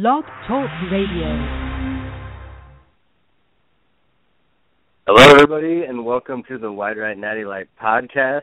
Blog 0.00 0.22
Talk 0.46 0.70
Radio. 0.92 1.26
Hello, 5.08 5.28
everybody, 5.28 5.82
and 5.88 6.04
welcome 6.04 6.44
to 6.46 6.56
the 6.56 6.70
Wide 6.70 6.96
Right 6.96 7.18
Natty 7.18 7.44
Light 7.44 7.66
podcast. 7.82 8.42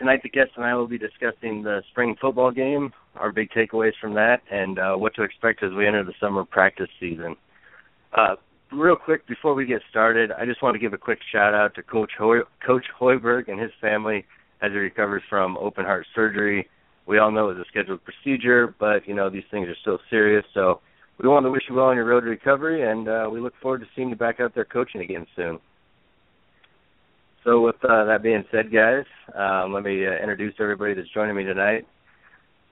Tonight, 0.00 0.24
the 0.24 0.30
guest 0.30 0.50
and 0.56 0.64
I 0.64 0.74
will 0.74 0.88
be 0.88 0.98
discussing 0.98 1.62
the 1.62 1.84
spring 1.92 2.16
football 2.20 2.50
game, 2.50 2.92
our 3.14 3.30
big 3.30 3.50
takeaways 3.50 3.92
from 4.00 4.14
that, 4.14 4.40
and 4.50 4.80
uh, 4.80 4.96
what 4.96 5.14
to 5.14 5.22
expect 5.22 5.62
as 5.62 5.70
we 5.74 5.86
enter 5.86 6.02
the 6.02 6.14
summer 6.18 6.44
practice 6.44 6.90
season. 6.98 7.36
Uh, 8.12 8.34
real 8.72 8.96
quick, 8.96 9.28
before 9.28 9.54
we 9.54 9.66
get 9.66 9.80
started, 9.88 10.32
I 10.32 10.44
just 10.44 10.60
want 10.60 10.74
to 10.74 10.80
give 10.80 10.92
a 10.92 10.98
quick 10.98 11.20
shout 11.30 11.54
out 11.54 11.76
to 11.76 11.84
Coach 11.84 12.10
Hoy- 12.18 12.42
Coach 12.66 12.86
Hoiberg 13.00 13.46
and 13.46 13.60
his 13.60 13.70
family 13.80 14.24
as 14.60 14.72
he 14.72 14.78
recovers 14.78 15.22
from 15.30 15.56
open 15.56 15.84
heart 15.84 16.04
surgery. 16.16 16.68
We 17.06 17.18
all 17.18 17.30
know 17.30 17.50
it's 17.50 17.60
a 17.60 17.64
scheduled 17.68 18.00
procedure, 18.04 18.74
but 18.78 19.06
you 19.06 19.14
know 19.14 19.28
these 19.28 19.44
things 19.50 19.68
are 19.68 19.76
still 19.80 19.98
serious. 20.10 20.44
So 20.54 20.80
we 21.18 21.28
want 21.28 21.44
to 21.46 21.50
wish 21.50 21.62
you 21.68 21.74
well 21.74 21.86
on 21.86 21.96
your 21.96 22.06
road 22.06 22.22
to 22.22 22.26
recovery, 22.26 22.90
and 22.90 23.08
uh, 23.08 23.28
we 23.30 23.40
look 23.40 23.54
forward 23.60 23.80
to 23.80 23.86
seeing 23.94 24.08
you 24.08 24.16
back 24.16 24.40
out 24.40 24.54
there 24.54 24.64
coaching 24.64 25.00
again 25.00 25.26
soon. 25.36 25.58
So 27.44 27.60
with 27.60 27.76
uh, 27.84 28.06
that 28.06 28.22
being 28.22 28.42
said, 28.50 28.72
guys, 28.72 29.04
um, 29.34 29.72
let 29.72 29.82
me 29.82 30.06
uh, 30.06 30.12
introduce 30.12 30.54
everybody 30.58 30.94
that's 30.94 31.12
joining 31.12 31.36
me 31.36 31.44
tonight. 31.44 31.86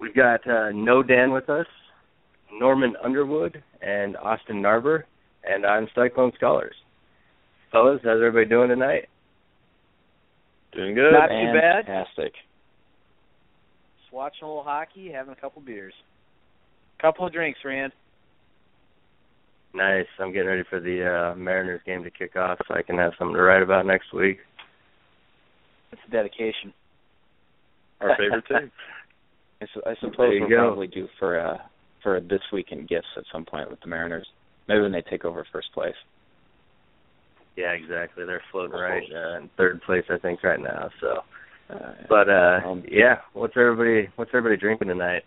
We've 0.00 0.14
got 0.14 0.48
uh, 0.48 0.70
No 0.72 1.02
Dan 1.02 1.30
with 1.30 1.50
us, 1.50 1.66
Norman 2.58 2.94
Underwood, 3.04 3.62
and 3.82 4.16
Austin 4.16 4.62
Narber, 4.62 5.02
and 5.44 5.66
I'm 5.66 5.88
Cyclone 5.94 6.32
Scholars. 6.36 6.74
Fellas, 7.70 8.00
how's 8.02 8.16
everybody 8.16 8.46
doing 8.46 8.70
tonight? 8.70 9.08
Doing 10.72 10.94
good. 10.94 11.12
Not 11.12 11.28
too 11.28 11.52
bad. 11.52 11.86
Fantastic. 11.86 12.32
Just 14.12 14.16
watching 14.16 14.44
a 14.44 14.46
little 14.48 14.62
hockey, 14.62 15.10
having 15.10 15.32
a 15.32 15.40
couple 15.40 15.62
beers. 15.62 15.94
Couple 17.00 17.26
of 17.26 17.32
drinks, 17.32 17.58
Rand. 17.64 17.92
Nice. 19.74 20.06
I'm 20.20 20.32
getting 20.32 20.48
ready 20.48 20.64
for 20.68 20.80
the 20.80 21.32
uh, 21.32 21.34
Mariners 21.38 21.80
game 21.86 22.04
to 22.04 22.10
kick 22.10 22.36
off, 22.36 22.58
so 22.68 22.74
I 22.74 22.82
can 22.82 22.98
have 22.98 23.12
something 23.18 23.34
to 23.34 23.42
write 23.42 23.62
about 23.62 23.86
next 23.86 24.12
week. 24.12 24.38
It's 25.92 26.00
a 26.06 26.10
dedication. 26.10 26.72
Our 28.00 28.16
favorite 28.18 28.44
team. 28.48 28.70
I, 29.62 29.66
su- 29.72 29.82
I 29.86 29.94
suppose 30.00 30.16
There 30.18 30.40
we'll 30.40 30.48
go. 30.50 30.56
probably 30.68 30.88
do 30.88 31.06
for 31.18 31.38
uh 31.40 31.56
for 32.02 32.20
this 32.20 32.40
weekend 32.52 32.88
gifts 32.88 33.06
at 33.16 33.22
some 33.32 33.44
point 33.44 33.70
with 33.70 33.80
the 33.80 33.86
Mariners. 33.86 34.26
Maybe 34.68 34.80
when 34.80 34.90
they 34.92 35.02
take 35.02 35.24
over 35.24 35.46
first 35.52 35.72
place. 35.72 35.94
Yeah, 37.56 37.70
exactly. 37.70 38.24
They're 38.26 38.42
floating 38.50 38.72
right 38.72 39.02
uh, 39.14 39.38
in 39.38 39.50
third 39.56 39.80
place, 39.82 40.02
I 40.10 40.18
think, 40.18 40.42
right 40.42 40.58
now. 40.60 40.90
So, 41.00 41.18
but 42.08 42.28
uh, 42.28 42.60
Um, 42.64 42.84
yeah, 42.90 43.16
what's 43.32 43.54
everybody 43.56 44.08
what's 44.16 44.30
everybody 44.34 44.60
drinking 44.60 44.88
tonight? 44.88 45.22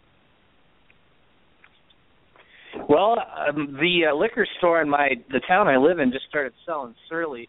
Well, 2.90 3.16
um, 3.48 3.78
the 3.80 4.08
uh, 4.12 4.16
liquor 4.16 4.46
store 4.58 4.82
in 4.82 4.90
my 4.90 5.10
the 5.30 5.42
town 5.48 5.68
I 5.68 5.78
live 5.78 6.00
in 6.00 6.12
just 6.12 6.26
started 6.30 6.54
selling 6.66 6.96
Surly, 7.10 7.48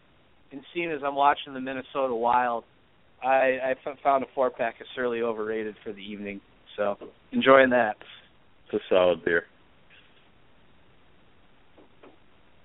and 0.51 0.61
seeing 0.73 0.91
as 0.91 1.01
I'm 1.05 1.15
watching 1.15 1.53
the 1.53 1.59
Minnesota 1.59 2.15
Wild, 2.15 2.63
I, 3.23 3.57
I 3.63 3.75
found 4.03 4.23
a 4.23 4.27
four 4.33 4.49
pack 4.49 4.79
of 4.79 4.87
Surly 4.95 5.21
overrated 5.21 5.75
for 5.83 5.91
the 5.91 5.99
evening. 5.99 6.39
So 6.75 6.97
enjoying 7.31 7.71
that. 7.71 7.97
It's 8.65 8.81
a 8.81 8.93
solid 8.93 9.23
beer. 9.25 9.43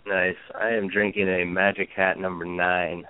Nice. 0.07 0.37
I 0.61 0.71
am 0.71 0.89
drinking 0.89 1.29
a 1.29 1.45
Magic 1.45 1.89
Hat 1.95 2.19
number 2.19 2.45
nine. 2.45 3.05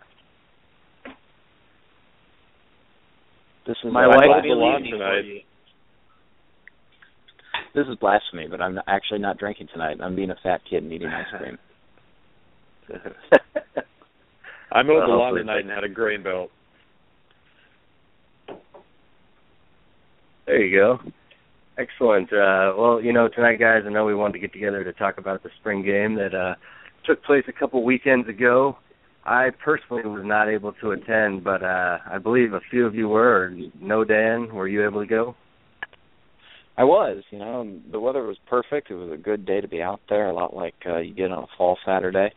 This 3.66 3.76
is 3.84 3.92
My 3.92 4.06
wife 4.06 4.18
bought 4.26 4.28
will 4.28 4.36
the 4.36 4.42
be 4.42 4.54
lawn 4.54 4.82
leaving 4.82 4.98
tonight. 4.98 5.44
this 7.74 7.86
is 7.88 7.96
blasphemy, 7.96 8.46
but 8.50 8.60
I'm 8.60 8.78
actually 8.86 9.20
not 9.20 9.38
drinking 9.38 9.68
tonight. 9.72 9.98
I'm 10.02 10.14
being 10.16 10.30
a 10.30 10.36
fat 10.42 10.60
kid 10.68 10.82
and 10.82 10.92
eating 10.92 11.08
ice 11.08 11.26
cream. 11.38 11.58
I 14.72 14.82
mowed 14.82 15.02
the 15.02 15.08
Well, 15.08 15.18
lawn 15.18 15.28
hopefully- 15.36 15.40
tonight 15.42 15.60
and 15.60 15.70
had 15.70 15.84
a 15.84 15.88
grain 15.88 16.22
belt. 16.22 16.50
There 20.46 20.60
you 20.64 20.76
go. 20.78 20.98
Excellent. 21.78 22.32
Uh, 22.32 22.74
well, 22.76 23.00
you 23.00 23.12
know, 23.12 23.28
tonight, 23.28 23.56
guys, 23.60 23.82
I 23.86 23.90
know 23.90 24.04
we 24.04 24.14
wanted 24.14 24.34
to 24.34 24.38
get 24.40 24.52
together 24.52 24.84
to 24.84 24.92
talk 24.92 25.18
about 25.18 25.42
the 25.42 25.50
spring 25.60 25.82
game 25.84 26.14
that 26.16 26.34
uh, 26.34 26.54
took 27.06 27.22
place 27.24 27.44
a 27.48 27.52
couple 27.52 27.82
weekends 27.84 28.28
ago. 28.28 28.76
I 29.24 29.50
personally 29.64 30.02
was 30.04 30.22
not 30.24 30.48
able 30.48 30.72
to 30.80 30.90
attend, 30.92 31.44
but 31.44 31.62
uh, 31.62 31.98
I 32.10 32.18
believe 32.18 32.54
a 32.54 32.60
few 32.70 32.86
of 32.86 32.94
you 32.94 33.08
were. 33.08 33.54
No, 33.80 34.04
Dan, 34.04 34.52
were 34.52 34.66
you 34.66 34.84
able 34.84 35.00
to 35.00 35.06
go? 35.06 35.36
I 36.76 36.84
was, 36.84 37.22
you 37.30 37.38
know, 37.38 37.80
the 37.90 38.00
weather 38.00 38.22
was 38.22 38.38
perfect. 38.48 38.90
It 38.90 38.94
was 38.94 39.12
a 39.12 39.22
good 39.22 39.46
day 39.46 39.60
to 39.60 39.68
be 39.68 39.82
out 39.82 40.00
there, 40.08 40.28
a 40.28 40.34
lot 40.34 40.56
like 40.56 40.74
uh, 40.86 40.98
you 40.98 41.14
get 41.14 41.30
on 41.30 41.44
a 41.44 41.56
fall 41.56 41.78
Saturday. 41.84 42.32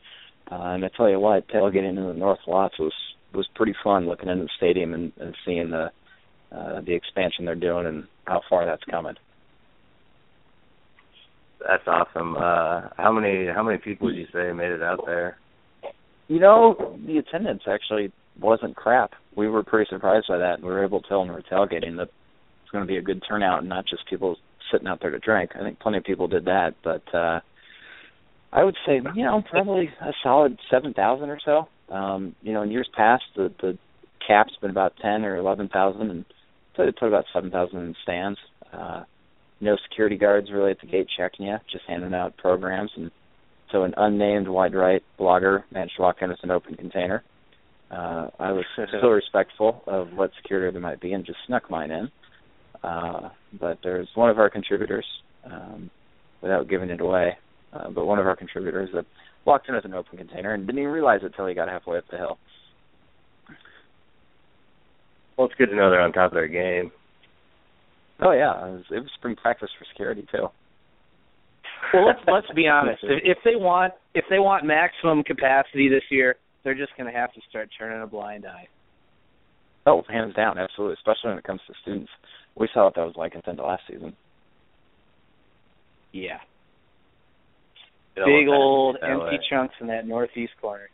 Uh, 0.51 0.55
and 0.55 0.85
I 0.85 0.89
tell 0.95 1.09
you 1.09 1.19
what, 1.19 1.47
tailgating 1.47 1.89
into 1.89 2.03
the 2.03 2.13
North 2.13 2.39
Lots 2.45 2.77
was 2.77 2.93
was 3.33 3.47
pretty 3.55 3.73
fun 3.83 4.07
looking 4.07 4.29
into 4.29 4.45
the 4.45 4.49
stadium 4.55 4.93
and, 4.93 5.11
and 5.19 5.35
seeing 5.45 5.71
the 5.71 5.89
uh, 6.51 6.81
the 6.81 6.93
expansion 6.93 7.45
they're 7.45 7.55
doing 7.55 7.85
and 7.85 8.05
how 8.25 8.41
far 8.49 8.65
that's 8.65 8.83
coming. 8.83 9.15
That's 11.67 11.83
awesome. 11.87 12.35
Uh, 12.35 12.89
how 12.97 13.11
many 13.11 13.47
how 13.47 13.63
many 13.63 13.77
people 13.79 14.07
would 14.07 14.15
you 14.15 14.27
say 14.31 14.51
made 14.53 14.71
it 14.71 14.83
out 14.83 14.99
there? 15.05 15.37
You 16.27 16.39
know, 16.39 16.97
the 17.05 17.17
attendance 17.17 17.63
actually 17.67 18.11
wasn't 18.39 18.75
crap. 18.75 19.11
We 19.35 19.47
were 19.47 19.63
pretty 19.63 19.87
surprised 19.89 20.27
by 20.27 20.37
that. 20.37 20.61
We 20.61 20.69
were 20.69 20.83
able 20.83 21.01
to 21.01 21.07
tell 21.07 21.19
when 21.19 21.29
we 21.29 21.35
were 21.35 21.43
tailgating 21.43 21.97
that 21.97 22.09
it's 22.63 22.71
going 22.71 22.83
to 22.83 22.87
be 22.87 22.97
a 22.97 23.01
good 23.01 23.21
turnout 23.27 23.59
and 23.59 23.69
not 23.69 23.85
just 23.85 24.07
people 24.09 24.37
sitting 24.71 24.87
out 24.87 24.99
there 25.01 25.11
to 25.11 25.19
drink. 25.19 25.51
I 25.55 25.59
think 25.59 25.79
plenty 25.79 25.99
of 25.99 26.03
people 26.03 26.27
did 26.27 26.45
that, 26.45 26.75
but 26.83 27.03
uh 27.13 27.39
I 28.51 28.63
would 28.63 28.77
say, 28.85 29.01
you 29.15 29.25
know, 29.25 29.43
probably 29.49 29.89
a 29.99 30.13
solid 30.23 30.57
7,000 30.71 31.29
or 31.29 31.39
so. 31.43 31.67
Um, 31.93 32.35
you 32.41 32.53
know, 32.53 32.61
in 32.61 32.71
years 32.71 32.89
past 32.95 33.23
the 33.35 33.53
the 33.61 33.77
cap's 34.25 34.55
been 34.61 34.71
about 34.71 34.93
10 35.01 35.23
or 35.23 35.35
11,000 35.35 36.09
and 36.09 36.25
so 36.75 36.85
they 36.85 36.91
put 36.91 37.07
about 37.07 37.25
7,000 37.33 37.77
in 37.77 37.95
stands. 38.01 38.39
Uh 38.73 39.03
no 39.61 39.77
security 39.89 40.17
guards 40.17 40.51
really 40.51 40.71
at 40.71 40.81
the 40.81 40.87
gate 40.87 41.07
checking 41.15 41.45
you, 41.45 41.57
just 41.71 41.85
handing 41.87 42.13
out 42.13 42.35
programs 42.37 42.91
and 42.95 43.11
so 43.75 43.83
an 43.83 43.93
unnamed 43.97 44.47
white 44.47 44.73
right 44.73 45.03
blogger 45.19 45.63
managed 45.69 45.97
to 45.97 46.01
walk 46.01 46.17
in 46.21 46.29
with 46.29 46.39
an 46.43 46.51
open 46.51 46.75
container. 46.75 47.23
Uh, 47.91 48.29
I 48.39 48.53
was 48.53 48.63
still 48.87 49.09
respectful 49.09 49.83
of 49.85 50.13
what 50.13 50.31
security 50.41 50.71
there 50.71 50.81
might 50.81 51.01
be 51.01 51.11
and 51.11 51.25
just 51.25 51.39
snuck 51.45 51.69
mine 51.69 51.91
in. 51.91 52.09
Uh, 52.81 53.29
but 53.59 53.79
there's 53.83 54.07
one 54.15 54.29
of 54.29 54.39
our 54.39 54.49
contributors, 54.49 55.05
um, 55.45 55.89
without 56.41 56.69
giving 56.69 56.89
it 56.89 57.01
away, 57.01 57.31
uh, 57.73 57.89
but 57.89 58.05
one 58.05 58.19
of 58.19 58.27
our 58.27 58.35
contributors 58.35 58.89
that 58.93 59.05
walked 59.43 59.67
in 59.67 59.75
with 59.75 59.85
an 59.85 59.93
open 59.93 60.17
container 60.17 60.53
and 60.53 60.65
didn't 60.65 60.79
even 60.79 60.91
realize 60.91 61.19
it 61.21 61.27
until 61.27 61.47
he 61.47 61.53
got 61.53 61.67
halfway 61.67 61.97
up 61.97 62.05
the 62.09 62.17
hill. 62.17 62.37
Well, 65.37 65.47
it's 65.47 65.55
good 65.55 65.69
to 65.69 65.75
know 65.75 65.89
they're 65.89 65.99
on 65.99 66.13
top 66.13 66.31
of 66.31 66.35
their 66.35 66.47
game. 66.47 66.91
Oh 68.21 68.31
yeah, 68.31 68.67
it 68.67 68.71
was, 68.71 68.83
it 68.91 68.99
was 68.99 69.09
spring 69.17 69.35
practice 69.35 69.69
for 69.77 69.85
security 69.91 70.25
too. 70.31 70.47
Well, 71.93 72.07
let's 72.07 72.19
let's 72.27 72.47
be 72.55 72.67
honest. 72.67 73.03
If, 73.03 73.37
they 73.43 73.55
want 73.55 73.93
if 74.13 74.25
they 74.29 74.39
want 74.39 74.65
maximum 74.65 75.23
capacity 75.23 75.89
this 75.89 76.03
year, 76.09 76.35
they're 76.63 76.75
just 76.75 76.95
going 76.97 77.11
to 77.11 77.17
have 77.17 77.33
to 77.33 77.41
start 77.49 77.69
turning 77.77 78.01
a 78.01 78.07
blind 78.07 78.45
eye. 78.45 78.67
Oh, 79.85 80.03
hands 80.09 80.33
down, 80.35 80.57
absolutely. 80.57 80.95
Especially 80.95 81.29
when 81.29 81.37
it 81.37 81.43
comes 81.43 81.61
to 81.67 81.73
students. 81.81 82.11
We 82.55 82.67
saw 82.73 82.85
what 82.85 82.95
that 82.95 83.05
was 83.05 83.15
like 83.15 83.35
at 83.35 83.43
the 83.43 83.51
end 83.51 83.59
of 83.59 83.67
last 83.67 83.83
season. 83.87 84.15
Yeah. 86.11 86.37
Know, 88.17 88.25
Big 88.25 88.47
old 88.47 88.97
empty 89.03 89.35
way. 89.35 89.39
chunks 89.49 89.75
in 89.81 89.87
that 89.87 90.07
northeast 90.07 90.53
corner. 90.61 90.89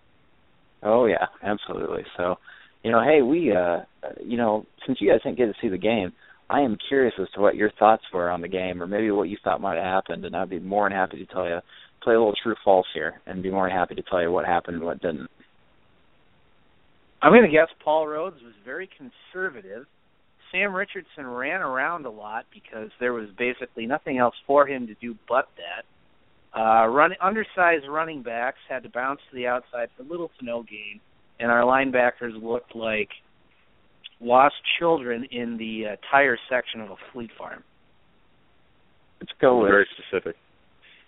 Oh 0.81 1.05
yeah, 1.05 1.27
absolutely. 1.43 2.03
So, 2.17 2.37
you 2.83 2.91
know, 2.91 3.01
hey, 3.03 3.21
we, 3.21 3.55
uh, 3.55 3.81
you 4.23 4.37
know, 4.37 4.65
since 4.87 4.99
you 4.99 5.11
guys 5.11 5.21
didn't 5.23 5.37
get 5.37 5.45
to 5.45 5.53
see 5.61 5.69
the 5.69 5.77
game, 5.77 6.13
I 6.51 6.59
am 6.59 6.77
curious 6.89 7.13
as 7.19 7.29
to 7.33 7.39
what 7.39 7.55
your 7.55 7.71
thoughts 7.79 8.03
were 8.13 8.29
on 8.29 8.41
the 8.41 8.47
game, 8.49 8.83
or 8.83 8.87
maybe 8.87 9.09
what 9.09 9.29
you 9.29 9.37
thought 9.41 9.61
might 9.61 9.77
have 9.77 9.85
happened, 9.85 10.25
and 10.25 10.35
I'd 10.35 10.49
be 10.49 10.59
more 10.59 10.89
than 10.89 10.97
happy 10.97 11.17
to 11.17 11.25
tell 11.25 11.47
you, 11.47 11.59
play 12.03 12.13
a 12.13 12.17
little 12.17 12.35
true 12.43 12.55
false 12.65 12.87
here, 12.93 13.21
and 13.25 13.41
be 13.41 13.49
more 13.49 13.69
than 13.69 13.77
happy 13.77 13.95
to 13.95 14.03
tell 14.03 14.21
you 14.21 14.31
what 14.31 14.45
happened 14.45 14.75
and 14.75 14.85
what 14.85 15.01
didn't. 15.01 15.29
I'm 17.21 17.31
going 17.31 17.43
to 17.43 17.49
guess 17.49 17.69
Paul 17.81 18.05
Rhoads 18.05 18.43
was 18.43 18.53
very 18.65 18.89
conservative. 18.97 19.85
Sam 20.51 20.75
Richardson 20.75 21.25
ran 21.25 21.61
around 21.61 22.05
a 22.05 22.09
lot 22.09 22.45
because 22.53 22.89
there 22.99 23.13
was 23.13 23.29
basically 23.37 23.85
nothing 23.85 24.17
else 24.17 24.35
for 24.45 24.67
him 24.67 24.87
to 24.87 24.93
do 24.95 25.15
but 25.29 25.47
that. 25.55 26.59
Uh, 26.59 26.85
run 26.87 27.11
undersized 27.21 27.85
running 27.87 28.23
backs 28.23 28.57
had 28.67 28.83
to 28.83 28.89
bounce 28.89 29.21
to 29.29 29.37
the 29.37 29.47
outside 29.47 29.87
for 29.95 30.03
little 30.03 30.29
to 30.37 30.45
no 30.45 30.63
gain, 30.63 30.99
and 31.39 31.49
our 31.49 31.61
linebackers 31.61 32.33
looked 32.43 32.75
like 32.75 33.07
lost 34.21 34.55
children 34.79 35.25
in 35.31 35.57
the 35.57 35.93
uh, 35.93 35.95
tire 36.11 36.37
section 36.49 36.81
of 36.81 36.91
a 36.91 36.95
fleet 37.11 37.31
farm. 37.37 37.63
Let's 39.19 39.31
go 39.39 39.61
with 39.61 39.71
Very 39.71 39.87
specific. 39.97 40.35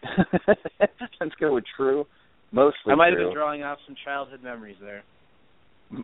let's 1.21 1.35
go 1.39 1.53
with 1.53 1.63
true, 1.77 2.05
mostly 2.51 2.91
I 2.91 2.95
might 2.95 3.09
have 3.09 3.17
true. 3.17 3.27
been 3.27 3.35
drawing 3.35 3.63
off 3.63 3.77
some 3.87 3.95
childhood 4.03 4.43
memories 4.43 4.75
there. 4.81 5.03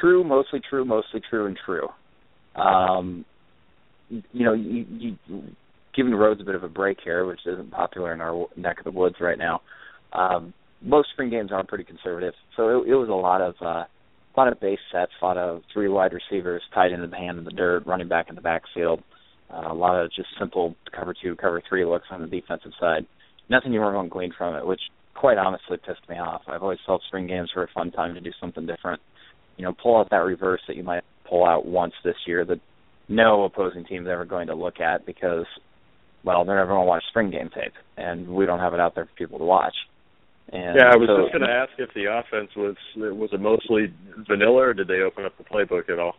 true, 0.00 0.24
mostly 0.24 0.60
true, 0.68 0.84
mostly 0.84 1.20
true, 1.30 1.46
and 1.46 1.56
true. 1.64 1.88
Um, 2.60 3.24
you 4.10 4.44
know, 4.44 4.52
you, 4.52 4.84
you 4.90 5.16
giving 5.94 6.12
Rhoads 6.12 6.40
a 6.40 6.44
bit 6.44 6.54
of 6.54 6.64
a 6.64 6.68
break 6.68 6.98
here, 7.04 7.24
which 7.24 7.40
isn't 7.46 7.70
popular 7.70 8.12
in 8.12 8.20
our 8.20 8.46
neck 8.56 8.78
of 8.78 8.84
the 8.84 8.90
woods 8.90 9.16
right 9.20 9.38
now. 9.38 9.60
Um, 10.12 10.52
most 10.82 11.10
spring 11.12 11.30
games 11.30 11.52
are 11.52 11.64
pretty 11.64 11.84
conservative, 11.84 12.34
so 12.56 12.82
it, 12.82 12.88
it 12.88 12.94
was 12.94 13.08
a 13.08 13.12
lot 13.12 13.40
of 13.40 13.54
uh, 13.60 13.84
a 14.34 14.40
lot 14.40 14.52
of 14.52 14.60
base 14.60 14.78
sets, 14.90 15.12
a 15.20 15.24
lot 15.24 15.36
of 15.36 15.62
three 15.72 15.88
wide 15.88 16.12
receivers 16.12 16.62
tied 16.74 16.92
into 16.92 17.06
the 17.06 17.16
hand 17.16 17.38
in 17.38 17.44
the 17.44 17.50
dirt, 17.50 17.86
running 17.86 18.08
back 18.08 18.28
in 18.28 18.34
the 18.34 18.40
backfield, 18.40 19.02
uh, 19.52 19.70
a 19.70 19.74
lot 19.74 20.02
of 20.02 20.10
just 20.12 20.28
simple 20.38 20.74
cover 20.94 21.14
two, 21.20 21.36
cover 21.36 21.62
three 21.68 21.84
looks 21.84 22.06
on 22.10 22.20
the 22.20 22.26
defensive 22.26 22.72
side. 22.80 23.06
Nothing 23.50 23.72
you 23.72 23.80
were 23.80 23.92
going 23.92 24.08
to 24.08 24.12
glean 24.12 24.32
from 24.36 24.54
it, 24.56 24.66
which 24.66 24.80
quite 25.14 25.36
honestly 25.36 25.76
pissed 25.76 26.08
me 26.08 26.16
off. 26.16 26.42
I've 26.48 26.62
always 26.62 26.78
felt 26.86 27.02
spring 27.06 27.26
games 27.26 27.50
were 27.54 27.64
a 27.64 27.68
fun 27.74 27.90
time 27.90 28.14
to 28.14 28.20
do 28.20 28.30
something 28.40 28.66
different. 28.66 29.02
You 29.58 29.64
know, 29.64 29.74
pull 29.80 29.98
out 29.98 30.08
that 30.10 30.16
reverse 30.16 30.60
that 30.66 30.76
you 30.76 30.82
might 30.82 31.04
pull 31.28 31.44
out 31.44 31.66
once 31.66 31.92
this 32.02 32.16
year 32.26 32.44
that 32.46 32.60
no 33.08 33.44
opposing 33.44 33.84
team 33.84 34.06
is 34.06 34.10
ever 34.10 34.24
going 34.24 34.46
to 34.46 34.54
look 34.54 34.80
at 34.80 35.04
because, 35.04 35.44
well, 36.24 36.44
they're 36.44 36.56
never 36.56 36.70
going 36.70 36.84
to 36.84 36.88
watch 36.88 37.02
spring 37.10 37.30
game 37.30 37.50
tape, 37.54 37.74
and 37.98 38.28
we 38.28 38.46
don't 38.46 38.60
have 38.60 38.72
it 38.72 38.80
out 38.80 38.94
there 38.94 39.04
for 39.04 39.12
people 39.16 39.38
to 39.38 39.44
watch. 39.44 39.74
And 40.50 40.76
yeah, 40.76 40.90
I 40.92 40.96
was 40.96 41.08
so, 41.08 41.22
just 41.22 41.32
going 41.32 41.48
to 41.48 41.52
ask 41.52 41.72
if 41.78 41.92
the 41.94 42.06
offense 42.06 42.50
was 42.56 42.76
was 42.96 43.30
it 43.32 43.40
mostly 43.40 43.92
vanilla, 44.28 44.68
or 44.68 44.74
did 44.74 44.88
they 44.88 45.00
open 45.00 45.24
up 45.24 45.36
the 45.38 45.44
playbook 45.44 45.88
at 45.88 45.98
all? 45.98 46.14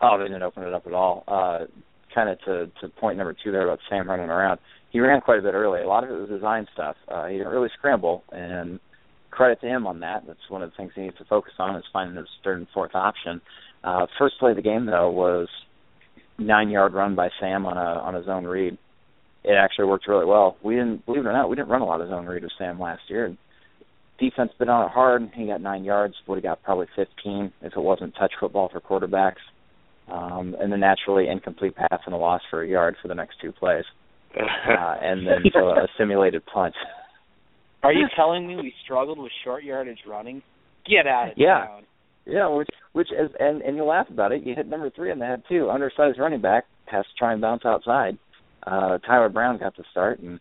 Oh, 0.00 0.18
they 0.18 0.24
didn't 0.24 0.42
open 0.42 0.62
it 0.62 0.72
up 0.72 0.86
at 0.86 0.92
all. 0.92 1.24
Uh, 1.26 1.66
kind 2.14 2.28
of 2.28 2.40
to 2.42 2.70
to 2.80 2.88
point 3.00 3.18
number 3.18 3.34
two 3.42 3.50
there 3.50 3.64
about 3.64 3.80
Sam 3.88 4.08
running 4.08 4.30
around. 4.30 4.60
He 4.90 5.00
ran 5.00 5.20
quite 5.20 5.38
a 5.38 5.42
bit 5.42 5.54
early. 5.54 5.82
A 5.82 5.88
lot 5.88 6.04
of 6.04 6.10
it 6.10 6.14
was 6.14 6.28
design 6.28 6.66
stuff. 6.72 6.96
Uh, 7.08 7.26
he 7.26 7.38
didn't 7.38 7.52
really 7.52 7.68
scramble, 7.76 8.22
and 8.30 8.80
credit 9.30 9.60
to 9.60 9.66
him 9.66 9.86
on 9.86 10.00
that. 10.00 10.24
That's 10.26 10.38
one 10.48 10.62
of 10.62 10.70
the 10.70 10.76
things 10.76 10.92
he 10.94 11.02
needs 11.02 11.18
to 11.18 11.24
focus 11.24 11.52
on 11.58 11.76
is 11.76 11.84
finding 11.92 12.16
his 12.16 12.26
third 12.44 12.58
and 12.58 12.66
fourth 12.72 12.94
option. 12.94 13.40
Uh, 13.84 14.06
first 14.18 14.34
play 14.38 14.50
of 14.50 14.56
the 14.56 14.62
game 14.62 14.86
though 14.86 15.10
was 15.10 15.48
nine 16.38 16.70
yard 16.70 16.94
run 16.94 17.14
by 17.14 17.28
Sam 17.40 17.66
on 17.66 17.76
a 17.76 18.00
on 18.00 18.14
a 18.14 18.24
zone 18.24 18.44
read. 18.44 18.78
It 19.44 19.52
actually 19.52 19.86
worked 19.86 20.08
really 20.08 20.26
well. 20.26 20.56
We 20.62 20.74
didn't 20.74 21.06
believe 21.06 21.24
it 21.24 21.28
or 21.28 21.32
not, 21.32 21.48
we 21.48 21.56
didn't 21.56 21.68
run 21.68 21.80
a 21.82 21.86
lot 21.86 22.00
of 22.00 22.08
zone 22.08 22.26
read 22.26 22.42
with 22.42 22.52
Sam 22.58 22.78
last 22.80 23.02
year. 23.08 23.36
Defense 24.18 24.50
been 24.58 24.68
on 24.68 24.86
it 24.86 24.90
hard. 24.90 25.30
He 25.34 25.46
got 25.46 25.60
nine 25.60 25.84
yards. 25.84 26.14
Would 26.26 26.36
have 26.36 26.42
got 26.42 26.62
probably 26.64 26.86
15 26.96 27.52
if 27.62 27.72
it 27.76 27.80
wasn't 27.80 28.14
touch 28.18 28.32
football 28.40 28.68
for 28.68 28.80
quarterbacks. 28.80 29.36
Um, 30.10 30.56
and 30.58 30.72
then 30.72 30.80
naturally 30.80 31.28
incomplete 31.28 31.76
pass 31.76 32.00
and 32.04 32.14
a 32.14 32.18
loss 32.18 32.40
for 32.50 32.62
a 32.62 32.68
yard 32.68 32.96
for 33.00 33.08
the 33.08 33.14
next 33.14 33.36
two 33.40 33.52
plays. 33.52 33.84
Uh, 34.38 34.96
and 35.00 35.26
then 35.26 35.42
so 35.52 35.70
a 35.70 35.88
simulated 35.96 36.44
punt. 36.46 36.74
Are 37.82 37.92
you 37.92 38.06
telling 38.14 38.46
me 38.46 38.56
we 38.56 38.74
struggled 38.84 39.18
with 39.18 39.32
short 39.42 39.64
yardage 39.64 40.00
running? 40.06 40.42
Get 40.86 41.06
out 41.06 41.28
of 41.32 41.38
Yeah. 41.38 41.66
town. 41.66 41.82
Yeah, 42.26 42.48
which 42.48 42.68
which 42.92 43.08
is 43.10 43.30
and 43.40 43.62
and 43.62 43.76
you 43.76 43.84
laugh 43.84 44.08
about 44.10 44.32
it. 44.32 44.42
You 44.44 44.54
hit 44.54 44.66
number 44.68 44.90
three 44.90 45.10
in 45.10 45.18
the 45.18 45.24
head 45.24 45.42
too. 45.48 45.70
Undersized 45.70 46.18
running 46.18 46.42
back 46.42 46.64
has 46.86 47.04
to 47.06 47.10
try 47.18 47.32
and 47.32 47.40
bounce 47.40 47.64
outside. 47.64 48.18
Uh 48.66 48.98
Tyler 48.98 49.28
Brown 49.28 49.58
got 49.58 49.76
the 49.76 49.84
start 49.90 50.20
and 50.20 50.40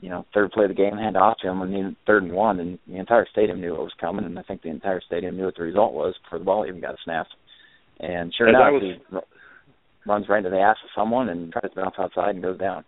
you 0.00 0.08
know, 0.08 0.26
third 0.34 0.50
play 0.50 0.64
of 0.64 0.68
the 0.70 0.74
game 0.74 0.96
hand 0.96 1.16
off 1.16 1.38
to 1.38 1.48
him 1.48 1.62
and 1.62 1.72
he 1.74 1.96
third 2.06 2.24
and 2.24 2.32
one 2.32 2.58
and 2.60 2.78
the 2.88 2.96
entire 2.96 3.26
stadium 3.30 3.60
knew 3.60 3.74
it 3.74 3.80
was 3.80 3.92
coming 4.00 4.24
and 4.24 4.38
I 4.38 4.42
think 4.42 4.62
the 4.62 4.68
entire 4.68 5.00
stadium 5.00 5.36
knew 5.36 5.44
what 5.44 5.56
the 5.56 5.62
result 5.62 5.92
was 5.92 6.14
before 6.24 6.38
the 6.38 6.44
ball 6.44 6.66
even 6.66 6.80
got 6.80 6.96
snapped. 7.04 7.34
And 8.00 8.34
sure 8.34 8.48
As 8.48 8.54
enough 8.54 8.72
was- 8.72 8.82
he 8.82 9.16
r- 9.16 9.22
runs 10.06 10.28
right 10.28 10.38
into 10.38 10.50
the 10.50 10.58
ass 10.60 10.76
of 10.82 10.90
someone 10.94 11.28
and 11.28 11.52
tries 11.52 11.70
to 11.72 11.76
bounce 11.80 11.94
outside 11.98 12.30
and 12.34 12.42
goes 12.42 12.58
down. 12.58 12.84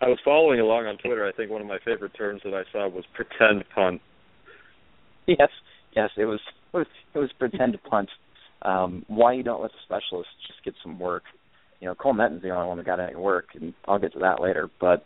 I 0.00 0.06
was 0.06 0.18
following 0.24 0.60
along 0.60 0.86
on 0.86 0.96
Twitter. 0.98 1.26
I 1.26 1.32
think 1.32 1.50
one 1.50 1.60
of 1.60 1.66
my 1.66 1.78
favorite 1.84 2.14
terms 2.14 2.42
that 2.44 2.54
I 2.54 2.62
saw 2.70 2.86
was 2.88 3.04
pretend 3.14 3.64
punt. 3.74 4.00
Yes, 5.26 5.50
yes, 5.96 6.10
it 6.16 6.24
was 6.24 6.38
it 6.72 6.76
was, 6.76 6.86
it 7.14 7.18
was 7.18 7.32
pretend 7.32 7.72
to 7.72 7.78
punt. 7.78 8.08
Um, 8.62 9.04
why 9.08 9.32
you 9.32 9.42
don't 9.42 9.60
let 9.60 9.72
the 9.72 9.78
specialists 9.84 10.32
just 10.46 10.62
get 10.64 10.74
some 10.82 11.00
work? 11.00 11.24
You 11.80 11.88
know, 11.88 11.94
Cole 11.94 12.14
Netten's 12.14 12.42
the 12.42 12.50
only 12.50 12.68
one 12.68 12.76
that 12.78 12.86
got 12.86 13.00
any 13.00 13.14
work, 13.14 13.48
and 13.54 13.72
I'll 13.86 13.98
get 13.98 14.12
to 14.14 14.18
that 14.20 14.40
later. 14.40 14.68
But 14.80 15.04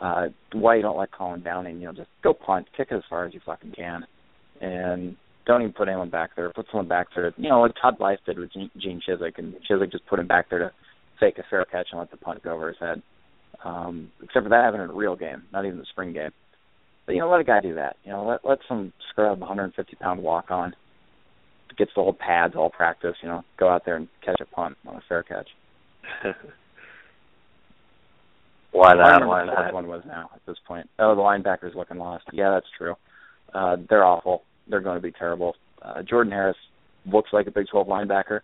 uh, 0.00 0.28
why 0.52 0.76
you 0.76 0.82
don't 0.82 0.98
let 0.98 1.12
Colin 1.12 1.42
Downing? 1.42 1.80
You 1.80 1.86
know, 1.86 1.92
just 1.92 2.08
go 2.22 2.32
punt, 2.32 2.66
kick 2.76 2.88
as 2.92 3.02
far 3.08 3.24
as 3.24 3.34
you 3.34 3.40
fucking 3.44 3.72
can, 3.72 4.06
and 4.60 5.16
don't 5.46 5.62
even 5.62 5.72
put 5.72 5.88
anyone 5.88 6.10
back 6.10 6.30
there. 6.36 6.50
Put 6.52 6.66
someone 6.70 6.88
back 6.88 7.08
there. 7.14 7.32
You 7.36 7.48
know, 7.48 7.60
like 7.60 7.72
Todd 7.80 7.98
Blythe 7.98 8.18
did 8.26 8.38
with 8.38 8.52
Gene, 8.52 9.00
Chizik, 9.06 9.38
and 9.38 9.54
Chizik 9.68 9.92
just 9.92 10.06
put 10.06 10.18
him 10.18 10.26
back 10.26 10.50
there 10.50 10.60
to 10.60 10.70
fake 11.20 11.38
a 11.38 11.44
fair 11.48 11.64
catch 11.64 11.88
and 11.90 12.00
let 12.00 12.10
the 12.10 12.16
punt 12.16 12.42
go 12.42 12.52
over 12.52 12.68
his 12.68 12.78
head. 12.80 13.02
Um, 13.64 14.10
except 14.22 14.44
for 14.44 14.50
that 14.50 14.64
happened 14.64 14.82
in 14.82 14.90
a 14.90 14.94
real 14.94 15.16
game, 15.16 15.44
not 15.52 15.64
even 15.64 15.78
the 15.78 15.86
spring 15.90 16.12
game. 16.12 16.30
But 17.06 17.14
you 17.14 17.20
know, 17.20 17.30
let 17.30 17.40
a 17.40 17.44
guy 17.44 17.60
do 17.60 17.74
that. 17.74 17.96
You 18.04 18.12
know, 18.12 18.26
let 18.26 18.40
let 18.44 18.58
some 18.68 18.92
scrub 19.10 19.40
150 19.40 19.96
pound 19.96 20.22
walk 20.22 20.50
on 20.50 20.74
gets 21.76 21.90
the 21.94 22.02
whole 22.02 22.16
pads 22.18 22.54
all 22.56 22.70
practice. 22.70 23.16
You 23.22 23.28
know, 23.28 23.42
go 23.58 23.68
out 23.68 23.82
there 23.84 23.96
and 23.96 24.08
catch 24.24 24.40
a 24.40 24.46
punt 24.46 24.76
on 24.86 24.96
a 24.96 25.02
fair 25.08 25.22
catch. 25.22 25.48
Why 28.72 28.92
not? 28.94 29.26
Why 29.26 29.44
what 29.44 29.46
the 29.46 29.52
fourth 29.52 29.66
not? 29.66 29.74
one 29.74 29.86
was 29.86 30.02
now 30.04 30.30
at 30.34 30.40
this 30.46 30.56
point. 30.66 30.90
Oh, 30.98 31.14
the 31.14 31.22
linebackers 31.22 31.76
looking 31.76 31.98
lost. 31.98 32.24
Yeah, 32.32 32.50
that's 32.50 32.66
true. 32.76 32.96
Uh, 33.54 33.76
they're 33.88 34.04
awful. 34.04 34.42
They're 34.68 34.80
going 34.80 34.96
to 34.96 35.02
be 35.02 35.12
terrible. 35.12 35.54
Uh, 35.80 36.02
Jordan 36.02 36.32
Harris 36.32 36.56
looks 37.06 37.30
like 37.32 37.46
a 37.46 37.52
Big 37.52 37.66
12 37.70 37.86
linebacker. 37.86 38.40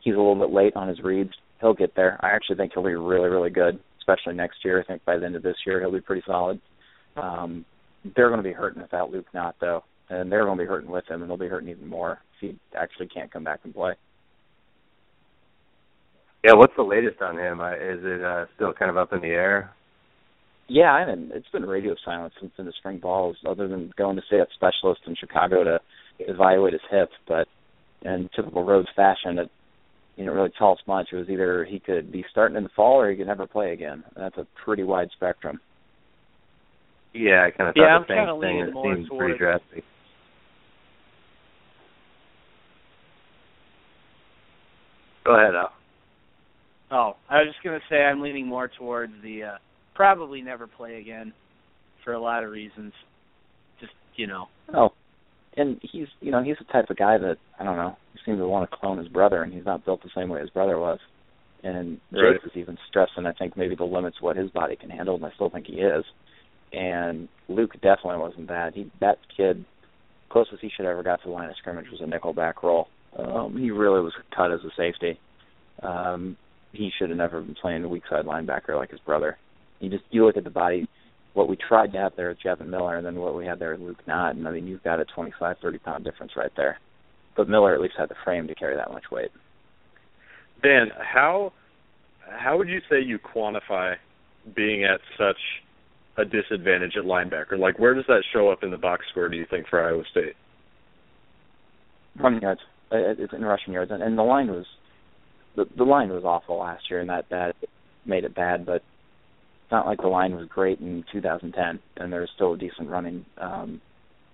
He's 0.00 0.14
a 0.14 0.18
little 0.18 0.34
bit 0.34 0.50
late 0.52 0.76
on 0.76 0.88
his 0.88 1.00
reads. 1.00 1.30
He'll 1.60 1.72
get 1.72 1.94
there. 1.94 2.18
I 2.20 2.30
actually 2.34 2.56
think 2.56 2.72
he'll 2.74 2.82
be 2.84 2.94
really, 2.94 3.30
really 3.30 3.50
good, 3.50 3.78
especially 3.98 4.34
next 4.34 4.64
year. 4.64 4.80
I 4.80 4.84
think 4.84 5.04
by 5.04 5.16
the 5.16 5.24
end 5.24 5.36
of 5.36 5.42
this 5.42 5.56
year 5.64 5.80
he'll 5.80 5.92
be 5.92 6.00
pretty 6.00 6.22
solid. 6.26 6.60
Um, 7.16 7.64
they're 8.16 8.28
going 8.28 8.42
to 8.42 8.48
be 8.48 8.52
hurting 8.52 8.82
without 8.82 9.10
Luke 9.10 9.26
Knott, 9.32 9.56
though, 9.60 9.84
and 10.10 10.30
they're 10.30 10.44
going 10.44 10.58
to 10.58 10.64
be 10.64 10.68
hurting 10.68 10.90
with 10.90 11.08
him, 11.08 11.22
and 11.22 11.30
they'll 11.30 11.38
be 11.38 11.48
hurting 11.48 11.68
even 11.68 11.86
more 11.86 12.20
if 12.34 12.40
he 12.40 12.58
actually 12.76 13.06
can't 13.06 13.32
come 13.32 13.44
back 13.44 13.60
and 13.64 13.74
play. 13.74 13.94
Yeah, 16.44 16.54
what's 16.54 16.74
the 16.76 16.82
latest 16.82 17.20
on 17.22 17.38
him? 17.38 17.60
Uh, 17.60 17.72
Is 17.74 18.00
it 18.02 18.22
uh, 18.24 18.46
still 18.56 18.72
kind 18.72 18.90
of 18.90 18.96
up 18.96 19.12
in 19.12 19.20
the 19.20 19.28
air? 19.28 19.70
Yeah, 20.68 20.92
I 20.94 21.00
haven't. 21.00 21.30
It's 21.32 21.48
been 21.50 21.64
radio 21.64 21.94
silence 22.04 22.34
since 22.40 22.52
in 22.58 22.66
the 22.66 22.72
spring 22.78 22.98
balls, 22.98 23.36
other 23.46 23.68
than 23.68 23.92
going 23.96 24.16
to 24.16 24.22
see 24.30 24.38
that 24.38 24.48
specialist 24.54 25.02
in 25.06 25.14
Chicago 25.16 25.62
to 25.64 25.80
evaluate 26.20 26.72
his 26.72 26.82
hip. 26.90 27.10
But 27.28 27.46
in 28.02 28.28
typical 28.34 28.64
Rhoads 28.64 28.92
fashion, 28.96 29.38
it 29.38 29.50
you 30.16 30.24
know 30.24 30.32
really 30.32 30.52
tell 30.58 30.72
us 30.72 30.78
much. 30.86 31.08
It 31.12 31.16
was 31.16 31.28
either 31.28 31.64
he 31.64 31.78
could 31.78 32.10
be 32.10 32.24
starting 32.30 32.56
in 32.56 32.64
the 32.64 32.70
fall 32.74 33.00
or 33.00 33.10
he 33.10 33.16
could 33.16 33.26
never 33.26 33.46
play 33.46 33.72
again. 33.72 34.02
That's 34.16 34.36
a 34.38 34.46
pretty 34.64 34.82
wide 34.82 35.10
spectrum. 35.12 35.60
Yeah, 37.12 37.44
I 37.46 37.50
kind 37.50 37.68
of 37.68 37.74
thought 37.74 37.82
Yeah, 37.82 37.96
I'm 37.96 38.02
same 38.08 38.16
kinda 38.16 38.32
thing. 38.32 38.40
leaning 38.40 38.68
It 38.68 38.72
more 38.74 38.94
seems 38.96 39.08
towards- 39.08 39.20
pretty 39.20 39.38
drastic. 39.38 39.84
Go 45.24 45.36
ahead, 45.36 45.54
Al. 45.54 45.72
Oh, 46.92 47.16
I 47.30 47.38
was 47.38 47.48
just 47.48 47.64
gonna 47.64 47.80
say 47.88 48.04
I'm 48.04 48.20
leaning 48.20 48.46
more 48.46 48.70
towards 48.78 49.12
the 49.22 49.42
uh 49.44 49.56
probably 49.94 50.42
never 50.42 50.66
play 50.66 51.00
again 51.00 51.32
for 52.04 52.12
a 52.12 52.20
lot 52.20 52.44
of 52.44 52.50
reasons. 52.50 52.92
Just 53.80 53.92
you 54.16 54.26
know. 54.26 54.46
Oh, 54.74 54.90
and 55.56 55.80
he's 55.82 56.08
you 56.20 56.30
know 56.30 56.42
he's 56.42 56.58
the 56.58 56.70
type 56.72 56.90
of 56.90 56.96
guy 56.96 57.18
that 57.18 57.36
I 57.58 57.64
don't 57.64 57.76
know. 57.76 57.96
He 58.12 58.20
seems 58.24 58.38
to 58.38 58.46
want 58.46 58.70
to 58.70 58.76
clone 58.76 58.98
his 58.98 59.08
brother, 59.08 59.42
and 59.42 59.52
he's 59.52 59.64
not 59.64 59.84
built 59.84 60.02
the 60.02 60.10
same 60.14 60.28
way 60.28 60.40
his 60.40 60.50
brother 60.50 60.78
was. 60.78 60.98
And 61.64 62.00
Right. 62.10 62.32
Jake 62.32 62.44
is 62.44 62.56
even 62.56 62.76
stressing, 62.88 63.24
I 63.24 63.32
think, 63.32 63.56
maybe 63.56 63.76
the 63.76 63.84
limits 63.84 64.16
of 64.18 64.24
what 64.24 64.36
his 64.36 64.50
body 64.50 64.74
can 64.74 64.90
handle, 64.90 65.14
and 65.14 65.24
I 65.24 65.30
still 65.36 65.48
think 65.48 65.66
he 65.66 65.74
is. 65.74 66.04
And 66.72 67.28
Luke 67.48 67.72
definitely 67.74 68.18
wasn't 68.18 68.48
that. 68.48 68.74
He 68.74 68.90
that 69.00 69.18
kid, 69.34 69.64
closest 70.28 70.60
he 70.60 70.70
should 70.76 70.86
ever 70.86 71.02
got 71.02 71.22
to 71.22 71.28
the 71.28 71.34
line 71.34 71.48
of 71.48 71.56
scrimmage 71.56 71.86
was 71.90 72.00
a 72.00 72.06
nickel 72.06 72.32
back 72.32 72.62
roll. 72.62 72.88
Um, 73.16 73.56
he 73.56 73.70
really 73.70 74.00
was 74.00 74.12
cut 74.34 74.50
as 74.52 74.60
a 74.60 74.70
safety. 74.76 75.18
Um, 75.82 76.36
he 76.72 76.90
should 76.98 77.10
have 77.10 77.18
never 77.18 77.40
been 77.40 77.54
playing 77.54 77.84
a 77.84 77.88
weak 77.88 78.04
side 78.08 78.24
linebacker 78.24 78.76
like 78.76 78.90
his 78.90 79.00
brother. 79.00 79.38
You 79.80 79.90
just 79.90 80.04
you 80.10 80.24
look 80.24 80.36
at 80.36 80.44
the 80.44 80.50
body 80.50 80.88
what 81.34 81.48
we 81.48 81.56
tried 81.56 81.92
to 81.92 81.98
have 81.98 82.12
there 82.16 82.28
with 82.28 82.42
Jevohn 82.44 82.68
Miller 82.68 82.96
and 82.96 83.06
then 83.06 83.16
what 83.16 83.34
we 83.34 83.46
had 83.46 83.58
there 83.58 83.72
with 83.72 83.80
Luke 83.80 84.06
Knott, 84.06 84.36
and 84.36 84.46
I 84.46 84.52
mean 84.52 84.66
you've 84.66 84.82
got 84.82 85.00
a 85.00 85.04
twenty 85.04 85.32
five, 85.38 85.56
thirty 85.62 85.78
pound 85.78 86.04
difference 86.04 86.32
right 86.36 86.52
there. 86.56 86.78
But 87.36 87.48
Miller 87.48 87.74
at 87.74 87.80
least 87.80 87.94
had 87.96 88.10
the 88.10 88.14
frame 88.24 88.46
to 88.48 88.54
carry 88.54 88.76
that 88.76 88.92
much 88.92 89.04
weight. 89.10 89.30
Dan, 90.62 90.88
how 91.00 91.52
how 92.28 92.56
would 92.58 92.68
you 92.68 92.80
say 92.90 93.00
you 93.00 93.18
quantify 93.18 93.94
being 94.54 94.84
at 94.84 95.00
such 95.18 95.38
a 96.16 96.24
disadvantage 96.24 96.92
at 96.96 97.04
linebacker? 97.04 97.58
Like, 97.58 97.78
where 97.78 97.94
does 97.94 98.04
that 98.08 98.22
show 98.32 98.50
up 98.50 98.62
in 98.62 98.70
the 98.70 98.76
box 98.76 99.06
score? 99.10 99.28
Do 99.28 99.36
you 99.36 99.46
think 99.48 99.66
for 99.68 99.82
Iowa 99.82 100.02
State? 100.10 100.34
Running 102.18 102.42
yards, 102.42 102.60
uh, 102.92 102.96
it's 103.18 103.32
in 103.32 103.42
rushing 103.42 103.72
yards, 103.72 103.90
and, 103.90 104.02
and 104.02 104.18
the 104.18 104.22
line 104.22 104.48
was 104.48 104.66
the 105.56 105.66
the 105.76 105.84
line 105.84 106.10
was 106.10 106.24
awful 106.24 106.58
last 106.58 106.84
year, 106.90 107.00
and 107.00 107.10
that 107.10 107.26
that 107.30 107.54
made 108.06 108.24
it 108.24 108.34
bad. 108.34 108.66
But 108.66 108.76
it's 108.76 109.72
not 109.72 109.86
like 109.86 110.00
the 110.00 110.08
line 110.08 110.34
was 110.34 110.48
great 110.48 110.80
in 110.80 111.04
2010, 111.12 111.80
and 111.96 112.12
there's 112.12 112.30
still 112.34 112.54
a 112.54 112.58
decent 112.58 112.88
running, 112.88 113.24
um, 113.38 113.80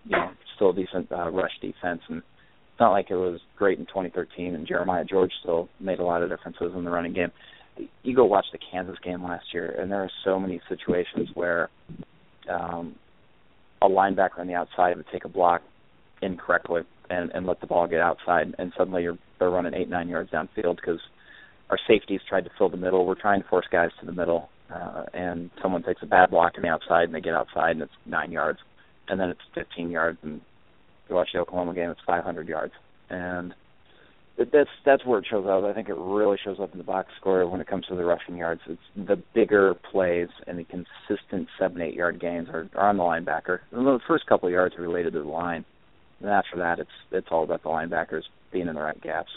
you 0.04 0.16
know, 0.16 0.30
still 0.56 0.70
a 0.70 0.74
decent 0.74 1.10
uh, 1.12 1.30
rush 1.30 1.52
defense, 1.60 2.00
and 2.08 2.18
it's 2.18 2.80
not 2.80 2.92
like 2.92 3.10
it 3.10 3.16
was 3.16 3.40
great 3.56 3.78
in 3.78 3.86
2013. 3.86 4.54
And 4.54 4.66
Jeremiah 4.66 5.04
George 5.04 5.32
still 5.42 5.68
made 5.80 5.98
a 5.98 6.04
lot 6.04 6.22
of 6.22 6.30
differences 6.30 6.72
in 6.74 6.84
the 6.84 6.90
running 6.90 7.12
game. 7.12 7.32
You 8.02 8.16
go 8.16 8.24
watch 8.24 8.46
the 8.52 8.58
Kansas 8.72 8.98
game 9.04 9.22
last 9.22 9.46
year, 9.52 9.76
and 9.80 9.90
there 9.90 10.02
are 10.02 10.10
so 10.24 10.40
many 10.40 10.60
situations 10.68 11.28
where 11.34 11.68
um, 12.50 12.96
a 13.80 13.88
linebacker 13.88 14.38
on 14.38 14.46
the 14.46 14.54
outside 14.54 14.96
would 14.96 15.06
take 15.12 15.24
a 15.24 15.28
block 15.28 15.62
incorrectly 16.20 16.82
and 17.10 17.30
and 17.30 17.46
let 17.46 17.60
the 17.60 17.66
ball 17.66 17.86
get 17.86 18.00
outside, 18.00 18.54
and 18.58 18.72
suddenly 18.76 19.02
you're 19.02 19.18
they're 19.38 19.50
running 19.50 19.74
eight 19.74 19.88
nine 19.88 20.08
yards 20.08 20.30
downfield 20.30 20.76
because 20.76 21.00
our 21.70 21.78
safeties 21.86 22.20
tried 22.28 22.44
to 22.44 22.50
fill 22.56 22.68
the 22.68 22.76
middle. 22.76 23.06
We're 23.06 23.14
trying 23.14 23.42
to 23.42 23.48
force 23.48 23.66
guys 23.70 23.90
to 24.00 24.06
the 24.06 24.12
middle, 24.12 24.48
uh, 24.74 25.04
and 25.12 25.50
someone 25.62 25.82
takes 25.82 26.02
a 26.02 26.06
bad 26.06 26.30
block 26.30 26.54
on 26.56 26.62
the 26.62 26.68
outside 26.68 27.04
and 27.04 27.14
they 27.14 27.20
get 27.20 27.34
outside 27.34 27.72
and 27.72 27.82
it's 27.82 27.92
nine 28.06 28.32
yards, 28.32 28.58
and 29.08 29.20
then 29.20 29.28
it's 29.28 29.40
15 29.54 29.90
yards, 29.90 30.18
and 30.22 30.40
you 31.08 31.14
watch 31.14 31.28
the 31.32 31.40
Oklahoma 31.40 31.74
game, 31.74 31.90
it's 31.90 32.00
500 32.06 32.48
yards, 32.48 32.72
and 33.10 33.54
that's 34.38 34.70
that's 34.84 35.04
where 35.04 35.18
it 35.18 35.26
shows 35.28 35.46
up. 35.48 35.64
I 35.64 35.72
think 35.72 35.88
it 35.88 35.96
really 35.98 36.38
shows 36.42 36.58
up 36.60 36.72
in 36.72 36.78
the 36.78 36.84
box 36.84 37.08
score 37.20 37.46
when 37.48 37.60
it 37.60 37.66
comes 37.66 37.86
to 37.86 37.96
the 37.96 38.04
rushing 38.04 38.36
yards. 38.36 38.60
It's 38.66 38.80
the 38.96 39.20
bigger 39.34 39.74
plays 39.90 40.28
and 40.46 40.58
the 40.58 40.64
consistent 40.64 41.48
seven, 41.58 41.82
eight 41.82 41.94
yard 41.94 42.20
gains 42.20 42.48
are, 42.48 42.68
are 42.76 42.88
on 42.88 42.98
the 42.98 43.02
linebacker. 43.02 43.60
And 43.72 43.86
the 43.86 43.98
first 44.06 44.26
couple 44.26 44.46
of 44.48 44.52
yards 44.52 44.76
are 44.76 44.82
related 44.82 45.14
to 45.14 45.22
the 45.22 45.28
line, 45.28 45.64
and 46.20 46.30
after 46.30 46.56
that, 46.58 46.78
it's 46.78 46.90
it's 47.10 47.28
all 47.30 47.42
about 47.42 47.62
the 47.62 47.68
linebackers 47.68 48.22
being 48.52 48.68
in 48.68 48.74
the 48.74 48.80
right 48.80 49.00
gaps. 49.02 49.30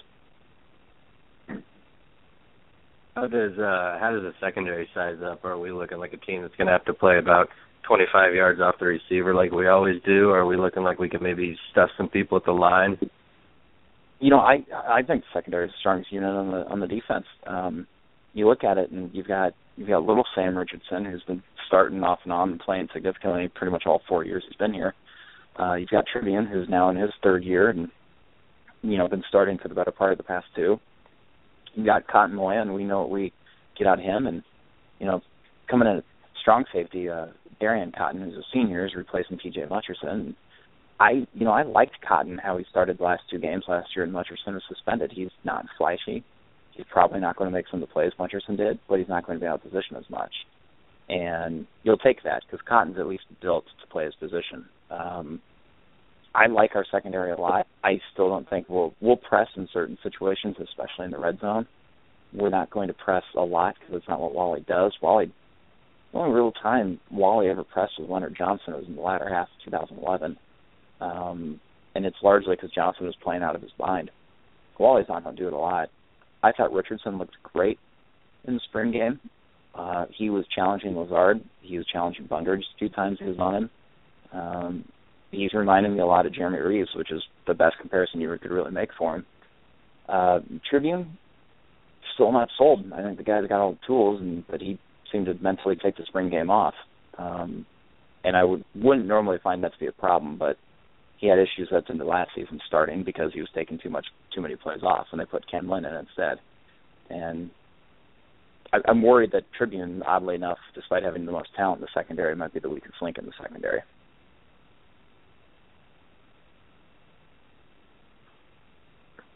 How 3.15 3.27
does 3.27 3.57
uh 3.57 3.97
how 3.99 4.11
does 4.13 4.23
the 4.23 4.33
secondary 4.39 4.87
size 4.93 5.17
up? 5.23 5.43
Are 5.43 5.59
we 5.59 5.71
looking 5.71 5.97
like 5.97 6.13
a 6.13 6.17
team 6.17 6.41
that's 6.41 6.55
going 6.55 6.67
to 6.67 6.73
have 6.73 6.85
to 6.85 6.93
play 6.93 7.17
about 7.17 7.49
25 7.87 8.33
yards 8.33 8.61
off 8.61 8.75
the 8.79 8.85
receiver 8.85 9.33
like 9.33 9.51
we 9.51 9.67
always 9.67 10.01
do? 10.05 10.29
Or 10.29 10.39
are 10.39 10.45
we 10.45 10.55
looking 10.55 10.83
like 10.83 10.97
we 10.97 11.09
can 11.09 11.21
maybe 11.21 11.57
stuff 11.71 11.89
some 11.97 12.07
people 12.07 12.37
at 12.37 12.45
the 12.45 12.53
line? 12.53 12.97
you 14.21 14.29
know, 14.29 14.39
I 14.39 14.63
I 14.71 15.01
think 15.01 15.23
secondary 15.33 15.65
is 15.65 15.71
the 15.71 15.79
strongest 15.79 16.11
unit 16.11 16.29
on 16.29 16.51
the 16.51 16.67
on 16.67 16.79
the 16.79 16.87
defense. 16.87 17.25
Um, 17.47 17.87
you 18.33 18.47
look 18.47 18.63
at 18.63 18.77
it, 18.77 18.91
and 18.91 19.09
you've 19.13 19.27
got 19.27 19.53
you've 19.75 19.89
got 19.89 20.03
little 20.03 20.25
Sam 20.35 20.55
Richardson, 20.55 21.05
who's 21.05 21.23
been 21.23 21.41
starting 21.67 22.03
off 22.03 22.19
and 22.23 22.31
on 22.31 22.51
and 22.51 22.59
playing 22.59 22.87
significantly 22.93 23.49
pretty 23.53 23.71
much 23.71 23.83
all 23.87 24.01
four 24.07 24.23
years 24.23 24.43
he's 24.47 24.57
been 24.57 24.73
here. 24.73 24.93
Uh, 25.59 25.73
you've 25.73 25.89
got 25.89 26.05
Tribune, 26.05 26.45
who's 26.45 26.69
now 26.69 26.89
in 26.89 26.95
his 26.95 27.09
third 27.23 27.43
year, 27.43 27.69
and 27.69 27.89
you 28.81 28.97
know 28.97 29.07
been 29.07 29.23
starting 29.27 29.57
for 29.57 29.67
the 29.67 29.75
better 29.75 29.91
part 29.91 30.11
of 30.11 30.17
the 30.17 30.23
past 30.23 30.45
two. 30.55 30.79
You 31.73 31.85
got 31.85 32.07
Cotton 32.07 32.35
Moya, 32.35 32.61
and 32.61 32.73
we 32.73 32.83
know 32.83 33.01
what 33.01 33.11
we 33.11 33.31
get 33.77 33.87
out 33.87 33.99
of 33.99 34.05
him, 34.05 34.27
and 34.27 34.43
you 34.99 35.05
know 35.05 35.21
coming 35.69 35.87
in 35.87 36.03
strong 36.41 36.65
safety, 36.73 37.09
uh, 37.09 37.27
Darian 37.59 37.91
Cotton, 37.95 38.21
who's 38.21 38.35
a 38.35 38.43
senior, 38.53 38.85
is 38.85 38.95
replacing 38.95 39.37
T.J. 39.37 39.61
Mutcherson. 39.61 40.35
I 40.99 41.25
you 41.33 41.45
know 41.45 41.51
I 41.51 41.63
liked 41.63 41.95
Cotton 42.07 42.37
how 42.37 42.57
he 42.57 42.65
started 42.69 42.97
the 42.97 43.03
last 43.03 43.23
two 43.29 43.39
games 43.39 43.63
last 43.67 43.89
year, 43.95 44.03
and 44.03 44.13
Mutcherson 44.13 44.53
was 44.53 44.63
suspended. 44.67 45.11
He's 45.13 45.29
not 45.43 45.65
flashy. 45.77 46.23
He's 46.73 46.85
probably 46.89 47.19
not 47.19 47.35
going 47.35 47.49
to 47.49 47.53
make 47.53 47.65
some 47.69 47.81
of 47.81 47.89
the 47.89 47.93
plays 47.93 48.13
Mutcherson 48.19 48.57
did, 48.57 48.79
but 48.87 48.99
he's 48.99 49.09
not 49.09 49.25
going 49.25 49.37
to 49.37 49.43
be 49.43 49.47
out 49.47 49.55
of 49.55 49.63
position 49.63 49.97
as 49.97 50.09
much. 50.09 50.31
And 51.09 51.67
you'll 51.83 51.97
take 51.97 52.23
that 52.23 52.43
because 52.45 52.65
Cotton's 52.67 52.97
at 52.97 53.07
least 53.07 53.23
built 53.41 53.65
to 53.81 53.87
play 53.87 54.05
his 54.05 54.15
position. 54.15 54.65
Um, 54.89 55.41
I 56.33 56.47
like 56.47 56.71
our 56.75 56.85
secondary 56.91 57.31
a 57.31 57.37
lot. 57.37 57.67
I 57.83 57.99
still 58.13 58.29
don't 58.29 58.49
think 58.49 58.67
we'll 58.69 58.93
we'll 59.01 59.17
press 59.17 59.47
in 59.55 59.67
certain 59.73 59.97
situations, 60.01 60.55
especially 60.59 61.05
in 61.05 61.11
the 61.11 61.19
red 61.19 61.39
zone. 61.39 61.67
We're 62.33 62.49
not 62.49 62.69
going 62.69 62.87
to 62.87 62.93
press 62.93 63.23
a 63.35 63.41
lot 63.41 63.75
because 63.79 63.97
it's 63.97 64.07
not 64.07 64.21
what 64.21 64.33
Wally 64.33 64.63
does. 64.65 64.93
Wally, 65.01 65.33
the 66.13 66.19
only 66.19 66.33
real 66.33 66.53
time 66.53 66.99
Wally 67.11 67.49
ever 67.49 67.65
pressed 67.65 67.93
was 67.99 68.09
Leonard 68.09 68.35
Johnson. 68.37 68.73
It 68.73 68.77
was 68.77 68.87
in 68.87 68.95
the 68.95 69.01
latter 69.01 69.27
half 69.29 69.47
of 69.47 69.65
2011 69.65 70.37
um, 71.01 71.59
and 71.95 72.05
it's 72.05 72.17
largely 72.23 72.55
because 72.55 72.71
Johnson 72.71 73.05
was 73.05 73.15
playing 73.21 73.43
out 73.43 73.55
of 73.55 73.61
his 73.61 73.71
mind. 73.77 74.11
Wally's 74.79 75.07
not 75.09 75.23
going 75.23 75.35
to 75.35 75.41
do 75.41 75.47
it 75.47 75.53
a 75.53 75.57
lot. 75.57 75.89
I 76.41 76.51
thought 76.51 76.71
Richardson 76.71 77.17
looked 77.17 77.35
great 77.43 77.79
in 78.45 78.55
the 78.55 78.59
spring 78.69 78.91
game. 78.91 79.19
Uh, 79.75 80.05
he 80.15 80.29
was 80.29 80.45
challenging 80.53 80.95
Lazard. 80.95 81.43
He 81.61 81.77
was 81.77 81.85
challenging 81.91 82.27
Bungers 82.27 82.63
a 82.75 82.77
few 82.79 82.89
times 82.89 83.17
he 83.19 83.25
was 83.25 83.39
on 83.39 83.55
him. 83.55 83.69
Um, 84.33 84.85
he's 85.31 85.53
reminding 85.53 85.93
me 85.93 86.01
a 86.01 86.05
lot 86.05 86.25
of 86.25 86.33
Jeremy 86.33 86.59
Reaves, 86.59 86.89
which 86.95 87.11
is 87.11 87.21
the 87.47 87.53
best 87.53 87.77
comparison 87.79 88.21
you 88.21 88.37
could 88.41 88.51
really 88.51 88.71
make 88.71 88.89
for 88.97 89.15
him. 89.15 89.25
Uh, 90.07 90.39
Tribune, 90.69 91.17
still 92.13 92.31
not 92.31 92.49
sold. 92.57 92.91
I 92.93 93.01
think 93.01 93.17
the 93.17 93.23
guy's 93.23 93.47
got 93.47 93.61
all 93.61 93.73
the 93.73 93.87
tools, 93.87 94.21
and 94.21 94.45
but 94.47 94.61
he 94.61 94.77
seemed 95.11 95.25
to 95.27 95.33
mentally 95.35 95.75
take 95.75 95.97
the 95.97 96.05
spring 96.05 96.29
game 96.29 96.49
off. 96.49 96.73
Um, 97.17 97.65
and 98.23 98.35
I 98.35 98.43
would 98.43 98.63
wouldn't 98.75 99.07
normally 99.07 99.37
find 99.43 99.63
that 99.63 99.73
to 99.73 99.79
be 99.79 99.87
a 99.87 99.91
problem, 99.91 100.37
but 100.37 100.57
he 101.17 101.27
had 101.27 101.39
issues 101.39 101.69
that's 101.71 101.89
in 101.89 101.97
the 101.97 102.03
last 102.03 102.31
season 102.35 102.59
starting 102.67 103.03
because 103.03 103.31
he 103.33 103.39
was 103.39 103.49
taking 103.53 103.79
too 103.81 103.89
much 103.89 104.05
too 104.33 104.41
many 104.41 104.55
plays 104.55 104.83
off, 104.83 105.07
and 105.11 105.21
they 105.21 105.25
put 105.25 105.49
Ken 105.49 105.69
Lin 105.69 105.85
in 105.85 105.93
instead. 105.93 106.39
And 107.09 107.51
I, 108.73 108.79
I'm 108.87 109.01
worried 109.01 109.31
that 109.33 109.43
Tribune, 109.57 110.03
oddly 110.03 110.35
enough, 110.35 110.57
despite 110.75 111.03
having 111.03 111.25
the 111.25 111.31
most 111.31 111.49
talent 111.55 111.79
in 111.79 111.81
the 111.81 111.99
secondary, 111.99 112.35
might 112.35 112.53
be 112.53 112.59
the 112.59 112.69
weakest 112.69 112.95
link 113.01 113.17
in 113.17 113.25
the 113.25 113.33
secondary. 113.41 113.81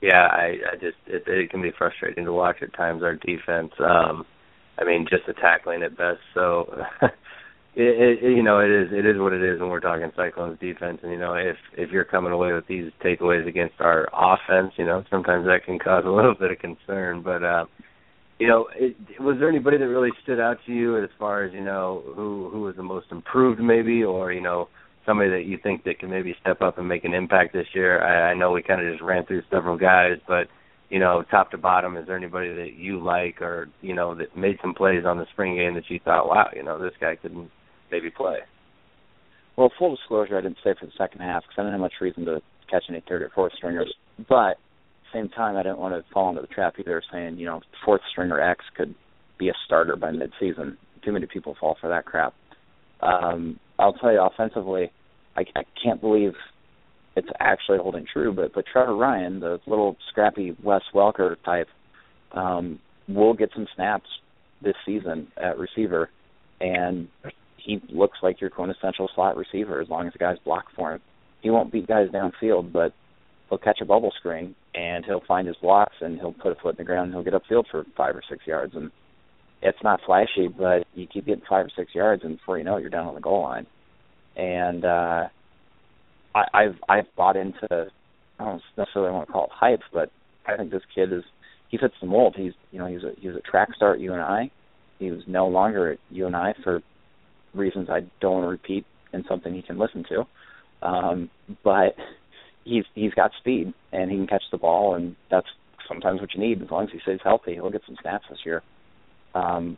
Yeah, 0.06 0.28
I, 0.30 0.58
I 0.72 0.76
just 0.76 0.98
it, 1.08 1.24
it 1.26 1.50
can 1.50 1.64
be 1.64 1.72
frustrating 1.76 2.26
to 2.26 2.32
watch 2.34 2.58
at 2.62 2.76
times 2.76 3.02
our 3.02 3.16
defense. 3.16 3.72
Um, 3.80 4.24
I 4.78 4.84
mean, 4.86 5.08
just 5.10 5.26
the 5.26 5.34
tackling 5.34 5.82
at 5.82 5.98
best. 5.98 6.20
So 6.36 6.66
it, 7.02 8.20
it, 8.22 8.36
you 8.38 8.44
know, 8.44 8.60
it 8.60 8.70
is 8.70 8.90
it 8.92 9.04
is 9.04 9.18
what 9.18 9.34
it 9.34 9.42
is 9.42 9.60
when 9.60 9.70
we're 9.70 9.80
talking 9.80 10.12
Cyclones 10.16 10.60
defense. 10.60 11.00
And 11.02 11.12
you 11.12 11.18
know, 11.18 11.34
if 11.34 11.58
if 11.76 11.90
you're 11.90 12.06
coming 12.06 12.34
away 12.34 12.54
with 12.54 12.68
these 12.68 12.92
takeaways 13.04 13.48
against 13.48 13.82
our 13.82 14.08
offense, 14.14 14.74
you 14.78 14.86
know, 14.86 15.04
sometimes 15.10 15.48
that 15.48 15.66
can 15.66 15.80
cause 15.80 16.04
a 16.06 16.12
little 16.12 16.36
bit 16.40 16.52
of 16.52 16.60
concern. 16.60 17.24
But 17.24 17.44
uh, 17.44 17.66
you 18.40 18.48
know, 18.48 18.68
it, 18.76 18.96
was 19.20 19.38
there 19.40 19.50
anybody 19.50 19.80
that 19.80 19.88
really 19.88 20.12
stood 20.22 20.40
out 20.40 20.58
to 20.68 20.72
you 20.72 21.04
as 21.04 21.10
far 21.18 21.46
as 21.46 21.54
you 21.54 21.64
know 21.64 22.04
who 22.16 22.52
who 22.54 22.62
was 22.62 22.76
the 22.76 22.84
most 22.84 23.08
improved, 23.10 23.60
maybe, 23.60 24.04
or 24.04 24.32
you 24.32 24.42
know, 24.42 24.70
somebody 25.06 25.30
that 25.30 25.46
you 25.46 25.58
think 25.62 25.84
that 25.84 26.00
can 26.00 26.10
maybe 26.10 26.36
step 26.42 26.62
up 26.62 26.78
and 26.78 26.88
make 26.88 27.04
an 27.04 27.14
impact 27.14 27.54
this 27.54 27.68
year? 27.74 28.02
I, 28.02 28.32
I 28.32 28.34
know 28.34 28.52
we 28.52 28.64
kind 28.64 28.86
of 28.86 28.92
just 28.92 29.04
ran 29.04 29.26
through 29.26 29.44
several 29.50 29.78
guys, 29.78 30.18
but 30.28 30.48
you 30.90 31.00
know, 31.00 31.24
top 31.32 31.52
to 31.52 31.58
bottom, 31.58 31.98
is 31.98 32.06
there 32.06 32.18
anybody 32.18 32.54
that 32.54 32.74
you 32.78 33.04
like 33.04 33.42
or, 33.42 33.70
you 33.82 33.96
know, 33.96 34.16
that 34.16 34.38
made 34.38 34.58
some 34.62 34.74
plays 34.74 35.04
on 35.06 35.18
the 35.18 35.26
spring 35.34 35.56
game 35.56 35.74
that 35.74 35.90
you 35.90 36.00
thought, 36.04 36.28
wow, 36.28 36.48
you 36.56 36.64
know, 36.64 36.80
this 36.80 36.94
guy 37.02 37.16
could 37.16 37.36
maybe 37.92 38.12
play. 38.12 38.38
Well, 39.58 39.72
full 39.80 39.96
disclosure, 39.96 40.38
I 40.38 40.42
didn't 40.42 40.58
say 40.64 40.76
for 40.80 40.86
the 40.86 40.92
second 40.98 41.22
half 41.22 41.44
because 41.44 41.56
I 41.58 41.62
didn't 41.62 41.74
have 41.74 41.82
much 41.82 41.94
reason 42.02 42.26
to 42.26 42.42
catch 42.70 42.84
any 42.90 43.04
third 43.08 43.22
or 43.22 43.32
fourth 43.34 43.54
stringers. 43.58 43.94
But 44.30 44.58
same 45.14 45.30
time, 45.30 45.56
I 45.56 45.64
didn't 45.64 45.80
want 45.80 45.96
to 45.96 46.14
fall 46.14 46.30
into 46.30 46.42
the 46.42 46.48
trap 46.48 46.76
either, 46.80 47.02
saying 47.12 47.38
you 47.38 47.46
know 47.46 47.62
fourth 47.84 48.02
stringer 48.12 48.40
X 48.40 48.64
could 48.76 48.94
be 49.40 49.50
a 49.50 49.54
starter 49.66 49.96
by 49.96 50.12
midseason. 50.12 50.78
Too 51.04 51.12
many 51.12 51.26
people 51.26 51.56
fall 51.60 51.78
for 51.80 51.90
that 51.90 52.06
crap. 52.06 52.34
Um, 53.02 53.60
I'll 53.78 53.94
tell 53.94 54.12
you, 54.12 54.22
offensively, 54.22 54.92
I, 55.36 55.46
I 55.56 55.64
can't 55.82 56.02
believe 56.02 56.34
it's 57.16 57.28
actually 57.40 57.78
holding 57.78 58.06
true. 58.12 58.34
But 58.34 58.54
but 58.54 58.66
Trever 58.74 58.98
Ryen, 58.98 59.40
the 59.40 59.60
little 59.68 59.98
scrappy 60.10 60.56
Wes 60.64 60.82
Welker 60.94 61.36
type, 61.44 61.68
um, 62.32 62.80
will 63.08 63.34
get 63.34 63.50
some 63.54 63.68
snaps 63.76 64.08
this 64.62 64.76
season 64.86 65.28
at 65.38 65.58
receiver, 65.58 66.10
and 66.60 67.08
he 67.58 67.82
looks 67.90 68.20
like 68.22 68.40
your 68.42 68.50
quintessential 68.50 69.10
slot 69.14 69.38
receiver 69.38 69.82
as 69.82 69.90
long 69.90 70.08
as 70.08 70.14
the 70.14 70.20
guys 70.20 70.38
block 70.46 70.66
for 70.76 70.94
him. 70.94 71.02
He 71.42 71.50
won't 71.50 71.72
beat 71.72 71.88
guys 71.88 72.10
downfield, 72.10 72.72
but 72.72 72.94
he'll 73.50 73.58
catch 73.58 73.80
a 73.82 73.86
bubble 73.86 74.12
screen 74.18 74.56
and 74.74 75.06
he'll 75.06 75.24
find 75.28 75.48
his 75.48 75.56
blocks 75.58 75.96
and 76.02 76.20
he'll 76.20 76.34
put 76.34 76.52
a 76.52 76.56
foot 76.56 76.76
in 76.76 76.78
the 76.78 76.84
ground 76.84 77.06
and 77.06 77.14
he'll 77.14 77.24
get 77.24 77.34
upfield 77.34 77.66
for 77.70 77.86
five 77.96 78.16
or 78.16 78.24
six 78.30 78.46
yards 78.46 78.76
and 78.76 78.92
it's 79.62 79.78
not 79.84 80.00
flashy, 80.06 80.48
but 80.48 80.86
you 80.94 81.08
keep 81.08 81.26
getting 81.26 81.44
five 81.50 81.66
or 81.66 81.72
six 81.76 81.94
yards 81.96 82.24
and 82.24 82.38
before 82.38 82.58
you 82.58 82.64
know 82.64 82.78
it 82.78 82.82
you're 82.82 82.90
down 82.90 83.08
on 83.08 83.16
the 83.16 83.22
goal 83.22 83.44
line. 83.44 83.66
And 84.36 84.86
uh 84.86 85.28
I, 86.36 86.44
I've 86.54 86.76
I've 86.90 87.16
bought 87.16 87.38
into 87.38 87.88
I 88.40 88.44
don't 88.44 88.62
necessarily 88.78 89.12
want 89.12 89.28
to 89.28 89.34
call 89.34 89.46
it 89.46 89.52
hype, 89.54 89.82
but 89.94 90.12
I 90.46 90.58
think 90.58 90.72
this 90.72 90.84
kid 90.94 91.12
is 91.14 91.24
he 91.70 91.78
fits 91.78 91.96
the 92.02 92.08
mold. 92.08 92.36
He's 92.38 92.54
you 92.72 92.80
know, 92.80 92.88
he's 92.88 93.04
a 93.04 93.14
he 93.20 93.28
was 93.28 93.38
a 93.38 93.42
track 93.42 93.70
star 93.76 93.94
at 93.94 94.00
UNI. 94.00 94.52
He 95.00 95.12
was 95.12 95.22
no 95.28 95.48
longer 95.48 95.94
at 95.94 96.00
UNI 96.12 96.54
for 96.64 96.82
reasons 97.54 97.90
I 97.90 98.02
don't 98.22 98.34
want 98.34 98.46
to 98.46 98.50
repeat 98.50 98.86
and 99.14 99.24
something 99.28 99.54
he 99.54 99.62
can 99.62 99.80
listen 99.80 100.06
to. 100.10 100.88
Um, 100.88 101.30
but 101.64 101.96
he's 102.64 102.84
he's 102.94 103.14
got 103.14 103.32
speed 103.40 103.74
and 103.92 104.12
he 104.12 104.18
can 104.18 104.28
catch 104.28 104.44
the 104.52 104.58
ball 104.58 104.96
and 104.96 105.16
that's 105.32 105.48
sometimes 105.88 106.20
what 106.20 106.34
you 106.34 106.42
need 106.42 106.62
as 106.62 106.70
long 106.70 106.84
as 106.84 106.90
he 106.92 107.00
stays 107.00 107.20
healthy. 107.24 107.54
He'll 107.54 107.70
get 107.70 107.82
some 107.86 107.98
snaps 108.02 108.26
this 108.30 108.40
year. 108.46 108.62
Um, 109.36 109.78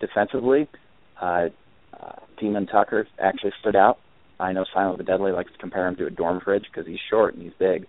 defensively, 0.00 0.68
uh, 1.20 1.48
Demond 2.40 2.70
Tucker 2.70 3.06
actually 3.18 3.52
stood 3.60 3.76
out. 3.76 3.98
I 4.38 4.52
know 4.52 4.64
Silent 4.72 4.98
the 4.98 5.04
Deadly 5.04 5.32
likes 5.32 5.52
to 5.52 5.58
compare 5.58 5.86
him 5.86 5.96
to 5.96 6.06
a 6.06 6.10
dorm 6.10 6.40
fridge 6.42 6.64
because 6.70 6.86
he's 6.86 6.98
short 7.10 7.34
and 7.34 7.42
he's 7.42 7.52
big, 7.58 7.86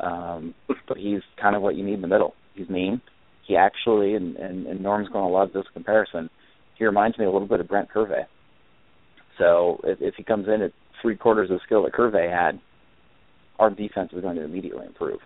um, 0.00 0.54
but 0.88 0.96
he's 0.96 1.20
kind 1.40 1.54
of 1.54 1.62
what 1.62 1.76
you 1.76 1.84
need 1.84 1.94
in 1.94 2.02
the 2.02 2.08
middle. 2.08 2.34
He's 2.54 2.68
mean. 2.68 3.00
He 3.46 3.56
actually, 3.56 4.14
and, 4.14 4.36
and, 4.36 4.66
and 4.66 4.80
Norm's 4.80 5.08
going 5.08 5.24
to 5.24 5.32
love 5.32 5.52
this 5.52 5.66
comparison. 5.72 6.30
He 6.76 6.84
reminds 6.84 7.18
me 7.18 7.26
a 7.26 7.30
little 7.30 7.46
bit 7.46 7.60
of 7.60 7.68
Brent 7.68 7.90
Curvey. 7.90 8.24
So 9.38 9.80
if, 9.84 10.00
if 10.00 10.14
he 10.16 10.24
comes 10.24 10.48
in 10.48 10.62
at 10.62 10.72
three 11.00 11.16
quarters 11.16 11.50
of 11.50 11.58
the 11.58 11.60
skill 11.64 11.84
that 11.84 11.92
Curvey 11.92 12.30
had, 12.30 12.58
our 13.58 13.70
defense 13.70 14.10
is 14.12 14.22
going 14.22 14.36
to 14.36 14.42
immediately 14.42 14.86
improve. 14.86 15.20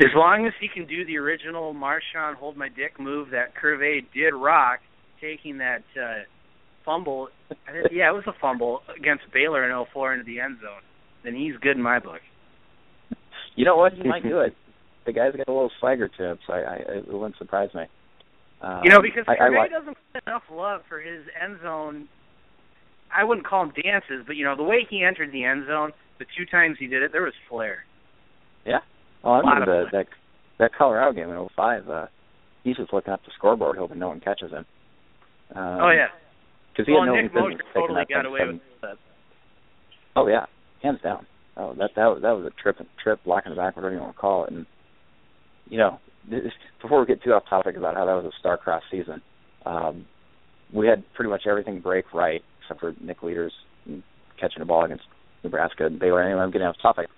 As 0.00 0.14
long 0.14 0.46
as 0.46 0.52
he 0.60 0.68
can 0.68 0.86
do 0.86 1.04
the 1.04 1.16
original 1.18 1.74
Marshawn 1.74 2.34
hold 2.34 2.56
my 2.56 2.68
dick 2.68 3.00
move 3.00 3.30
that 3.30 3.54
Curvey 3.60 4.04
did 4.14 4.32
rock, 4.32 4.78
taking 5.20 5.58
that 5.58 5.82
uh, 6.00 6.22
fumble, 6.84 7.28
yeah, 7.90 8.08
it 8.08 8.14
was 8.14 8.22
a 8.28 8.32
fumble 8.40 8.82
against 8.96 9.24
Baylor 9.32 9.68
in 9.68 9.86
04 9.92 10.14
into 10.14 10.24
the 10.24 10.38
end 10.38 10.58
zone, 10.60 10.82
then 11.24 11.34
he's 11.34 11.54
good 11.60 11.76
in 11.76 11.82
my 11.82 11.98
book. 11.98 12.20
You 13.56 13.64
know 13.64 13.76
what? 13.76 13.92
He 13.92 14.04
might 14.04 14.22
do 14.28 14.38
it. 14.40 14.54
The 15.04 15.12
guy's 15.12 15.34
got 15.34 15.48
a 15.48 15.52
little 15.52 15.72
swagger 15.80 16.06
to 16.06 16.24
him, 16.30 16.38
so 16.46 16.52
I, 16.52 16.58
I, 16.58 16.76
it 16.98 17.12
wouldn't 17.12 17.36
surprise 17.38 17.70
me. 17.74 17.82
Um, 18.62 18.82
You 18.84 18.90
know, 18.90 19.02
because 19.02 19.24
I, 19.26 19.32
I 19.32 19.48
Curvey 19.48 19.58
like, 19.58 19.70
doesn't 19.70 19.96
get 20.12 20.22
enough 20.28 20.42
love 20.52 20.82
for 20.88 21.00
his 21.00 21.24
end 21.42 21.58
zone. 21.62 22.08
I 23.12 23.24
wouldn't 23.24 23.46
call 23.46 23.64
him 23.64 23.72
dances, 23.82 24.22
but 24.26 24.36
you 24.36 24.44
know 24.44 24.54
the 24.54 24.62
way 24.62 24.86
he 24.88 25.02
entered 25.02 25.32
the 25.32 25.44
end 25.44 25.64
zone, 25.66 25.90
the 26.20 26.26
two 26.36 26.44
times 26.46 26.76
he 26.78 26.86
did 26.86 27.02
it, 27.02 27.10
there 27.10 27.22
was 27.22 27.32
flair. 27.48 27.84
Yeah. 28.64 28.80
Oh, 29.24 29.32
I 29.32 29.38
remember 29.38 29.84
the, 29.84 29.98
that 29.98 30.06
that 30.58 30.70
Colorado 30.76 31.12
game 31.12 31.30
in 31.30 31.48
'05. 31.56 31.88
Uh, 31.88 32.06
he's 32.64 32.76
just 32.76 32.92
looking 32.92 33.12
up 33.12 33.20
the 33.24 33.32
scoreboard, 33.36 33.76
hoping 33.76 33.98
no 33.98 34.08
one 34.08 34.20
catches 34.20 34.50
him. 34.50 34.64
Um, 35.54 35.78
oh 35.82 35.90
yeah. 35.90 36.08
Because 36.72 36.86
he 36.86 36.92
well, 36.92 37.02
had 37.02 37.08
no 37.08 37.14
Nick 37.16 37.32
business 37.32 37.60
totally 37.74 38.00
that 38.00 38.08
got 38.08 38.26
away 38.26 38.40
seven- 38.40 38.54
with 38.54 38.80
that. 38.82 38.96
Oh 40.16 40.28
yeah, 40.28 40.46
hands 40.82 41.00
down. 41.02 41.26
Oh, 41.56 41.74
that 41.74 41.90
that 41.96 42.06
was, 42.06 42.22
that 42.22 42.30
was 42.30 42.46
a 42.46 42.62
trip 42.62 42.76
trip 43.02 43.20
blocking 43.24 43.50
the 43.50 43.56
back, 43.56 43.76
whatever 43.76 43.94
you 43.94 44.00
want 44.00 44.14
to 44.14 44.20
call 44.20 44.44
it. 44.44 44.52
And 44.52 44.66
you 45.68 45.78
know, 45.78 45.98
this, 46.30 46.52
before 46.80 47.00
we 47.00 47.06
get 47.06 47.22
too 47.22 47.32
off 47.32 47.44
topic 47.48 47.76
about 47.76 47.94
how 47.94 48.06
that 48.06 48.14
was 48.14 48.24
a 48.24 48.38
star-crossed 48.38 48.86
season, 48.90 49.20
um, 49.66 50.06
we 50.72 50.86
had 50.86 51.02
pretty 51.14 51.30
much 51.30 51.42
everything 51.48 51.80
break 51.80 52.12
right 52.14 52.42
except 52.62 52.80
for 52.80 52.94
Nick 53.00 53.22
Leaders 53.22 53.52
catching 54.40 54.62
a 54.62 54.64
ball 54.64 54.84
against 54.84 55.04
Nebraska 55.42 55.86
and 55.86 55.98
Baylor. 55.98 56.22
Anyway, 56.22 56.40
I'm 56.40 56.50
getting 56.50 56.66
off 56.66 56.76
topic. 56.80 57.08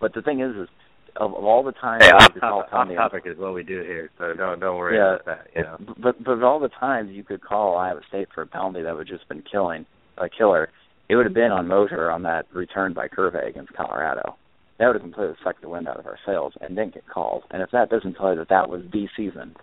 But 0.00 0.14
the 0.14 0.22
thing 0.22 0.40
is, 0.40 0.56
is 0.56 0.68
of, 1.16 1.34
of 1.34 1.44
all 1.44 1.62
the 1.62 1.72
times 1.72 2.04
Hey, 2.04 2.10
off 2.12 2.22
you 2.22 2.28
could 2.34 2.40
call 2.42 2.62
topic, 2.64 2.74
off 2.74 2.88
the- 2.88 2.94
topic 2.94 3.22
is 3.26 3.38
what 3.38 3.54
we 3.54 3.62
do 3.62 3.82
here, 3.82 4.10
so 4.18 4.32
don't 4.34 4.60
don't 4.60 4.76
worry 4.76 4.96
Yeah. 4.96 5.14
about 5.14 5.24
that. 5.26 5.46
You 5.54 5.62
know. 5.62 5.76
but 5.98 6.22
but 6.22 6.32
of 6.32 6.42
all 6.44 6.58
the 6.60 6.68
times 6.68 7.10
you 7.12 7.24
could 7.24 7.40
call 7.42 7.76
Iowa 7.76 8.00
State 8.08 8.28
for 8.34 8.42
a 8.42 8.46
penalty 8.46 8.82
that 8.82 8.96
would 8.96 9.06
just 9.08 9.28
been 9.28 9.42
killing 9.42 9.86
a 10.18 10.28
killer, 10.28 10.70
it 11.08 11.16
would 11.16 11.26
have 11.26 11.34
been 11.34 11.52
on 11.52 11.68
Mosher 11.68 12.10
on 12.10 12.22
that 12.22 12.46
return 12.52 12.92
by 12.92 13.08
Curve 13.08 13.34
against 13.34 13.72
Colorado. 13.74 14.36
That 14.78 14.86
would 14.88 14.94
have 14.96 15.02
completely 15.02 15.36
sucked 15.44 15.62
the 15.62 15.68
wind 15.68 15.86
out 15.86 15.98
of 16.00 16.06
our 16.06 16.18
sails 16.26 16.52
and 16.60 16.74
didn't 16.74 16.94
get 16.94 17.06
called. 17.06 17.44
And 17.50 17.62
if 17.62 17.70
that 17.70 17.90
doesn't 17.90 18.14
tell 18.14 18.30
you 18.32 18.38
that 18.38 18.48
that 18.48 18.68
was 18.68 18.82
the 18.92 19.08
season, 19.16 19.54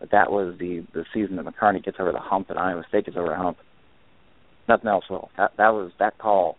that 0.00 0.10
that 0.10 0.32
was 0.32 0.56
the 0.58 0.84
the 0.92 1.04
season 1.14 1.36
that 1.36 1.44
McCarney 1.46 1.84
gets 1.84 1.98
over 2.00 2.10
the 2.12 2.18
hump 2.18 2.50
and 2.50 2.58
Iowa 2.58 2.84
State 2.88 3.04
gets 3.06 3.16
over 3.16 3.28
the 3.28 3.36
hump, 3.36 3.58
nothing 4.68 4.88
else 4.88 5.04
will. 5.08 5.30
That 5.36 5.52
that 5.56 5.68
was 5.72 5.92
that 5.98 6.18
call. 6.18 6.56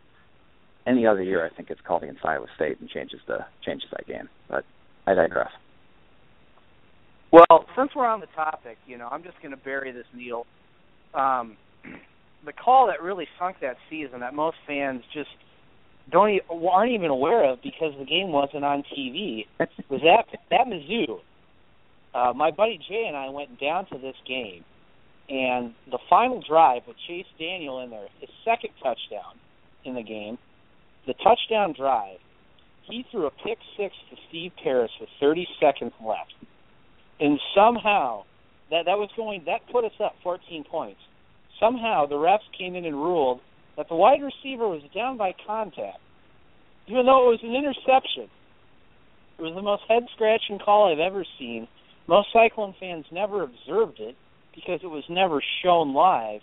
Any 0.87 1.05
other 1.05 1.21
year, 1.21 1.45
I 1.45 1.55
think 1.55 1.69
it's 1.69 1.81
called 1.85 2.03
against 2.03 2.23
Iowa 2.25 2.45
State 2.55 2.79
and 2.79 2.89
changes 2.89 3.19
the 3.27 3.39
changes 3.65 3.89
that 3.91 4.07
game. 4.07 4.29
But 4.49 4.63
I 5.05 5.13
digress. 5.13 5.51
Well, 7.31 7.65
since 7.75 7.91
we're 7.93 8.07
on 8.07 8.21
the 8.21 8.27
topic, 8.35 8.77
you 8.87 8.97
know, 8.97 9.09
I'm 9.11 9.21
just 9.21 9.35
going 9.41 9.51
to 9.51 9.57
bury 9.57 9.91
this 9.91 10.05
needle. 10.15 10.45
Um, 11.13 11.57
the 12.45 12.53
call 12.53 12.87
that 12.87 13.01
really 13.01 13.27
sunk 13.37 13.57
that 13.61 13.75
season, 13.89 14.21
that 14.21 14.33
most 14.33 14.55
fans 14.65 15.01
just 15.13 15.29
don't 16.09 16.29
e- 16.29 16.41
aren't 16.49 16.93
even 16.93 17.09
aware 17.09 17.51
of 17.51 17.61
because 17.61 17.93
the 17.99 18.05
game 18.05 18.31
wasn't 18.31 18.63
on 18.63 18.83
TV, 18.97 19.45
was 19.89 20.01
that 20.03 20.25
that 20.49 20.67
Mizzou. 20.67 21.19
Uh, 22.13 22.33
my 22.33 22.51
buddy 22.51 22.79
Jay 22.87 23.05
and 23.07 23.17
I 23.17 23.29
went 23.29 23.59
down 23.59 23.85
to 23.87 23.97
this 23.97 24.15
game, 24.25 24.63
and 25.29 25.73
the 25.91 25.99
final 26.09 26.41
drive 26.47 26.83
with 26.87 26.95
Chase 27.07 27.25
Daniel 27.37 27.81
in 27.81 27.89
there, 27.89 28.07
his 28.21 28.29
second 28.45 28.69
touchdown 28.81 29.35
in 29.83 29.95
the 29.95 30.03
game, 30.03 30.37
the 31.07 31.13
touchdown 31.23 31.73
drive, 31.77 32.19
he 32.83 33.05
threw 33.11 33.25
a 33.25 33.31
pick 33.31 33.57
six 33.75 33.95
to 34.11 34.17
Steve 34.29 34.51
Paris 34.63 34.91
with 34.99 35.09
30 35.19 35.47
seconds 35.59 35.93
left 36.05 36.33
and 37.19 37.39
somehow 37.55 38.23
that 38.69 38.85
that 38.85 38.97
was 38.97 39.09
going 39.15 39.43
that 39.45 39.61
put 39.71 39.85
us 39.85 39.93
up 40.03 40.15
14 40.23 40.63
points. 40.69 40.99
Somehow 41.59 42.05
the 42.05 42.15
refs 42.15 42.39
came 42.57 42.75
in 42.75 42.85
and 42.85 42.95
ruled 42.95 43.39
that 43.75 43.89
the 43.89 43.95
wide 43.95 44.21
receiver 44.21 44.67
was 44.67 44.81
down 44.93 45.17
by 45.17 45.33
contact, 45.45 45.99
even 46.87 47.05
though 47.05 47.27
it 47.27 47.31
was 47.31 47.39
an 47.43 47.55
interception. 47.55 48.29
It 49.37 49.41
was 49.41 49.53
the 49.55 49.61
most 49.61 49.83
head 49.87 50.03
scratching 50.15 50.59
call 50.59 50.91
I've 50.91 50.99
ever 50.99 51.25
seen. 51.39 51.67
Most 52.07 52.29
Cyclone 52.33 52.73
fans 52.79 53.05
never 53.11 53.43
observed 53.43 53.99
it 53.99 54.15
because 54.55 54.79
it 54.83 54.87
was 54.87 55.03
never 55.09 55.41
shown 55.63 55.93
live, 55.93 56.41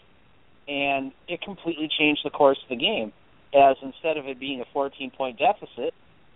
and 0.69 1.13
it 1.29 1.43
completely 1.43 1.89
changed 1.99 2.21
the 2.25 2.31
course 2.31 2.59
of 2.63 2.69
the 2.69 2.77
game. 2.77 3.13
As 3.55 3.77
instead 3.83 4.17
of 4.17 4.27
it 4.27 4.41
being 4.41 4.61
a 4.61 4.65
14 4.73 5.13
point 5.17 5.39
deficit 5.39 5.95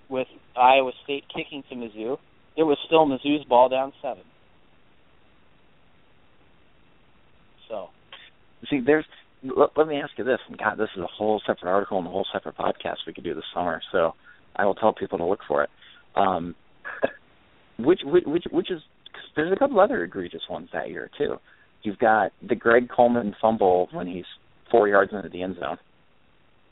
with 0.08 0.28
Iowa 0.56 0.92
State 1.04 1.24
kicking 1.34 1.64
to 1.68 1.74
Mizzou, 1.74 2.18
it 2.56 2.62
was 2.62 2.78
still 2.86 3.06
Mizzou's 3.06 3.44
ball 3.44 3.68
down 3.68 3.92
seven. 4.00 4.22
So 7.68 7.88
See, 8.70 8.80
there's. 8.84 9.04
Let, 9.42 9.70
let 9.76 9.86
me 9.86 10.00
ask 10.00 10.10
you 10.16 10.24
this, 10.24 10.40
and 10.48 10.58
God, 10.58 10.78
this 10.78 10.88
is 10.96 11.02
a 11.02 11.06
whole 11.06 11.40
separate 11.46 11.70
article 11.70 11.98
and 11.98 12.06
a 12.06 12.10
whole 12.10 12.26
separate 12.32 12.56
podcast 12.56 12.96
we 13.06 13.12
could 13.12 13.22
do 13.22 13.34
this 13.34 13.44
summer. 13.54 13.80
So 13.92 14.14
I 14.56 14.64
will 14.64 14.74
tell 14.74 14.92
people 14.92 15.18
to 15.18 15.24
look 15.24 15.40
for 15.46 15.62
it. 15.62 15.70
Um, 16.16 16.56
which, 17.78 18.00
which, 18.04 18.24
which, 18.26 18.44
which 18.50 18.70
is 18.70 18.80
cause 19.12 19.22
there's 19.36 19.52
a 19.52 19.56
couple 19.56 19.78
other 19.78 20.02
egregious 20.02 20.42
ones 20.50 20.68
that 20.72 20.90
year 20.90 21.08
too. 21.16 21.36
You've 21.82 21.98
got 21.98 22.32
the 22.46 22.56
Greg 22.56 22.88
Coleman 22.94 23.36
fumble 23.40 23.88
when 23.92 24.08
he's 24.08 24.24
four 24.72 24.88
yards 24.88 25.12
into 25.12 25.28
the 25.28 25.42
end 25.42 25.56
zone. 25.60 25.78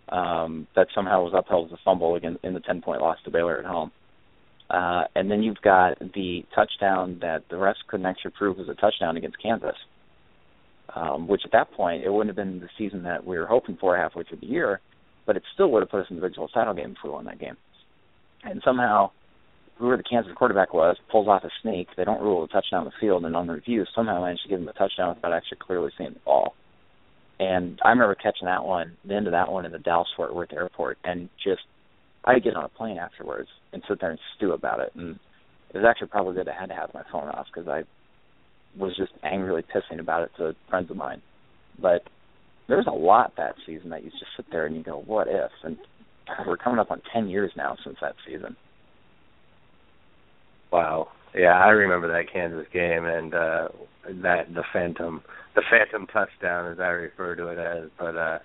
Um, 0.08 0.68
that 0.76 0.86
somehow 0.94 1.24
was 1.24 1.32
upheld 1.36 1.66
as 1.66 1.72
a 1.72 1.78
fumble 1.84 2.14
again 2.14 2.38
in 2.44 2.54
the 2.54 2.60
ten 2.60 2.80
point 2.80 3.00
loss 3.00 3.18
to 3.24 3.30
Baylor 3.30 3.58
at 3.58 3.64
home. 3.64 3.90
Uh, 4.70 5.04
and 5.14 5.30
then 5.30 5.42
you've 5.42 5.60
got 5.62 5.98
the 5.98 6.44
touchdown 6.54 7.18
that 7.20 7.42
the 7.50 7.56
refs 7.56 7.74
couldn't 7.88 8.06
actually 8.06 8.32
prove 8.36 8.56
was 8.56 8.68
a 8.68 8.74
touchdown 8.74 9.16
against 9.16 9.40
Kansas 9.42 9.76
um, 10.96 11.28
which 11.28 11.42
at 11.44 11.52
that 11.52 11.70
point 11.72 12.04
it 12.04 12.10
wouldn't 12.10 12.36
have 12.36 12.36
been 12.36 12.60
the 12.60 12.68
season 12.78 13.02
that 13.02 13.24
we 13.24 13.38
were 13.38 13.46
hoping 13.46 13.76
for 13.80 13.96
halfway 13.96 14.24
through 14.24 14.38
the 14.40 14.46
year, 14.46 14.80
but 15.26 15.36
it 15.36 15.42
still 15.54 15.70
would 15.70 15.82
have 15.82 15.90
put 15.90 16.00
us 16.00 16.06
in 16.10 16.16
the 16.16 16.22
Big 16.22 16.34
12 16.34 16.50
title 16.52 16.74
game 16.74 16.92
if 16.92 16.98
we 17.04 17.10
won 17.10 17.26
that 17.26 17.38
game. 17.38 17.56
And 18.44 18.62
somehow, 18.64 19.10
whoever 19.78 19.96
the 19.96 20.02
Kansas 20.02 20.32
quarterback 20.36 20.72
was 20.72 20.96
pulls 21.10 21.28
off 21.28 21.44
a 21.44 21.50
sneak. 21.62 21.88
They 21.96 22.04
don't 22.04 22.22
rule 22.22 22.44
a 22.44 22.48
touchdown 22.48 22.80
on 22.80 22.86
the 22.86 22.92
field, 23.00 23.24
and 23.24 23.36
on 23.36 23.46
the 23.46 23.54
review, 23.54 23.84
somehow 23.94 24.22
managed 24.22 24.42
to 24.44 24.48
give 24.48 24.60
him 24.60 24.68
a 24.68 24.72
touchdown 24.72 25.14
without 25.14 25.32
actually 25.32 25.58
clearly 25.58 25.90
seeing 25.98 26.14
the 26.14 26.20
ball. 26.24 26.54
And 27.38 27.78
I 27.84 27.90
remember 27.90 28.14
catching 28.14 28.46
that 28.46 28.64
one, 28.64 28.96
the 29.04 29.14
end 29.14 29.26
of 29.26 29.32
that 29.32 29.50
one 29.50 29.66
in 29.66 29.72
the 29.72 29.78
Dallas 29.78 30.08
Fort 30.16 30.34
Worth 30.34 30.52
airport, 30.52 30.98
and 31.04 31.28
just 31.42 31.62
I'd 32.24 32.42
get 32.42 32.56
on 32.56 32.64
a 32.64 32.68
plane 32.68 32.98
afterwards 32.98 33.48
and 33.72 33.82
sit 33.88 34.00
there 34.00 34.10
and 34.10 34.18
stew 34.36 34.52
about 34.52 34.80
it. 34.80 34.92
And 34.94 35.18
it 35.72 35.78
was 35.78 35.86
actually 35.88 36.08
probably 36.08 36.34
good 36.34 36.48
I 36.48 36.58
had 36.58 36.70
to 36.70 36.74
have 36.74 36.94
my 36.94 37.02
phone 37.12 37.28
off 37.28 37.46
because 37.52 37.68
I 37.68 37.82
was 38.78 38.96
just 38.96 39.12
angrily 39.22 39.62
pissing 39.62 40.00
about 40.00 40.22
it 40.22 40.30
to 40.38 40.54
friends 40.68 40.90
of 40.90 40.96
mine. 40.96 41.22
But 41.80 42.02
there's 42.68 42.86
a 42.86 42.94
lot 42.94 43.34
that 43.36 43.54
season 43.66 43.90
that 43.90 44.02
you 44.02 44.10
just 44.10 44.24
sit 44.36 44.46
there 44.50 44.66
and 44.66 44.74
you 44.74 44.82
go, 44.82 45.02
"What 45.06 45.28
if?" 45.28 45.50
And 45.62 45.78
we're 46.46 46.56
coming 46.56 46.78
up 46.78 46.90
on 46.90 47.02
ten 47.12 47.28
years 47.28 47.52
now 47.56 47.76
since 47.84 47.96
that 48.00 48.16
season. 48.26 48.56
Wow. 50.72 51.08
Yeah, 51.34 51.52
I 51.52 51.68
remember 51.68 52.08
that 52.08 52.32
Kansas 52.32 52.66
game 52.72 53.04
and 53.04 53.34
uh 53.34 53.68
that 54.22 54.54
the 54.54 54.64
phantom 54.72 55.22
the 55.54 55.62
phantom 55.70 56.06
touchdown 56.06 56.72
as 56.72 56.78
I 56.80 56.88
refer 56.88 57.34
to 57.36 57.48
it 57.48 57.58
as, 57.58 57.90
but 57.98 58.16
uh 58.16 58.38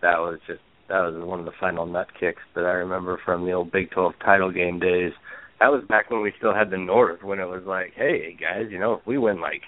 that 0.00 0.18
was 0.18 0.38
just 0.46 0.60
that 0.88 1.00
was 1.00 1.14
one 1.24 1.38
of 1.38 1.46
the 1.46 1.52
final 1.58 1.86
nut 1.86 2.08
kicks 2.18 2.42
that 2.54 2.64
I 2.64 2.72
remember 2.72 3.18
from 3.24 3.44
the 3.44 3.52
old 3.52 3.72
Big 3.72 3.90
12 3.92 4.14
title 4.24 4.52
game 4.52 4.78
days. 4.78 5.12
That 5.60 5.68
was 5.68 5.84
back 5.88 6.10
when 6.10 6.22
we 6.22 6.32
still 6.36 6.54
had 6.54 6.70
the 6.70 6.76
North 6.76 7.22
when 7.22 7.38
it 7.38 7.46
was 7.46 7.62
like, 7.66 7.92
hey 7.94 8.36
guys, 8.38 8.66
you 8.70 8.78
know, 8.78 8.94
if 8.94 9.06
we 9.06 9.16
win 9.16 9.40
like 9.40 9.62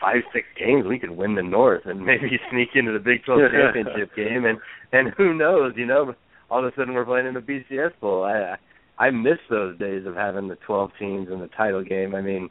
five, 0.00 0.22
six 0.32 0.46
games, 0.58 0.86
we 0.86 0.98
could 0.98 1.10
win 1.10 1.34
the 1.34 1.42
North 1.42 1.82
and 1.84 2.04
maybe 2.04 2.38
sneak 2.50 2.70
into 2.74 2.92
the 2.92 2.98
Big 2.98 3.24
12 3.24 3.40
championship 3.52 4.10
game 4.16 4.44
and 4.44 4.58
and 4.92 5.14
who 5.16 5.34
knows, 5.34 5.72
you 5.76 5.86
know, 5.86 6.14
all 6.50 6.64
of 6.64 6.72
a 6.72 6.76
sudden 6.76 6.94
we're 6.94 7.04
playing 7.04 7.26
in 7.26 7.34
the 7.34 7.40
BCS 7.40 7.92
bowl. 8.00 8.24
I 8.24 8.56
I 8.98 9.10
miss 9.10 9.38
those 9.50 9.78
days 9.78 10.06
of 10.06 10.14
having 10.14 10.48
the 10.48 10.56
12 10.66 10.90
teams 10.98 11.28
in 11.30 11.40
the 11.40 11.48
title 11.48 11.82
game. 11.84 12.14
I 12.14 12.20
mean, 12.22 12.48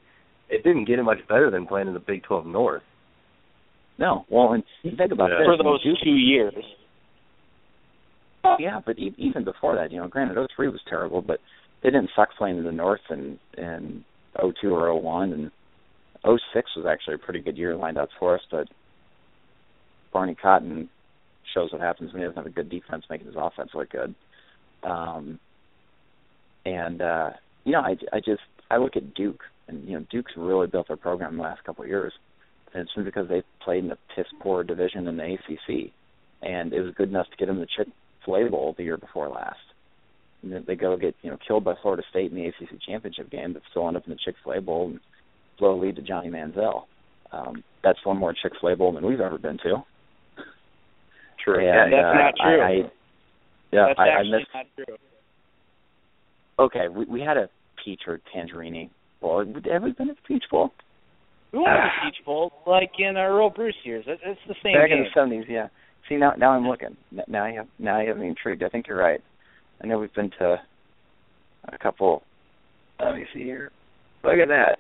it 0.50 0.64
didn't 0.64 0.86
get 0.86 1.00
it 1.00 1.04
much 1.04 1.28
better 1.28 1.50
than 1.50 1.66
playing 1.66 1.88
in 1.88 1.94
the 1.94 2.00
Big 2.00 2.24
12 2.24 2.46
North. 2.46 2.84
No, 3.98 4.26
well, 4.30 4.54
and 4.54 4.64
think 4.84 5.12
about 5.12 5.32
Yeah. 5.32 5.38
this. 5.40 5.48
for 5.48 5.58
those 5.64 5.82
Duke- 5.82 6.00
two 6.04 6.10
years. 6.16 6.54
Yeah, 8.60 8.80
but 8.86 9.00
e- 9.00 9.16
even 9.18 9.44
before 9.44 9.76
that, 9.76 9.92
you 9.92 10.00
know, 10.00 10.08
granted, 10.08 10.38
03 10.38 10.68
was 10.70 10.82
terrible, 10.88 11.22
but 11.22 11.40
they 11.82 11.90
didn't 11.90 12.12
suck 12.16 12.30
playing 12.36 12.58
in 12.58 12.64
the 12.64 12.72
North 12.72 13.02
in 13.10 13.40
in 13.58 14.04
02 14.40 14.74
or 14.76 14.90
01, 14.90 15.34
and 15.34 15.52
06 16.24 16.76
was 16.76 16.86
actually 16.86 17.16
a 17.16 17.20
pretty 17.20 17.40
good 17.40 17.58
year 17.58 17.76
lined 17.76 17.98
up 17.98 18.10
for 18.20 18.36
us. 18.36 18.42
But 18.52 18.68
Barney 20.12 20.36
Cotton 20.36 20.90
shows 21.54 21.72
what 21.72 21.82
happens 21.82 22.12
when 22.14 22.22
he 22.22 22.28
doesn't 22.28 22.38
have 22.38 22.46
a 22.46 22.50
good 22.56 22.70
defense 22.70 23.06
making 23.10 23.28
his 23.28 23.36
offense 23.36 23.74
look 23.74 23.90
good. 23.90 24.14
Um, 24.84 25.40
and 26.66 27.02
uh, 27.02 27.30
you 27.64 27.72
know, 27.72 27.82
I 27.82 27.96
I 28.14 28.20
just 28.20 28.42
I 28.70 28.78
look 28.78 28.96
at 28.96 29.14
Duke, 29.14 29.42
and 29.68 29.88
you 29.88 29.98
know, 29.98 30.06
Duke's 30.12 30.34
really 30.36 30.68
built 30.68 30.88
their 30.88 30.98
program 30.98 31.32
in 31.32 31.38
the 31.38 31.44
last 31.44 31.64
couple 31.64 31.84
of 31.84 31.90
years, 31.90 32.14
and 32.74 32.82
it's 32.82 32.94
been 32.94 33.06
because 33.06 33.28
they 33.30 33.44
played 33.64 33.84
in 33.84 33.90
the 33.90 33.98
piss 34.16 34.26
poor 34.42 34.64
division 34.64 35.08
in 35.08 35.18
the 35.18 35.34
ACC, 35.34 35.92
and 36.42 36.74
it 36.74 36.82
was 36.82 36.94
good 36.96 37.10
enough 37.10 37.28
to 37.32 37.38
get 37.38 37.48
them 37.48 37.60
the 37.60 37.68
Chick 37.78 37.88
Fil 38.26 38.48
A 38.48 38.50
Bowl 38.50 38.74
the 38.78 38.84
year 38.84 38.98
before 38.98 39.30
last. 39.30 39.58
And 40.44 40.52
then 40.52 40.64
they 40.68 40.76
go 40.76 40.98
get 40.98 41.16
you 41.22 41.32
know 41.32 41.38
killed 41.48 41.64
by 41.64 41.74
Florida 41.82 42.04
State 42.10 42.32
in 42.32 42.38
the 42.38 42.46
ACC 42.46 42.80
championship 42.86 43.30
game, 43.30 43.54
but 43.54 43.62
still 43.70 43.88
end 43.88 43.98
up 43.98 44.06
in 44.06 44.12
the 44.12 44.20
Chick 44.24 44.36
Fil 44.44 44.54
A 44.54 44.62
Bowl 44.62 44.88
and 44.88 45.00
blow 45.60 45.74
a 45.74 45.80
lead 45.80 45.96
to 45.96 46.02
Johnny 46.02 46.30
Manziel. 46.30 46.84
Um, 47.32 47.64
that's 47.84 48.00
one 48.04 48.18
more 48.18 48.34
Chick 48.34 48.54
Fil 48.60 48.74
A 48.74 48.76
Bowl 48.76 48.94
than 48.94 49.06
we've 49.06 49.22
ever 49.22 49.38
been 49.38 49.58
to. 49.60 49.84
True. 51.44 51.60
And, 51.60 51.94
that's 51.94 52.04
uh, 52.04 52.14
not 52.14 52.34
true. 52.42 52.62
I, 52.62 52.68
I, 52.68 52.92
yeah, 53.72 53.86
That's 53.88 54.00
I, 54.00 54.04
I 54.04 54.24
missed. 54.24 54.48
not 54.54 54.66
true. 54.76 54.96
Okay, 56.60 56.88
we 56.88 57.06
we 57.06 57.22
had 57.22 57.38
a 57.38 57.50
peach 57.84 58.02
or 58.08 58.20
tangerine 58.34 58.90
bowl. 59.22 59.40
Have 59.40 59.84
we 59.84 59.92
been 59.92 60.10
at 60.10 60.16
the 60.16 60.22
peach 60.28 60.44
bowl? 60.50 60.72
We 61.56 61.60
won 61.60 61.72
the 61.72 61.80
ah. 61.80 62.06
Peach 62.06 62.26
Bowl 62.26 62.52
like 62.68 62.92
in 63.00 63.16
our 63.16 63.30
Earle 63.30 63.50
Bruce 63.50 63.76
years. 63.84 64.04
It's, 64.08 64.22
it's 64.26 64.40
the 64.48 64.56
same 64.62 64.74
Back 64.74 64.90
game. 64.90 65.00
in 65.00 65.04
the 65.06 65.10
seventies, 65.14 65.46
yeah. 65.48 65.68
See 66.10 66.16
now, 66.18 66.34
now 66.38 66.52
I'm 66.52 66.68
looking. 66.68 66.98
Now 67.28 67.48
you 67.48 67.60
have, 67.60 67.68
now 67.80 68.02
you 68.02 68.10
have 68.10 68.18
me 68.18 68.28
intrigued. 68.28 68.62
I 68.62 68.70
think 68.70 68.88
you're 68.88 68.98
right. 68.98 69.22
I 69.82 69.88
know 69.88 69.98
we've 69.98 70.14
been 70.14 70.32
to 70.40 70.58
a 71.72 71.78
couple. 71.78 72.24
Let 73.00 73.16
me 73.16 73.26
see 73.34 73.44
here. 73.44 73.72
Look 74.24 74.34
at 74.34 74.50
that. 74.50 74.80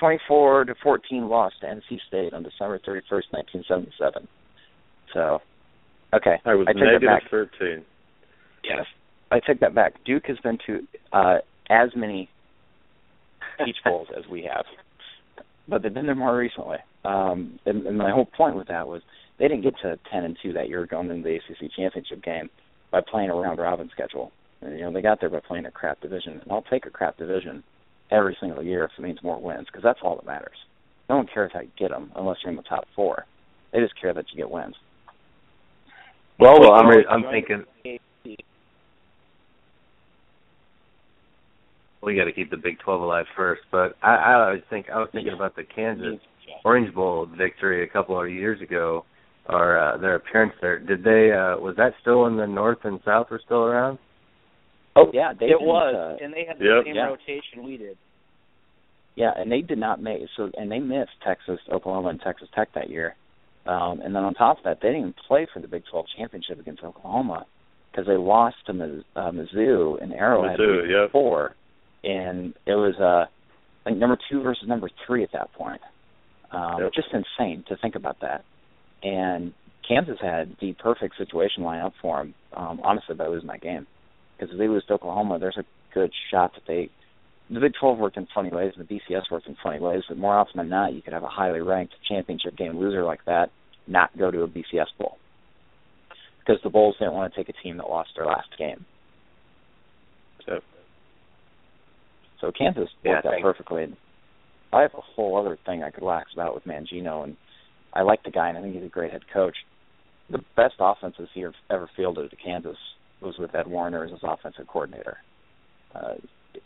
Twenty-four 0.00 0.64
to 0.64 0.74
fourteen 0.82 1.28
loss 1.28 1.52
to 1.60 1.66
NC 1.66 1.98
State 2.08 2.34
on 2.34 2.42
December 2.42 2.80
thirty-first, 2.84 3.28
nineteen 3.32 3.64
seventy-seven. 3.68 4.26
So, 5.14 5.38
okay, 6.12 6.36
I 6.44 6.54
was 6.54 6.66
I 6.68 6.72
take 6.72 6.80
that 6.80 6.86
negative 6.86 7.08
back. 7.08 7.22
thirteen. 7.30 7.84
Yes, 8.64 8.84
I 9.30 9.40
take 9.40 9.60
that 9.60 9.74
back. 9.74 9.94
Duke 10.04 10.26
has 10.26 10.38
been 10.38 10.58
to 10.66 10.86
uh, 11.12 11.38
as 11.68 11.90
many 11.96 12.28
Peach 13.64 13.76
Bowls 13.84 14.08
as 14.16 14.24
we 14.30 14.42
have, 14.42 14.64
but 15.68 15.82
they've 15.82 15.92
been 15.92 16.06
there 16.06 16.14
more 16.14 16.36
recently. 16.36 16.78
Um, 17.04 17.58
and, 17.66 17.86
and 17.86 17.98
my 17.98 18.10
whole 18.10 18.26
point 18.26 18.56
with 18.56 18.68
that 18.68 18.86
was 18.86 19.02
they 19.38 19.48
didn't 19.48 19.62
get 19.62 19.74
to 19.82 19.98
ten 20.12 20.24
and 20.24 20.36
two 20.42 20.52
that 20.52 20.68
year 20.68 20.86
going 20.86 21.10
into 21.10 21.22
the 21.22 21.36
ACC 21.36 21.70
championship 21.76 22.22
game 22.22 22.48
by 22.90 23.00
playing 23.00 23.30
a 23.30 23.34
round 23.34 23.58
robin 23.58 23.90
schedule. 23.92 24.32
And, 24.62 24.78
you 24.78 24.84
know, 24.84 24.92
they 24.92 25.02
got 25.02 25.20
there 25.20 25.28
by 25.28 25.40
playing 25.40 25.66
a 25.66 25.70
crap 25.70 26.00
division, 26.00 26.40
and 26.40 26.50
I'll 26.50 26.62
take 26.62 26.86
a 26.86 26.90
crap 26.90 27.18
division 27.18 27.62
every 28.10 28.36
single 28.40 28.62
year 28.62 28.84
if 28.84 28.90
it 28.96 29.02
means 29.02 29.18
more 29.22 29.40
wins, 29.40 29.66
because 29.66 29.82
that's 29.82 29.98
all 30.02 30.16
that 30.16 30.26
matters. 30.26 30.56
No 31.08 31.16
one 31.16 31.28
cares 31.32 31.50
how 31.52 31.60
you 31.60 31.70
get 31.78 31.90
them 31.90 32.10
unless 32.16 32.38
you're 32.42 32.50
in 32.50 32.56
the 32.56 32.62
top 32.62 32.86
four. 32.94 33.26
They 33.72 33.80
just 33.80 34.00
care 34.00 34.14
that 34.14 34.24
you 34.32 34.36
get 34.36 34.50
wins. 34.50 34.74
Well, 36.38 36.60
well 36.60 36.72
I'm 36.72 36.88
re- 36.88 37.06
I'm 37.08 37.24
thinking 37.30 37.64
we 42.06 42.14
got 42.14 42.24
to 42.24 42.32
keep 42.32 42.50
the 42.50 42.56
Big 42.56 42.78
12 42.78 43.02
alive 43.02 43.26
first. 43.36 43.62
But 43.70 43.96
I, 44.02 44.14
I 44.14 44.52
was 44.52 44.60
think 44.70 44.86
I 44.88 44.98
was 44.98 45.08
thinking 45.12 45.34
about 45.34 45.56
the 45.56 45.64
Kansas 45.64 46.20
Orange 46.64 46.94
Bowl 46.94 47.26
victory 47.36 47.84
a 47.84 47.88
couple 47.88 48.18
of 48.22 48.30
years 48.30 48.62
ago, 48.62 49.04
or 49.48 49.78
uh, 49.78 49.98
their 49.98 50.14
appearance 50.14 50.54
there. 50.62 50.78
Did 50.78 51.02
they? 51.02 51.32
uh 51.32 51.60
Was 51.60 51.74
that 51.76 51.92
still 52.00 52.26
in 52.26 52.36
the 52.36 52.46
North 52.46 52.78
and 52.84 53.00
South? 53.04 53.26
Were 53.30 53.40
still 53.44 53.64
around? 53.64 53.98
Oh 54.94 55.10
yeah, 55.12 55.32
they 55.38 55.46
it 55.46 55.60
was, 55.60 55.94
uh, 55.94 56.24
and 56.24 56.32
they 56.32 56.46
had 56.46 56.58
the 56.58 56.64
Yep. 56.64 56.84
same 56.86 56.94
Yeah. 56.94 57.06
rotation 57.08 57.64
we 57.64 57.76
did. 57.76 57.98
Yeah, 59.16 59.32
and 59.36 59.50
they 59.50 59.60
did 59.60 59.78
not 59.78 60.00
make 60.00 60.22
so, 60.36 60.50
and 60.56 60.70
they 60.70 60.78
missed 60.78 61.10
Texas, 61.26 61.58
Oklahoma, 61.70 62.08
and 62.08 62.20
Texas 62.20 62.48
Tech 62.54 62.68
that 62.74 62.88
year. 62.88 63.16
Um, 63.66 64.00
and 64.00 64.14
then 64.14 64.22
on 64.22 64.34
top 64.34 64.58
of 64.58 64.64
that, 64.64 64.78
they 64.80 64.88
didn't 64.88 65.00
even 65.00 65.14
play 65.26 65.46
for 65.52 65.60
the 65.60 65.66
Big 65.66 65.82
12 65.90 66.06
championship 66.16 66.60
against 66.60 66.84
Oklahoma 66.84 67.46
because 67.90 68.06
they 68.06 68.16
lost 68.16 68.56
to 68.66 68.72
Miz, 68.72 69.02
uh, 69.16 69.32
Mizzou 69.32 70.00
and 70.02 70.12
Arrowhead 70.12 70.60
Mizzou, 70.60 70.82
week 70.82 70.90
yep. 70.92 71.08
before, 71.08 71.56
and 72.06 72.54
it 72.66 72.74
was 72.74 72.94
uh, 73.00 73.26
I 73.84 73.90
think 73.90 73.98
number 73.98 74.18
two 74.30 74.42
versus 74.42 74.66
number 74.66 74.88
three 75.06 75.22
at 75.22 75.32
that 75.32 75.52
point. 75.52 75.80
Um, 76.50 76.80
Yep. 76.80 76.92
Just 76.94 77.08
insane 77.12 77.64
to 77.68 77.76
think 77.76 77.96
about 77.96 78.20
that. 78.20 78.44
And 79.02 79.52
Kansas 79.86 80.18
had 80.20 80.56
the 80.60 80.72
perfect 80.74 81.16
situation 81.18 81.62
lined 81.62 81.82
up 81.82 81.92
for 82.00 82.18
them. 82.18 82.34
Um, 82.56 82.80
honestly, 82.82 83.14
by 83.14 83.26
losing 83.26 83.48
that 83.48 83.60
game, 83.60 83.86
because 84.36 84.52
if 84.52 84.58
they 84.58 84.68
lose 84.68 84.84
to 84.86 84.94
Oklahoma, 84.94 85.38
there's 85.38 85.58
a 85.58 85.64
good 85.92 86.12
shot 86.30 86.54
that 86.54 86.62
they 86.66 86.90
the 87.48 87.60
Big 87.60 87.74
12 87.78 87.98
worked 87.98 88.16
in 88.16 88.26
funny 88.34 88.50
ways, 88.50 88.72
and 88.76 88.88
the 88.88 88.92
BCS 88.92 89.30
worked 89.30 89.46
in 89.46 89.56
funny 89.62 89.78
ways, 89.78 90.02
but 90.08 90.18
more 90.18 90.36
often 90.36 90.56
than 90.56 90.68
not, 90.68 90.92
you 90.92 91.00
could 91.00 91.12
have 91.12 91.22
a 91.22 91.28
highly 91.28 91.60
ranked 91.60 91.94
championship 92.08 92.56
game 92.56 92.76
loser 92.76 93.04
like 93.04 93.24
that 93.26 93.50
not 93.86 94.16
go 94.18 94.30
to 94.30 94.42
a 94.42 94.48
BCS 94.48 94.86
bowl 94.98 95.16
because 96.40 96.60
the 96.62 96.70
bowls 96.70 96.96
didn't 96.98 97.14
want 97.14 97.32
to 97.32 97.36
take 97.38 97.48
a 97.48 97.62
team 97.62 97.76
that 97.76 97.88
lost 97.88 98.10
their 98.16 98.26
last 98.26 98.48
game. 98.58 98.84
Yep. 100.48 100.62
So 102.40 102.52
Kansas 102.52 102.88
Yeah, 103.02 103.12
worked 103.14 103.26
out 103.26 103.30
thanks. 103.32 103.42
perfectly. 103.44 103.96
I 104.72 104.82
have 104.82 104.94
a 104.94 105.00
whole 105.00 105.36
other 105.38 105.56
thing 105.64 105.82
I 105.82 105.90
could 105.90 106.02
wax 106.02 106.32
about 106.34 106.54
with 106.54 106.64
Mangino, 106.64 107.24
and 107.24 107.36
I 107.92 108.02
like 108.02 108.22
the 108.24 108.30
guy, 108.30 108.48
and 108.48 108.58
I 108.58 108.62
think 108.62 108.74
he's 108.74 108.84
a 108.84 108.88
great 108.88 109.12
head 109.12 109.22
coach. 109.32 109.56
The 110.28 110.42
best 110.56 110.74
offenses 110.80 111.28
he 111.34 111.46
ever 111.70 111.88
fielded 111.96 112.32
at 112.32 112.38
Kansas 112.44 112.76
was 113.20 113.38
with 113.38 113.54
Ed 113.54 113.66
Warinner 113.66 114.04
as 114.04 114.10
his 114.10 114.20
offensive 114.22 114.66
coordinator. 114.66 115.18
Uh, 115.94 116.14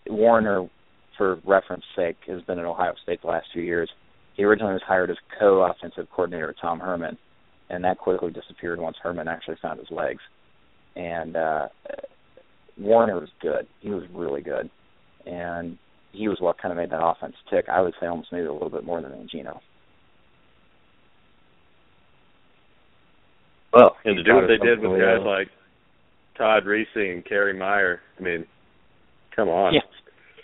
Warinner, 0.09 0.69
for 1.17 1.37
reference 1.47 1.85
sake, 1.95 2.17
has 2.27 2.43
been 2.43 2.59
at 2.59 2.65
Ohio 2.65 2.95
State 3.03 3.21
the 3.21 3.29
last 3.29 3.47
few 3.53 3.63
years. 3.63 3.91
He 4.35 4.45
originally 4.45 4.73
was 4.73 4.83
hired 4.87 5.11
as 5.11 5.17
co-offensive 5.39 6.09
coordinator 6.11 6.55
Tom 6.61 6.81
Herman, 6.81 7.19
and 7.69 7.85
that 7.85 7.99
quickly 7.99 8.33
disappeared 8.33 8.81
once 8.81 8.97
Herman 9.03 9.29
actually 9.29 9.57
found 9.61 9.79
his 9.79 9.91
legs. 9.91 10.23
And 10.97 11.37
uh, 11.37 11.69
Warinner 12.81 13.21
was 13.21 13.29
good. 13.41 13.67
He 13.81 13.91
was 13.91 14.05
really 14.13 14.41
good, 14.41 14.71
and 15.27 15.79
he 16.13 16.29
was 16.29 16.41
what 16.41 16.59
kind 16.59 16.73
of 16.73 16.79
made 16.79 16.91
that 16.91 17.05
offense 17.05 17.35
tick. 17.51 17.67
I 17.69 17.81
would 17.81 17.95
say 18.01 18.07
almost 18.07 18.33
maybe 18.33 18.47
a 18.47 18.53
little 18.53 18.71
bit 18.71 18.85
more 18.85 19.01
than 19.01 19.13
Mangino. 19.13 19.61
Well, 23.73 23.97
And 24.05 24.17
to 24.17 24.23
do 24.25 24.35
what 24.35 24.49
they 24.49 24.59
did 24.59 24.81
with 24.81 25.01
guys 25.01 25.25
like 25.25 25.49
Todd 26.37 26.67
Reese 26.67 26.89
and 26.95 27.25
Kerry 27.25 27.57
Meier, 27.57 28.01
I 28.19 28.23
mean, 28.23 28.47
come 29.35 29.49
on. 29.49 29.75
Yeah. 29.75 29.81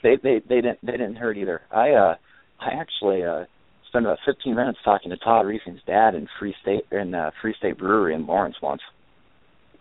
They 0.03 0.17
they 0.23 0.41
they 0.49 0.61
didn't 0.61 0.79
they 0.85 0.93
didn't 0.93 1.17
hurt 1.17 1.37
either. 1.37 1.63
I 1.73 1.91
uh 1.91 2.15
I 2.61 2.75
actually 2.81 3.25
uh 3.25 3.45
spent 3.89 4.05
about 4.05 4.19
15 4.27 4.55
minutes 4.55 4.79
talking 4.85 5.11
to 5.11 5.17
Todd 5.17 5.47
Reesing's 5.47 5.81
dad 5.87 6.15
in 6.15 6.29
Free 6.39 6.55
State 6.63 6.85
in 6.93 7.15
uh, 7.15 7.31
Free 7.41 7.55
State 7.59 7.79
Brewery 7.79 8.15
in 8.15 8.27
Lawrence 8.27 8.57
once. 8.63 8.83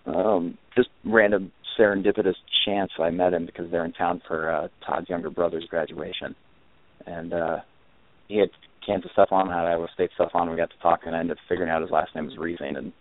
Um, 0.05 0.57
just 0.75 0.89
random 1.03 1.51
serendipitous 1.79 2.35
chance 2.65 2.91
I 2.99 3.09
met 3.09 3.33
him 3.33 3.45
because 3.45 3.69
they're 3.71 3.85
in 3.85 3.93
town 3.93 4.21
for 4.27 4.51
uh, 4.51 4.67
Todd's 4.85 5.09
younger 5.09 5.29
brother's 5.29 5.65
graduation, 5.65 6.35
and 7.05 7.33
uh, 7.33 7.57
he 8.27 8.37
had 8.37 8.49
Kansas 8.85 9.11
stuff 9.13 9.29
on, 9.31 9.49
I 9.49 9.57
had 9.57 9.65
Iowa 9.65 9.87
State 9.93 10.11
stuff 10.15 10.31
on. 10.33 10.49
We 10.49 10.57
got 10.57 10.69
to 10.69 10.77
talking, 10.81 11.07
and 11.07 11.15
I 11.15 11.19
ended 11.19 11.37
up 11.37 11.43
figuring 11.49 11.69
out 11.69 11.81
his 11.81 11.91
last 11.91 12.15
name 12.15 12.25
was 12.25 12.35
Reesing, 12.35 12.77
and 12.77 12.91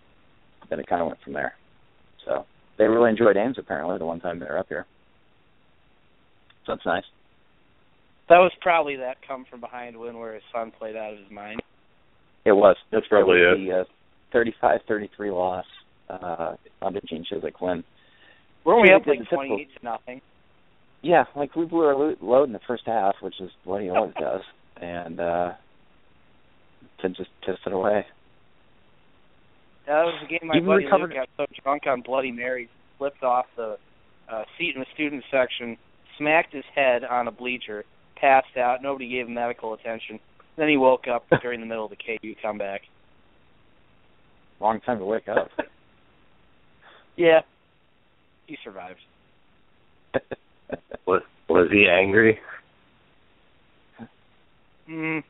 then 0.71 0.81
it 0.81 0.87
kind 0.87 1.03
of 1.03 1.09
went 1.09 1.21
from 1.23 1.35
there. 1.35 1.55
So 2.25 2.47
they 2.79 2.85
really 2.85 3.11
enjoyed 3.11 3.37
Ames 3.37 3.57
apparently 3.59 3.99
the 3.99 4.07
one 4.07 4.21
time 4.21 4.39
they 4.39 4.47
were 4.47 4.59
up 4.59 4.69
here. 4.69 4.87
So 6.67 6.73
that's 6.73 6.87
nice. 6.87 7.05
That 8.29 8.39
was 8.39 8.53
probably 8.63 8.97
that 8.97 9.17
come 9.27 9.45
from 9.51 9.61
behind 9.61 9.99
win 9.99 10.19
where 10.19 10.35
his 10.35 10.43
son 10.53 10.73
played 10.79 10.97
out 10.97 11.13
of 11.13 11.19
his 11.19 11.31
mind. 11.31 11.61
It 12.47 12.53
was. 12.53 12.77
That's 12.91 13.07
probably 13.09 13.39
it. 13.39 13.61
it. 13.61 13.75
Was 13.75 13.87
the 14.33 14.41
uh, 14.41 14.71
35-33 14.89 15.33
loss 15.33 15.67
uh, 16.09 16.57
under 16.83 17.01
Gene 17.09 17.25
Chizik 17.31 17.53
when. 17.61 17.85
Weren't 18.64 18.83
we 18.83 18.88
Yeah, 18.88 18.96
up 18.96 19.07
like 19.07 19.18
did 19.18 19.29
twenty-eight 19.29 19.68
to 19.79 19.85
nothing? 19.85 20.20
Yeah, 21.03 21.24
like 21.37 21.55
we 21.55 21.66
blew 21.66 21.85
our 21.85 21.94
lo- 21.94 22.16
load 22.20 22.44
in 22.44 22.53
the 22.53 22.61
first 22.66 22.85
half, 22.87 23.14
which 23.20 23.40
is 23.40 23.50
what 23.64 23.83
he 23.83 23.90
always 23.90 24.14
does, 24.18 24.40
and 24.81 25.20
uh 25.20 25.53
to 27.03 27.09
just 27.11 27.31
pissed 27.44 27.61
it 27.66 27.72
away. 27.72 28.07
That 29.87 30.03
was 30.05 30.14
the 30.22 30.27
game 30.29 30.48
my 30.48 30.57
Even 30.57 30.66
buddy 30.66 30.85
recovered- 30.87 31.11
Luke 31.11 31.18
got 31.18 31.29
so 31.37 31.46
drunk 31.62 31.87
on 31.87 32.00
Bloody 32.00 32.33
Mary, 32.33 32.68
flipped 32.96 33.22
off 33.22 33.44
the 33.57 33.77
uh, 34.31 34.44
seat 34.57 34.74
in 34.74 34.81
the 34.81 34.87
student 34.94 35.22
section, 35.31 35.77
smacked 36.16 36.55
his 36.55 36.64
head 36.74 37.05
on 37.05 37.29
a 37.29 37.31
bleacher, 37.31 37.85
passed 38.16 38.57
out. 38.57 38.83
Nobody 38.83 39.07
gave 39.11 39.27
him 39.27 39.35
medical 39.35 39.74
attention. 39.74 40.18
Then 40.57 40.68
he 40.70 40.79
woke 40.79 41.07
up 41.07 41.27
during 41.42 41.61
the 41.61 41.66
middle 41.66 41.85
of 41.85 41.90
the 41.90 41.96
KU 41.96 42.35
comeback. 42.40 42.81
Long 44.61 44.81
time 44.81 44.98
to 45.00 45.05
wake 45.05 45.29
up. 45.29 45.50
Yeah, 47.16 47.42
he 48.46 48.57
survived. 48.64 48.98
Was 51.07 51.22
was 51.48 51.68
he 51.70 51.87
angry? 51.88 52.38
Mm, 54.88 55.22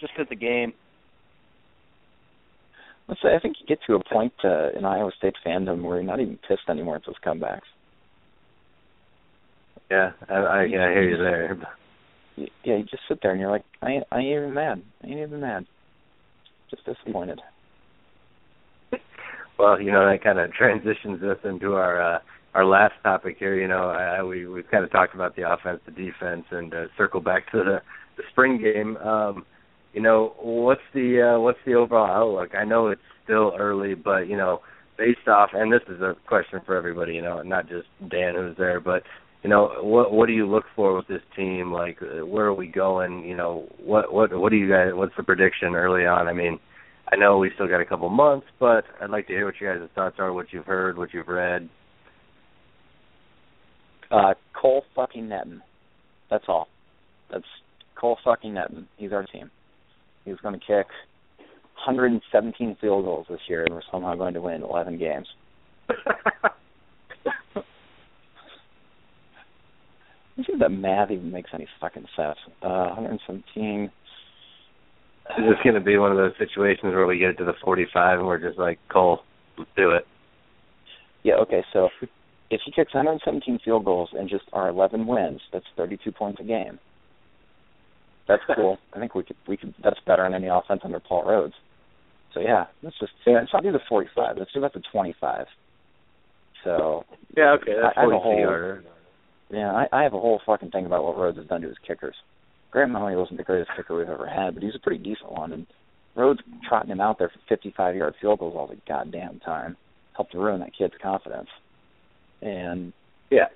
just 0.00 0.12
at 0.18 0.28
the 0.28 0.36
game. 0.36 0.72
Let's 3.08 3.20
say 3.22 3.34
I 3.34 3.38
think 3.40 3.56
you 3.60 3.66
get 3.66 3.78
to 3.86 3.94
a 3.94 4.04
point 4.04 4.32
uh, 4.44 4.70
in 4.76 4.84
Iowa 4.84 5.10
State 5.16 5.34
fandom 5.46 5.82
where 5.82 5.96
you're 5.96 6.04
not 6.04 6.20
even 6.20 6.38
pissed 6.48 6.68
anymore 6.68 6.96
at 6.96 7.02
those 7.06 7.16
comebacks. 7.24 7.60
Yeah, 9.90 10.12
I, 10.28 10.34
I, 10.34 10.64
yeah, 10.64 10.86
I 10.86 10.90
hear 10.92 11.08
you 11.08 11.16
there. 11.16 11.58
Y- 12.36 12.48
Yeah, 12.64 12.76
you 12.76 12.84
just 12.84 13.02
sit 13.08 13.18
there 13.22 13.32
and 13.32 13.40
you're 13.40 13.50
like, 13.50 13.64
I 13.82 13.90
ain't, 13.92 14.04
I 14.12 14.18
ain't 14.18 14.26
even 14.28 14.54
mad. 14.54 14.82
I 15.02 15.06
ain't 15.06 15.18
even 15.18 15.40
mad. 15.40 15.66
Just 16.70 16.84
disappointed. 16.84 17.40
Well, 19.58 19.80
you 19.80 19.92
know 19.92 20.10
that 20.10 20.24
kind 20.24 20.38
of 20.40 20.50
transitions 20.52 21.22
us 21.22 21.36
into 21.44 21.74
our 21.74 22.16
uh, 22.16 22.18
our 22.54 22.64
last 22.64 22.94
topic 23.02 23.36
here. 23.38 23.58
You 23.58 23.68
know, 23.68 23.90
I, 23.90 24.22
we 24.22 24.46
we've 24.46 24.70
kind 24.70 24.84
of 24.84 24.90
talked 24.90 25.14
about 25.14 25.36
the 25.36 25.50
offense, 25.50 25.80
the 25.84 25.92
defense, 25.92 26.44
and 26.50 26.72
uh, 26.74 26.84
circle 26.96 27.20
back 27.20 27.50
to 27.52 27.58
the 27.58 27.82
the 28.16 28.22
spring 28.30 28.60
game. 28.62 28.96
Um, 28.98 29.44
you 29.92 30.00
know, 30.00 30.34
what's 30.40 30.80
the 30.94 31.34
uh, 31.34 31.40
what's 31.40 31.58
the 31.66 31.74
overall 31.74 32.06
outlook? 32.06 32.54
I 32.54 32.64
know 32.64 32.88
it's 32.88 33.00
still 33.24 33.52
early, 33.58 33.94
but 33.94 34.28
you 34.28 34.36
know, 34.36 34.60
based 34.98 35.28
off, 35.28 35.50
and 35.52 35.72
this 35.72 35.82
is 35.88 36.00
a 36.00 36.14
question 36.26 36.60
for 36.64 36.76
everybody. 36.76 37.14
You 37.14 37.22
know, 37.22 37.42
not 37.42 37.68
just 37.68 37.86
Dan 38.10 38.34
who's 38.34 38.56
there, 38.56 38.80
but 38.80 39.02
you 39.42 39.50
know, 39.50 39.72
what 39.80 40.12
what 40.12 40.26
do 40.26 40.32
you 40.32 40.48
look 40.48 40.64
for 40.76 40.96
with 40.96 41.08
this 41.08 41.22
team? 41.36 41.72
Like, 41.72 41.98
uh, 42.00 42.24
where 42.24 42.46
are 42.46 42.54
we 42.54 42.68
going? 42.68 43.24
You 43.24 43.36
know, 43.36 43.66
what 43.78 44.12
what 44.12 44.38
what 44.38 44.50
do 44.50 44.56
you 44.56 44.68
guys? 44.68 44.90
What's 44.92 45.16
the 45.16 45.22
prediction 45.22 45.74
early 45.74 46.06
on? 46.06 46.28
I 46.28 46.32
mean, 46.32 46.58
I 47.10 47.16
know 47.16 47.38
we 47.38 47.50
still 47.54 47.68
got 47.68 47.80
a 47.80 47.86
couple 47.86 48.08
months, 48.08 48.46
but 48.60 48.84
I'd 49.00 49.10
like 49.10 49.26
to 49.26 49.32
hear 49.32 49.44
what 49.44 49.54
you 49.60 49.66
guys' 49.66 49.88
thoughts 49.94 50.16
are, 50.18 50.32
what 50.32 50.52
you've 50.52 50.64
heard, 50.64 50.96
what 50.96 51.12
you've 51.12 51.28
read. 51.28 51.68
Uh, 54.12 54.34
Cole 54.52 54.84
fucking 54.94 55.26
Netten. 55.26 55.60
That's 56.30 56.44
all. 56.46 56.68
That's 57.30 57.44
Cole 57.98 58.18
fucking 58.22 58.52
Netten. 58.52 58.84
He's 58.98 59.12
our 59.12 59.24
team. 59.24 59.50
He's 60.24 60.36
going 60.36 60.54
to 60.54 60.60
kick 60.60 60.86
117 61.86 62.76
field 62.80 63.04
goals 63.04 63.26
this 63.28 63.40
year, 63.48 63.64
and 63.64 63.74
we're 63.74 63.80
somehow 63.90 64.14
going 64.14 64.34
to 64.34 64.40
win 64.40 64.62
11 64.62 64.98
games. 64.98 65.26
Let's 70.36 70.46
see 70.46 70.54
if 70.54 70.60
that 70.60 70.70
math 70.70 71.10
even 71.10 71.30
makes 71.30 71.50
any 71.54 71.66
fucking 71.80 72.06
sense. 72.16 72.38
Uh, 72.62 72.94
117. 72.94 73.84
Is 73.84 73.90
this 75.38 75.58
going 75.64 75.74
to 75.74 75.80
be 75.80 75.96
one 75.96 76.10
of 76.10 76.16
those 76.18 76.32
situations 76.38 76.94
where 76.94 77.06
we 77.06 77.18
get 77.18 77.38
to 77.38 77.44
the 77.44 77.54
45 77.64 78.18
and 78.18 78.26
we're 78.26 78.38
just 78.38 78.58
like, 78.58 78.78
Cole, 78.90 79.20
let's 79.56 79.70
do 79.76 79.90
it? 79.90 80.06
Yeah, 81.22 81.34
okay, 81.36 81.64
so 81.72 81.88
if 82.52 82.60
he 82.66 82.70
kicks 82.70 82.94
117 82.94 83.60
field 83.64 83.84
goals 83.86 84.10
and 84.12 84.28
just 84.28 84.44
our 84.52 84.68
11 84.68 85.06
wins, 85.06 85.40
that's 85.52 85.64
32 85.76 86.12
points 86.12 86.38
a 86.40 86.44
game. 86.44 86.78
That's 88.28 88.42
cool. 88.54 88.78
I 88.92 89.00
think 89.00 89.14
we 89.14 89.24
could 89.24 89.36
we 89.48 89.56
could 89.56 89.74
that's 89.82 89.98
better 90.06 90.22
than 90.22 90.34
any 90.34 90.46
offense 90.46 90.82
under 90.84 91.00
Paul 91.00 91.24
Rhoads. 91.24 91.54
So 92.34 92.40
yeah, 92.40 92.66
let's 92.82 92.96
just 93.00 93.12
yeah, 93.26 93.40
let's 93.40 93.52
not 93.52 93.62
do 93.62 93.72
the 93.72 93.80
45. 93.88 94.36
Let's 94.38 94.52
do 94.52 94.60
that 94.60 94.74
to 94.74 94.80
25. 94.92 95.46
So 96.62 97.04
yeah, 97.36 97.56
okay, 97.60 97.72
that's 97.82 97.96
I, 97.96 98.00
I 98.00 98.04
have 98.04 98.12
a 98.12 98.18
whole, 98.18 98.46
whole 98.46 98.78
yeah, 99.50 99.72
I, 99.72 99.86
I 99.92 100.02
have 100.04 100.14
a 100.14 100.20
whole 100.20 100.40
fucking 100.46 100.70
thing 100.70 100.86
about 100.86 101.04
what 101.04 101.16
Rhoads 101.16 101.36
has 101.38 101.46
done 101.46 101.62
to 101.62 101.68
his 101.68 101.78
kickers. 101.86 102.14
Grant 102.70 102.92
Mahoney 102.92 103.16
wasn't 103.16 103.38
the 103.38 103.44
greatest 103.44 103.70
kicker 103.76 103.96
we've 103.96 104.08
ever 104.08 104.26
had, 104.26 104.54
but 104.54 104.62
he's 104.62 104.74
a 104.76 104.78
pretty 104.80 105.02
decent 105.02 105.32
one. 105.32 105.52
And 105.52 105.66
Rhoads 106.16 106.38
trotting 106.68 106.90
him 106.90 107.00
out 107.00 107.18
there 107.18 107.30
for 107.30 107.56
55-yard 107.56 108.14
field 108.20 108.38
goals 108.38 108.54
all 108.56 108.66
the 108.66 108.78
goddamn 108.88 109.40
time 109.40 109.76
helped 110.14 110.32
to 110.32 110.38
ruin 110.38 110.60
that 110.60 110.76
kid's 110.76 110.94
confidence. 111.02 111.48
And 112.42 112.92
yeah, 113.30 113.48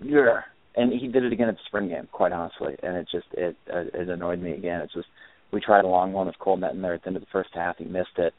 yeah, 0.00 0.40
and 0.76 0.92
he 0.92 1.08
did 1.08 1.24
it 1.24 1.32
again 1.32 1.48
at 1.48 1.56
the 1.56 1.60
spring 1.66 1.88
game, 1.88 2.08
quite 2.12 2.32
honestly. 2.32 2.76
And 2.82 2.96
it 2.96 3.08
just 3.10 3.26
it 3.32 3.56
uh, 3.72 3.84
it 3.92 4.08
annoyed 4.08 4.40
me 4.40 4.52
again. 4.52 4.80
It's 4.80 4.94
just 4.94 5.08
we 5.52 5.60
tried 5.60 5.84
a 5.84 5.88
long 5.88 6.12
one 6.12 6.26
with 6.26 6.38
Cole 6.38 6.56
Netten 6.56 6.80
there 6.82 6.94
at 6.94 7.02
the 7.02 7.08
end 7.08 7.16
of 7.16 7.22
the 7.22 7.28
first 7.32 7.50
half. 7.52 7.78
He 7.78 7.84
missed 7.84 8.16
it, 8.16 8.32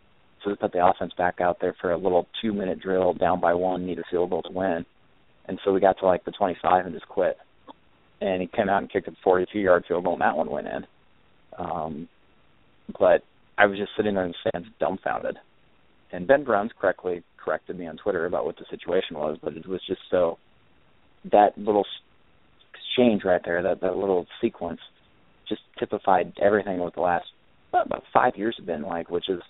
so 0.43 0.49
we 0.49 0.55
put 0.55 0.71
the 0.71 0.85
offense 0.85 1.12
back 1.17 1.41
out 1.41 1.57
there 1.59 1.75
for 1.81 1.91
a 1.91 1.97
little 1.97 2.27
two-minute 2.41 2.79
drill, 2.79 3.13
down 3.13 3.41
by 3.41 3.53
one, 3.53 3.85
need 3.85 3.99
a 3.99 4.03
field 4.09 4.29
goal 4.29 4.43
to 4.43 4.51
win. 4.51 4.85
And 5.47 5.59
so 5.65 5.73
we 5.73 5.79
got 5.79 5.97
to 5.99 6.05
like 6.05 6.23
the 6.23 6.31
25 6.31 6.85
and 6.85 6.93
just 6.93 7.07
quit. 7.07 7.38
And 8.21 8.41
he 8.41 8.47
came 8.47 8.69
out 8.69 8.81
and 8.81 8.91
kicked 8.91 9.07
a 9.07 9.27
42-yard 9.27 9.85
field 9.88 10.03
goal, 10.03 10.13
and 10.13 10.21
that 10.21 10.38
one 10.38 10.49
went 10.49 10.67
in. 10.67 10.85
Um, 11.57 12.07
but 12.99 13.23
I 13.57 13.65
was 13.65 13.77
just 13.77 13.91
sitting 13.97 14.13
there 14.13 14.25
in 14.25 14.31
the 14.31 14.49
stands, 14.49 14.69
dumbfounded. 14.79 15.38
And 16.12 16.27
Ben 16.27 16.43
Brown's 16.43 16.71
correctly 16.79 17.23
corrected 17.43 17.78
me 17.78 17.88
on 17.88 17.97
Twitter 17.97 18.25
about 18.25 18.45
what 18.45 18.58
the 18.58 18.65
situation 18.69 19.17
was, 19.17 19.38
but 19.41 19.56
it 19.56 19.67
was 19.67 19.82
just 19.88 20.02
so 20.10 20.38
that 21.32 21.58
little 21.58 21.86
exchange 22.73 23.23
right 23.23 23.41
there, 23.43 23.62
that 23.63 23.82
that 23.82 23.95
little 23.97 24.25
sequence, 24.41 24.80
just 25.47 25.62
typified 25.78 26.34
everything 26.41 26.80
what 26.80 26.95
the 26.95 27.02
last 27.02 27.25
well, 27.71 27.84
about 27.86 28.04
five 28.13 28.36
years 28.36 28.56
have 28.58 28.65
been 28.65 28.84
like, 28.84 29.10
which 29.10 29.30
is 29.30 29.41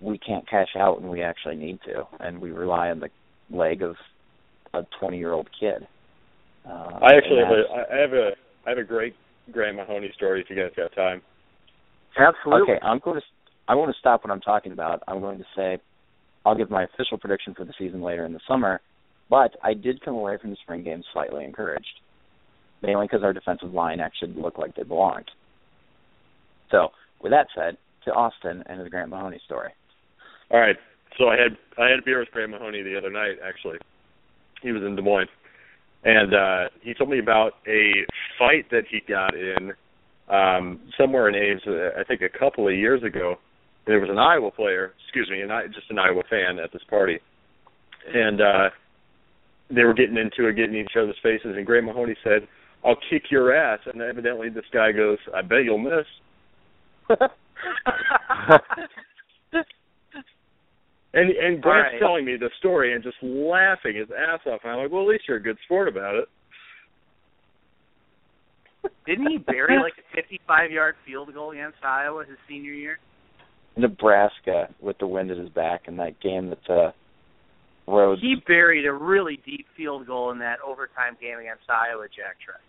we 0.00 0.18
can't 0.18 0.48
cash 0.48 0.74
out 0.78 1.00
and 1.00 1.10
we 1.10 1.22
actually 1.22 1.56
need 1.56 1.78
to, 1.84 2.06
and 2.18 2.40
we 2.40 2.50
rely 2.50 2.90
on 2.90 3.00
the 3.00 3.08
leg 3.50 3.82
of 3.82 3.96
a 4.74 4.86
20 4.98 5.18
year 5.18 5.32
old 5.32 5.48
kid. 5.58 5.86
Uh, 6.66 6.98
I 7.02 7.14
actually 7.16 7.40
have 7.40 7.52
a 7.52 7.94
I 7.94 8.00
have 8.00 8.12
a 8.12 8.30
I 8.66 8.70
have 8.70 8.78
a 8.78 8.84
great 8.84 9.14
Grant 9.50 9.76
Mahoney 9.76 10.12
story 10.14 10.40
if 10.40 10.50
you 10.50 10.56
guys 10.56 10.70
got 10.76 10.94
time. 10.94 11.22
Absolutely. 12.18 12.74
Okay, 12.74 12.86
I'm 12.86 12.98
going 12.98 13.20
to 13.20 13.26
I 13.68 13.74
want 13.74 13.92
to 13.92 13.98
stop 13.98 14.24
what 14.24 14.32
I'm 14.32 14.40
talking 14.40 14.72
about. 14.72 15.02
I'm 15.06 15.20
going 15.20 15.38
to 15.38 15.44
say 15.56 15.78
I'll 16.44 16.56
give 16.56 16.70
my 16.70 16.84
official 16.84 17.18
prediction 17.18 17.54
for 17.54 17.64
the 17.64 17.74
season 17.78 18.02
later 18.02 18.24
in 18.24 18.32
the 18.32 18.40
summer, 18.48 18.80
but 19.28 19.56
I 19.62 19.74
did 19.74 20.04
come 20.04 20.14
away 20.14 20.38
from 20.40 20.50
the 20.50 20.56
spring 20.62 20.82
game 20.82 21.02
slightly 21.12 21.44
encouraged, 21.44 22.00
mainly 22.82 23.06
because 23.06 23.22
our 23.22 23.32
defensive 23.32 23.72
line 23.72 24.00
actually 24.00 24.34
looked 24.34 24.58
like 24.58 24.74
they 24.74 24.82
belonged. 24.82 25.30
So, 26.70 26.88
with 27.22 27.32
that 27.32 27.48
said, 27.54 27.76
to 28.04 28.12
Austin 28.12 28.62
and 28.66 28.84
the 28.84 28.90
Grant 28.90 29.10
Mahoney 29.10 29.40
story. 29.44 29.70
All 30.50 30.60
right. 30.60 30.76
So 31.18 31.28
I 31.28 31.36
had 31.36 31.56
I 31.78 31.90
had 31.90 31.98
a 31.98 32.02
beer 32.02 32.20
with 32.20 32.30
Grant 32.30 32.50
Mahoney 32.50 32.82
the 32.82 32.96
other 32.96 33.10
night. 33.10 33.36
Actually, 33.46 33.78
he 34.62 34.72
was 34.72 34.82
in 34.82 34.96
Des 34.96 35.02
Moines, 35.02 35.28
and 36.04 36.34
uh 36.34 36.68
he 36.82 36.94
told 36.94 37.10
me 37.10 37.18
about 37.18 37.52
a 37.66 37.92
fight 38.38 38.70
that 38.70 38.84
he 38.90 39.00
got 39.06 39.34
in 39.34 39.72
um 40.28 40.80
somewhere 40.98 41.28
in 41.28 41.34
Ames. 41.34 41.62
Uh, 41.66 42.00
I 42.00 42.04
think 42.04 42.22
a 42.22 42.38
couple 42.38 42.66
of 42.68 42.74
years 42.74 43.02
ago. 43.02 43.36
There 43.90 43.98
was 43.98 44.08
an 44.08 44.18
Iowa 44.18 44.52
player, 44.52 44.94
excuse 45.02 45.28
me, 45.28 45.40
and 45.40 45.52
I 45.52 45.66
just 45.66 45.90
an 45.90 45.98
Iowa 45.98 46.22
fan 46.30 46.60
at 46.62 46.72
this 46.72 46.82
party, 46.88 47.18
and 48.06 48.40
uh 48.40 48.70
they 49.68 49.82
were 49.82 49.94
getting 49.94 50.16
into 50.16 50.48
it, 50.48 50.54
getting 50.54 50.76
in 50.76 50.82
each 50.82 50.96
other's 50.96 51.18
faces, 51.24 51.56
and 51.56 51.66
Grant 51.66 51.86
Mahoney 51.86 52.14
said, 52.22 52.46
"I'll 52.84 52.94
kick 53.10 53.32
your 53.32 53.52
ass," 53.52 53.80
and 53.86 54.00
evidently 54.00 54.48
this 54.48 54.64
guy 54.72 54.92
goes, 54.92 55.18
"I 55.34 55.42
bet 55.42 55.64
you'll 55.64 55.78
miss." 55.78 56.06
and 61.12 61.30
and 61.30 61.60
Grant's 61.60 61.94
right. 61.94 61.98
telling 61.98 62.24
me 62.24 62.36
the 62.36 62.50
story 62.60 62.94
and 62.94 63.02
just 63.02 63.16
laughing 63.20 63.96
his 63.96 64.08
ass 64.16 64.38
off. 64.46 64.60
And 64.62 64.70
I'm 64.72 64.78
like, 64.84 64.92
well, 64.92 65.02
at 65.02 65.08
least 65.08 65.24
you're 65.26 65.38
a 65.38 65.42
good 65.42 65.58
sport 65.64 65.88
about 65.88 66.14
it. 66.14 66.28
Didn't 69.04 69.30
he 69.32 69.38
bury 69.38 69.78
like 69.82 69.94
a 69.98 70.14
55 70.14 70.70
yard 70.70 70.94
field 71.04 71.34
goal 71.34 71.50
against 71.50 71.78
Iowa 71.82 72.24
his 72.24 72.38
senior 72.48 72.72
year? 72.72 73.00
Nebraska 73.76 74.68
with 74.80 74.98
the 74.98 75.06
wind 75.06 75.30
at 75.30 75.38
his 75.38 75.48
back 75.50 75.82
in 75.86 75.96
that 75.98 76.20
game 76.20 76.50
that 76.50 76.70
uh 76.72 76.92
Rhoads 77.88 78.20
He 78.20 78.36
buried 78.46 78.86
a 78.86 78.92
really 78.92 79.40
deep 79.44 79.66
field 79.76 80.06
goal 80.06 80.30
in 80.30 80.38
that 80.40 80.58
overtime 80.66 81.16
game 81.20 81.38
against 81.38 81.62
Iowa, 81.68 82.06
Jack 82.14 82.36
Trice. 82.44 82.60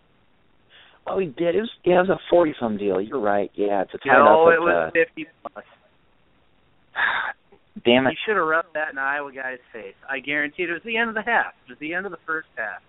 Oh 1.06 1.18
he 1.18 1.26
did. 1.26 1.54
It 1.56 1.60
was 1.60 1.70
yeah, 1.84 1.94
it 1.98 2.08
was 2.08 2.10
a 2.10 2.20
forty 2.30 2.54
some 2.60 2.76
deal. 2.76 3.00
You're 3.00 3.20
right. 3.20 3.50
Yeah, 3.54 3.82
it's 3.82 3.92
a 3.94 3.98
tie 3.98 4.14
No, 4.16 4.48
it 4.50 4.60
was 4.60 4.92
at, 4.96 5.08
50 5.08 5.26
plus. 5.42 5.64
uh, 6.94 7.32
Damn 7.84 8.04
He 8.06 8.12
it. 8.12 8.18
should 8.26 8.36
have 8.36 8.46
rubbed 8.46 8.74
that 8.74 8.92
in 8.92 8.98
Iowa 8.98 9.32
guy's 9.32 9.58
face. 9.72 9.94
I 10.08 10.20
guarantee 10.20 10.64
it 10.64 10.70
was 10.72 10.82
the 10.84 10.96
end 10.96 11.08
of 11.08 11.14
the 11.14 11.22
half. 11.22 11.54
It 11.66 11.70
was 11.72 11.78
the 11.80 11.94
end 11.94 12.06
of 12.06 12.12
the 12.12 12.18
first 12.26 12.48
half. 12.56 12.80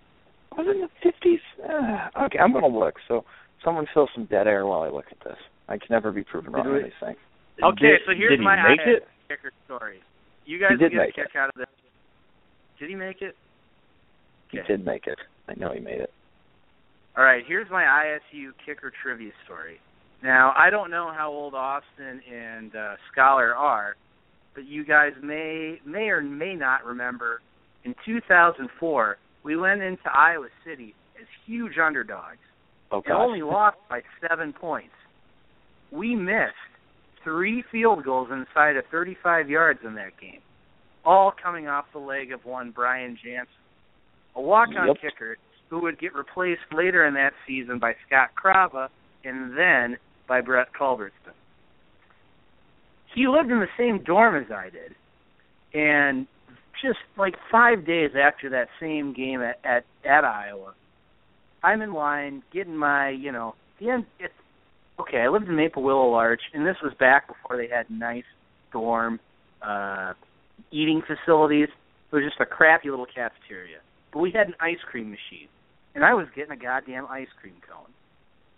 Was 0.58 0.68
it 0.68 0.76
in 0.76 0.82
the 0.82 0.90
fifties? 1.02 1.40
Uh, 1.64 2.24
okay, 2.26 2.38
I'm 2.40 2.54
gonna 2.54 2.68
look. 2.68 2.96
So 3.08 3.26
someone 3.66 3.88
fill 3.94 4.08
some 4.14 4.26
dead 4.26 4.48
air 4.48 4.66
while 4.66 4.82
I 4.82 4.90
look 4.90 5.06
at 5.12 5.18
this. 5.24 5.38
I 5.68 5.78
can 5.78 5.88
never 5.90 6.12
be 6.12 6.24
proven 6.24 6.52
wrong 6.54 6.68
on 6.68 6.84
these 6.84 6.92
things. 7.00 7.18
Okay, 7.62 7.80
Did- 7.82 8.02
so 8.06 8.12
here's 8.16 8.32
did 8.32 8.40
he 8.40 8.46
my 8.46 8.56
make 8.70 8.80
it? 8.86 9.04
kicker 9.28 9.52
story. 9.66 10.00
You 10.46 10.60
guys 10.60 10.78
did 10.80 10.92
get 10.92 11.02
a 11.02 11.12
kick 11.12 11.36
out 11.38 11.50
of 11.50 11.56
this. 11.56 11.68
Did 12.80 12.90
he 12.90 12.96
make 12.96 13.22
it? 13.22 13.36
He 14.52 14.60
did 14.68 14.86
make 14.86 15.08
it. 15.08 15.18
I 15.48 15.54
know 15.56 15.72
he 15.74 15.80
made 15.80 16.02
it. 16.02 16.12
All 17.18 17.24
right, 17.24 17.44
here's 17.48 17.70
my 17.70 17.84
ISU 17.84 18.52
kicker 18.66 18.92
trivia 19.04 19.32
story. 19.46 19.80
Now, 20.24 20.54
I 20.58 20.70
don't 20.70 20.90
know 20.90 21.12
how 21.16 21.30
old 21.32 21.54
Austin 21.54 22.22
and 22.32 22.76
uh, 22.76 22.96
Scholar 23.12 23.54
are, 23.56 23.96
but 24.56 24.66
you 24.66 24.86
guys 24.86 25.12
may 25.22 25.80
may 25.86 26.10
or 26.10 26.22
may 26.22 26.56
not 26.56 26.86
remember 26.86 27.42
in 27.84 27.94
2004 28.06 29.18
we 29.44 29.58
went 29.58 29.82
into 29.82 30.04
Iowa 30.12 30.48
City 30.66 30.96
as 31.20 31.28
huge 31.46 31.74
underdogs 31.78 32.38
Oh 32.92 33.02
and 33.06 33.14
only 33.14 33.42
lost 33.42 33.78
by 33.90 34.02
seven 34.28 34.54
points. 34.54 34.94
We 35.92 36.16
missed 36.16 36.54
three 37.24 37.64
field 37.72 38.04
goals 38.04 38.30
inside 38.32 38.76
of 38.78 38.86
35 38.92 39.50
yards 39.50 39.80
in 39.86 39.96
that 39.96 40.20
game, 40.20 40.42
all 41.06 41.32
coming 41.32 41.68
off 41.68 41.86
the 41.94 42.00
leg 42.00 42.32
of 42.32 42.46
one 42.46 42.72
Brian 42.72 43.18
Jansen, 43.24 43.48
a 44.36 44.42
walk-on 44.42 44.88
Yep. 44.88 44.98
kicker 45.02 45.38
who 45.70 45.82
would 45.82 46.00
get 46.00 46.14
replaced 46.14 46.62
later 46.72 47.06
in 47.06 47.14
that 47.16 47.34
season 47.48 47.80
by 47.80 47.96
Scott 48.06 48.30
Krava 48.42 48.90
and 49.24 49.58
then 49.58 49.98
by 50.28 50.42
Brett 50.42 50.68
Culbertson. 50.78 51.34
He 53.16 53.28
lived 53.28 53.52
in 53.52 53.60
the 53.60 53.68
same 53.78 54.04
dorm 54.04 54.36
as 54.36 54.52
I 54.52 54.70
did, 54.70 54.96
and 55.74 56.28
just 56.82 57.00
like 57.18 57.36
five 57.52 57.86
days 57.86 58.12
after 58.20 58.50
that 58.50 58.68
same 58.80 59.14
game 59.14 59.42
at 59.42 59.60
at, 59.64 59.86
at 60.04 60.24
Iowa, 60.26 60.74
I'm 61.64 61.82
in 61.82 61.94
line 61.94 62.44
getting 62.52 62.76
my, 62.76 63.10
you 63.10 63.32
know, 63.32 63.56
the 63.80 63.90
end. 63.92 64.06
It's 64.20 64.34
okay. 65.00 65.20
I 65.20 65.30
lived 65.30 65.48
in 65.48 65.56
Maple 65.56 65.84
Willow 65.84 66.10
Larch, 66.10 66.42
and 66.54 66.66
this 66.66 66.78
was 66.84 66.94
back 67.00 67.28
before 67.28 67.58
they 67.58 67.68
had 67.68 67.90
nice 67.90 68.24
dorm 68.72 69.20
uh, 69.62 70.14
eating 70.72 71.02
facilities. 71.02 71.70
It 72.12 72.16
was 72.16 72.26
just 72.26 72.40
a 72.40 72.46
crappy 72.46 72.90
little 72.90 73.08
cafeteria, 73.08 73.78
but 74.12 74.20
we 74.20 74.32
had 74.32 74.48
an 74.48 74.56
ice 74.60 74.78
cream 74.90 75.10
machine, 75.10 75.48
and 75.96 76.04
I 76.04 76.14
was 76.14 76.28
getting 76.36 76.52
a 76.52 76.58
goddamn 76.58 77.08
ice 77.10 77.28
cream 77.42 77.56
cone, 77.68 77.92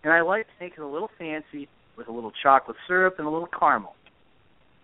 and 0.03 0.11
I 0.11 0.21
liked 0.21 0.49
it 0.59 0.79
a 0.79 0.87
little 0.87 1.09
fancy 1.17 1.69
with 1.97 2.07
a 2.07 2.11
little 2.11 2.31
chocolate 2.43 2.77
syrup 2.87 3.15
and 3.17 3.27
a 3.27 3.31
little 3.31 3.47
caramel. 3.47 3.95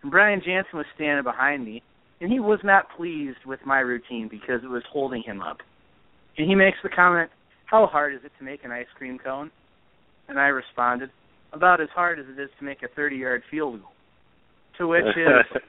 And 0.01 0.11
Brian 0.11 0.41
Jansen 0.43 0.77
was 0.77 0.85
standing 0.95 1.23
behind 1.23 1.65
me, 1.65 1.83
and 2.21 2.31
he 2.31 2.39
was 2.39 2.59
not 2.63 2.85
pleased 2.95 3.39
with 3.45 3.59
my 3.65 3.79
routine 3.79 4.27
because 4.29 4.63
it 4.63 4.69
was 4.69 4.83
holding 4.91 5.23
him 5.23 5.41
up. 5.41 5.57
And 6.37 6.47
he 6.47 6.55
makes 6.55 6.77
the 6.81 6.89
comment, 6.89 7.29
How 7.65 7.87
hard 7.87 8.13
is 8.13 8.21
it 8.23 8.31
to 8.39 8.43
make 8.43 8.63
an 8.63 8.71
ice 8.71 8.87
cream 8.97 9.19
cone? 9.19 9.51
And 10.27 10.39
I 10.39 10.47
responded, 10.47 11.09
About 11.53 11.81
as 11.81 11.89
hard 11.93 12.19
as 12.19 12.25
it 12.29 12.39
is 12.41 12.49
to 12.59 12.65
make 12.65 12.83
a 12.83 12.87
30 12.95 13.15
yard 13.17 13.43
field 13.51 13.81
goal. 13.81 13.91
To 14.77 14.87
which 14.87 15.03
his 15.15 15.27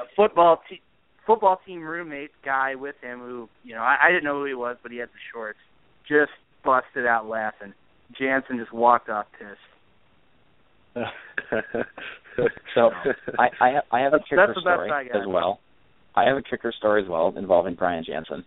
a 0.00 0.04
football 0.14 0.60
te- 0.68 0.82
football 1.26 1.60
team 1.66 1.82
roommate 1.82 2.30
guy 2.44 2.74
with 2.74 2.96
him 3.00 3.20
who, 3.20 3.48
you 3.64 3.74
know, 3.74 3.80
I, 3.80 3.96
I 4.04 4.08
didn't 4.10 4.24
know 4.24 4.38
who 4.40 4.44
he 4.46 4.54
was, 4.54 4.76
but 4.82 4.92
he 4.92 4.98
had 4.98 5.08
the 5.08 5.20
shorts, 5.32 5.58
just 6.08 6.30
busted 6.64 7.06
out 7.06 7.26
laughing. 7.26 7.72
Jansen 8.18 8.58
just 8.58 8.72
walked 8.72 9.08
off 9.08 9.26
pissed. 9.38 9.58
so 12.74 12.90
I 13.38 13.48
I 13.60 13.68
have, 13.70 13.84
I 13.92 14.00
have 14.00 14.12
a 14.12 14.18
kicker 14.18 14.44
that's 14.46 14.54
the 14.54 14.62
best 14.64 14.74
story 14.74 14.90
I 14.90 15.04
got. 15.04 15.20
as 15.20 15.26
well. 15.26 15.60
I 16.16 16.24
have 16.24 16.36
a 16.36 16.42
kicker 16.42 16.72
story 16.76 17.02
as 17.02 17.08
well 17.08 17.32
involving 17.36 17.76
Brian 17.76 18.04
Jansen. 18.04 18.44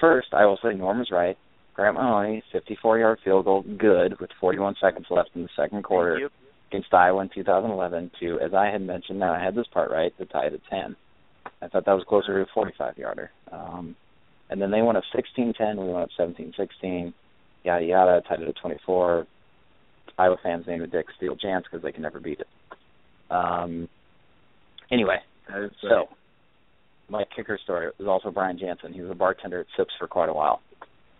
First, 0.00 0.28
I 0.32 0.44
will 0.44 0.58
say 0.62 0.74
Norm 0.74 1.00
is 1.00 1.08
right. 1.10 1.38
Grant 1.76 1.94
Mahoney, 1.94 2.42
54-yard 2.54 3.18
field 3.22 3.44
goal, 3.44 3.62
good 3.76 4.18
with 4.18 4.30
41 4.40 4.76
seconds 4.80 5.06
left 5.10 5.28
in 5.34 5.42
the 5.42 5.48
second 5.54 5.84
quarter 5.84 6.30
against 6.70 6.92
Iowa 6.92 7.20
in 7.20 7.28
2011 7.34 8.12
to, 8.18 8.40
as 8.40 8.54
I 8.54 8.70
had 8.70 8.80
mentioned, 8.80 9.18
now 9.18 9.34
I 9.34 9.44
had 9.44 9.54
this 9.54 9.66
part 9.74 9.90
right, 9.90 10.16
to 10.16 10.24
tie 10.24 10.46
it 10.46 10.54
at 10.54 10.60
10. 10.70 10.96
I 11.60 11.68
thought 11.68 11.84
that 11.84 11.92
was 11.92 12.04
closer 12.08 12.34
to 12.34 12.50
a 12.50 12.54
45 12.54 12.96
yarder. 12.96 13.30
Um, 13.52 13.94
and 14.48 14.60
then 14.60 14.70
they 14.70 14.80
went 14.80 14.96
up 14.96 15.04
16-10. 15.14 15.76
We 15.76 15.92
went 15.92 16.04
up 16.04 16.08
17-16. 16.18 17.12
Yada 17.62 17.84
yada. 17.84 18.22
Tied 18.26 18.40
it 18.40 18.48
at 18.48 18.56
24. 18.56 19.26
Iowa 20.18 20.36
fans 20.42 20.64
named 20.66 20.82
it 20.82 20.92
Dick 20.92 21.06
Steele 21.18 21.36
Jans 21.36 21.64
because 21.64 21.82
they 21.82 21.92
can 21.92 22.02
never 22.02 22.20
beat 22.20 22.40
it. 22.40 22.48
Um, 23.30 23.86
anyway, 24.90 25.18
so 25.82 26.08
my 27.10 27.24
kicker 27.34 27.58
story 27.62 27.90
was 27.98 28.08
also 28.08 28.30
Brian 28.30 28.58
Jansen. 28.58 28.94
He 28.94 29.02
was 29.02 29.10
a 29.10 29.14
bartender 29.14 29.60
at 29.60 29.66
Sips 29.76 29.92
for 29.98 30.08
quite 30.08 30.30
a 30.30 30.32
while. 30.32 30.62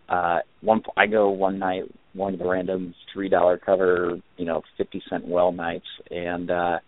Uh, 0.08 0.38
one 0.60 0.82
I 0.96 1.06
go 1.06 1.30
one 1.30 1.58
night, 1.58 1.82
one 2.14 2.32
of 2.34 2.38
the 2.38 2.46
random 2.48 2.94
three 3.12 3.28
dollar 3.28 3.58
cover, 3.58 4.16
you 4.36 4.44
know, 4.44 4.62
fifty 4.78 5.02
cent 5.10 5.26
well 5.26 5.52
nights, 5.52 5.86
and 6.10 6.50
uh, 6.50 6.78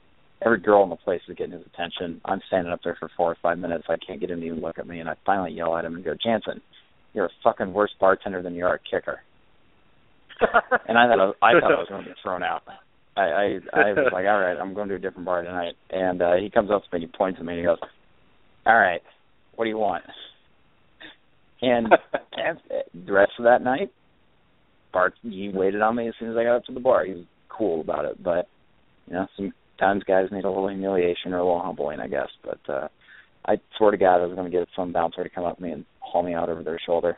every 0.45 0.61
girl 0.61 0.85
in 0.85 0.91
the 0.91 0.97
place 0.97 1.21
is 1.29 1.37
getting 1.37 1.53
his 1.53 1.67
attention. 1.75 2.21
I'm 2.25 2.41
standing 2.47 2.73
up 2.73 2.81
there 2.85 2.97
for 2.99 3.11
four 3.17 3.31
or 3.33 3.37
five 3.43 3.59
minutes. 3.59 3.85
I 3.89 3.97
can't 3.97 4.21
get 4.21 4.31
him 4.31 4.41
to 4.41 4.47
even 4.47 4.61
look 4.61 4.79
at 4.79 4.87
me, 4.87 5.01
and 5.01 5.09
I 5.09 5.15
finally 5.27 5.53
yell 5.53 5.77
at 5.77 5.85
him 5.85 5.97
and 5.97 6.05
go, 6.05 6.15
Jansen, 6.23 6.61
you're 7.13 7.27
a 7.27 7.31
fucking 7.43 7.73
worse 7.73 7.91
bartender 8.01 8.41
than 8.43 8.55
you 8.55 8.65
are 8.67 8.75
a 8.75 8.79
kicker. 8.79 9.21
And 10.87 10.97
I 10.97 11.09
thought 11.09 11.19
I, 11.21 11.27
was- 11.27 11.35
I 11.43 11.53
thought 11.61 11.73
I 11.73 11.79
was 11.81 11.89
going 11.89 12.03
to 12.05 12.09
get 12.11 12.17
thrown 12.23 12.43
out. 12.45 12.63
I, 13.17 13.21
I 13.23 13.45
I 13.73 13.93
was 13.95 14.11
like, 14.13 14.27
all 14.27 14.39
right, 14.41 14.57
I'm 14.57 14.75
going 14.75 14.89
to 14.91 14.95
a 14.95 14.99
different 15.01 15.27
bar 15.27 15.43
tonight. 15.43 15.75
And 15.91 16.23
uh, 16.23 16.35
he 16.41 16.51
comes 16.51 16.71
up 16.71 16.83
to 16.85 16.89
me 16.97 17.03
and 17.03 17.11
he 17.11 17.19
points 17.19 17.41
at 17.41 17.45
me 17.45 17.55
and 17.55 17.61
he 17.61 17.67
goes, 17.67 17.79
all 18.65 18.79
right, 18.79 19.03
what 19.57 19.65
do 19.65 19.71
you 19.71 19.79
want? 19.79 20.05
And 21.63 21.89
and 22.33 22.59
the 23.07 23.13
rest 23.13 23.33
of 23.39 23.45
that 23.45 23.63
night, 23.63 23.93
Bart 24.93 25.15
he 25.23 25.51
waited 25.53 25.81
on 25.83 25.97
me 25.97 26.09
as 26.09 26.15
soon 26.19 26.31
as 26.31 26.37
I 26.37 26.45
got 26.45 26.57
up 26.57 26.65
to 26.65 26.73
the 26.73 26.81
bar. 26.81 27.05
He 27.05 27.15
was 27.15 27.25
cool 27.49 27.81
about 27.81 28.05
it, 28.05 28.23
but 28.23 28.49
you 29.07 29.15
know, 29.15 29.27
sometimes 29.37 30.05
guys 30.05 30.29
need 30.31 30.45
a 30.45 30.51
little 30.51 30.69
humiliation 30.69 31.33
or 31.33 31.39
a 31.39 31.45
little 31.45 31.63
humbling, 31.63 32.01
I 32.01 32.09
guess. 32.09 32.29
But 32.45 32.73
uh 32.73 32.89
I 33.49 33.57
swear 33.79 33.91
to 33.91 33.97
God, 33.97 34.21
I 34.21 34.27
was 34.27 34.35
going 34.35 34.51
to 34.51 34.57
get 34.57 34.69
some 34.77 34.93
bouncer 34.93 35.25
to 35.25 35.31
come 35.31 35.45
up 35.45 35.57
to 35.57 35.63
me 35.63 35.71
and 35.71 35.87
haul 36.01 36.23
me 36.23 36.35
out 36.35 36.51
over 36.51 36.63
their 36.63 36.79
shoulder. 36.85 37.17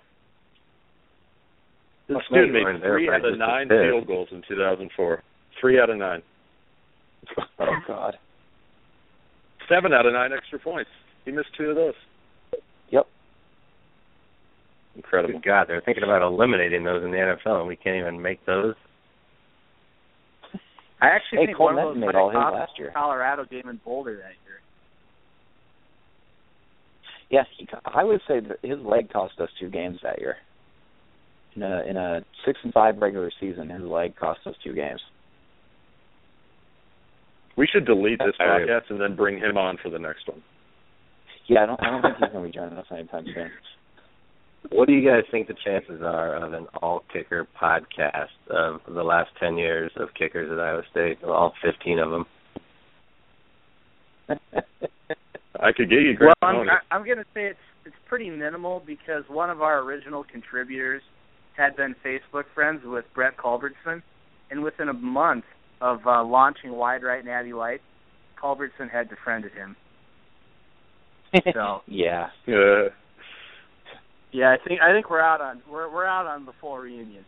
This 2.06 2.18
Well, 2.30 2.42
dude 2.42 2.52
made 2.52 2.80
three 2.82 3.08
out 3.08 3.24
of 3.24 3.36
nine 3.36 3.68
field 3.68 4.06
goals 4.06 4.28
in 4.32 4.42
2004. 4.46 5.22
Three 5.60 5.80
out 5.80 5.90
of 5.90 5.98
nine. 5.98 6.22
Oh 7.58 7.76
God. 7.86 8.16
Seven 9.68 9.92
out 9.92 10.06
of 10.06 10.12
nine 10.12 10.30
extra 10.32 10.58
points. 10.58 10.90
He 11.24 11.32
missed 11.32 11.50
two 11.56 11.70
of 11.70 11.76
those. 11.76 11.94
Yep. 14.94 15.04
Incredible. 15.04 15.34
Good 15.40 15.44
God, 15.44 15.64
they're 15.68 15.80
thinking 15.80 16.04
about 16.04 16.22
eliminating 16.22 16.84
those 16.84 17.04
in 17.04 17.10
the 17.10 17.16
NFL, 17.16 17.60
and 17.60 17.68
we 17.68 17.76
can't 17.76 17.96
even 17.96 18.20
make 18.20 18.44
those. 18.46 18.74
I 21.00 21.06
actually 21.08 21.38
Hey, 21.40 21.46
think 21.46 21.56
Cole 21.56 21.66
one 21.66 21.78
of 21.78 21.84
Benton 21.84 22.00
those 22.00 22.06
made 22.08 22.18
all 22.18 22.30
his 22.30 22.36
last 22.36 22.72
year. 22.78 22.90
Colorado 22.94 23.44
game 23.44 23.68
in 23.68 23.80
Boulder 23.84 24.16
that 24.16 24.34
year. 24.44 24.60
Yeah, 27.30 27.44
he, 27.56 27.66
I 27.86 28.02
would 28.04 28.20
say 28.26 28.40
that 28.40 28.58
his 28.62 28.78
leg 28.80 29.10
cost 29.12 29.34
us 29.40 29.48
two 29.58 29.70
games 29.70 29.98
that 30.02 30.18
year. 30.20 30.36
In 31.56 31.62
a 31.62 31.82
in 31.88 31.96
a 31.96 32.24
six 32.44 32.58
and 32.62 32.72
five 32.72 32.98
regular 32.98 33.30
season, 33.40 33.70
his 33.70 33.82
leg 33.82 34.14
cost 34.16 34.40
us 34.46 34.54
two 34.62 34.74
games. 34.74 35.00
We 37.56 37.66
should 37.66 37.84
delete 37.86 38.18
this 38.18 38.34
All 38.40 38.46
right. 38.46 38.66
podcast 38.66 38.90
and 38.90 39.00
then 39.00 39.16
bring 39.16 39.38
him 39.38 39.56
on 39.56 39.76
for 39.82 39.90
the 39.90 39.98
next 39.98 40.28
one. 40.28 40.42
Yeah, 41.46 41.62
I 41.62 41.66
don't 41.66 41.80
I 41.82 41.90
don't 41.90 42.02
think 42.02 42.14
he's 42.18 42.28
going 42.32 42.44
to 42.44 42.50
be 42.50 42.56
joining 42.56 42.78
us 42.78 42.86
anytime 42.92 43.24
soon. 43.34 43.50
What 44.68 44.86
do 44.88 44.92
you 44.94 45.08
guys 45.08 45.24
think 45.30 45.48
the 45.48 45.54
chances 45.64 46.02
are 46.02 46.36
of 46.36 46.52
an 46.52 46.66
all 46.82 47.02
kicker 47.12 47.46
podcast 47.60 48.28
of 48.50 48.80
the 48.86 49.02
last 49.02 49.30
ten 49.40 49.56
years 49.56 49.90
of 49.96 50.08
kickers 50.14 50.50
at 50.52 50.60
Iowa 50.60 50.82
State, 50.90 51.22
all 51.24 51.54
fifteen 51.62 51.98
of 51.98 52.10
them? 52.10 52.26
I 55.60 55.72
could 55.72 55.90
get 55.90 56.00
you 56.00 56.16
Well, 56.20 56.32
I'm, 56.42 56.68
I- 56.68 56.94
I'm 56.94 57.04
going 57.04 57.18
to 57.18 57.24
say 57.34 57.46
it's 57.46 57.58
it's 57.86 57.96
pretty 58.08 58.28
minimal 58.30 58.82
because 58.86 59.24
one 59.28 59.48
of 59.50 59.62
our 59.62 59.80
original 59.80 60.24
contributors 60.30 61.02
had 61.56 61.74
been 61.76 61.94
Facebook 62.04 62.44
friends 62.54 62.82
with 62.84 63.04
Brett 63.14 63.36
Culbertson, 63.38 64.02
and 64.50 64.62
within 64.62 64.88
a 64.88 64.92
month 64.94 65.44
of 65.80 66.00
uh, 66.06 66.22
launching 66.22 66.72
Wide 66.72 67.02
Right 67.02 67.18
and 67.20 67.26
Natty 67.28 67.52
Light, 67.54 67.80
Culbertson 68.40 68.88
had 68.90 69.08
befriended 69.08 69.52
him. 69.52 69.76
So 71.54 71.80
yeah, 71.86 72.28
Uh, 72.48 72.88
yeah, 74.32 74.50
I 74.50 74.56
think 74.66 74.80
I 74.80 74.92
think 74.92 75.10
we're 75.10 75.20
out 75.20 75.40
on 75.40 75.62
we're 75.70 75.92
we're 75.92 76.06
out 76.06 76.26
on 76.26 76.46
the 76.46 76.52
full 76.60 76.78
reunion. 76.78 77.24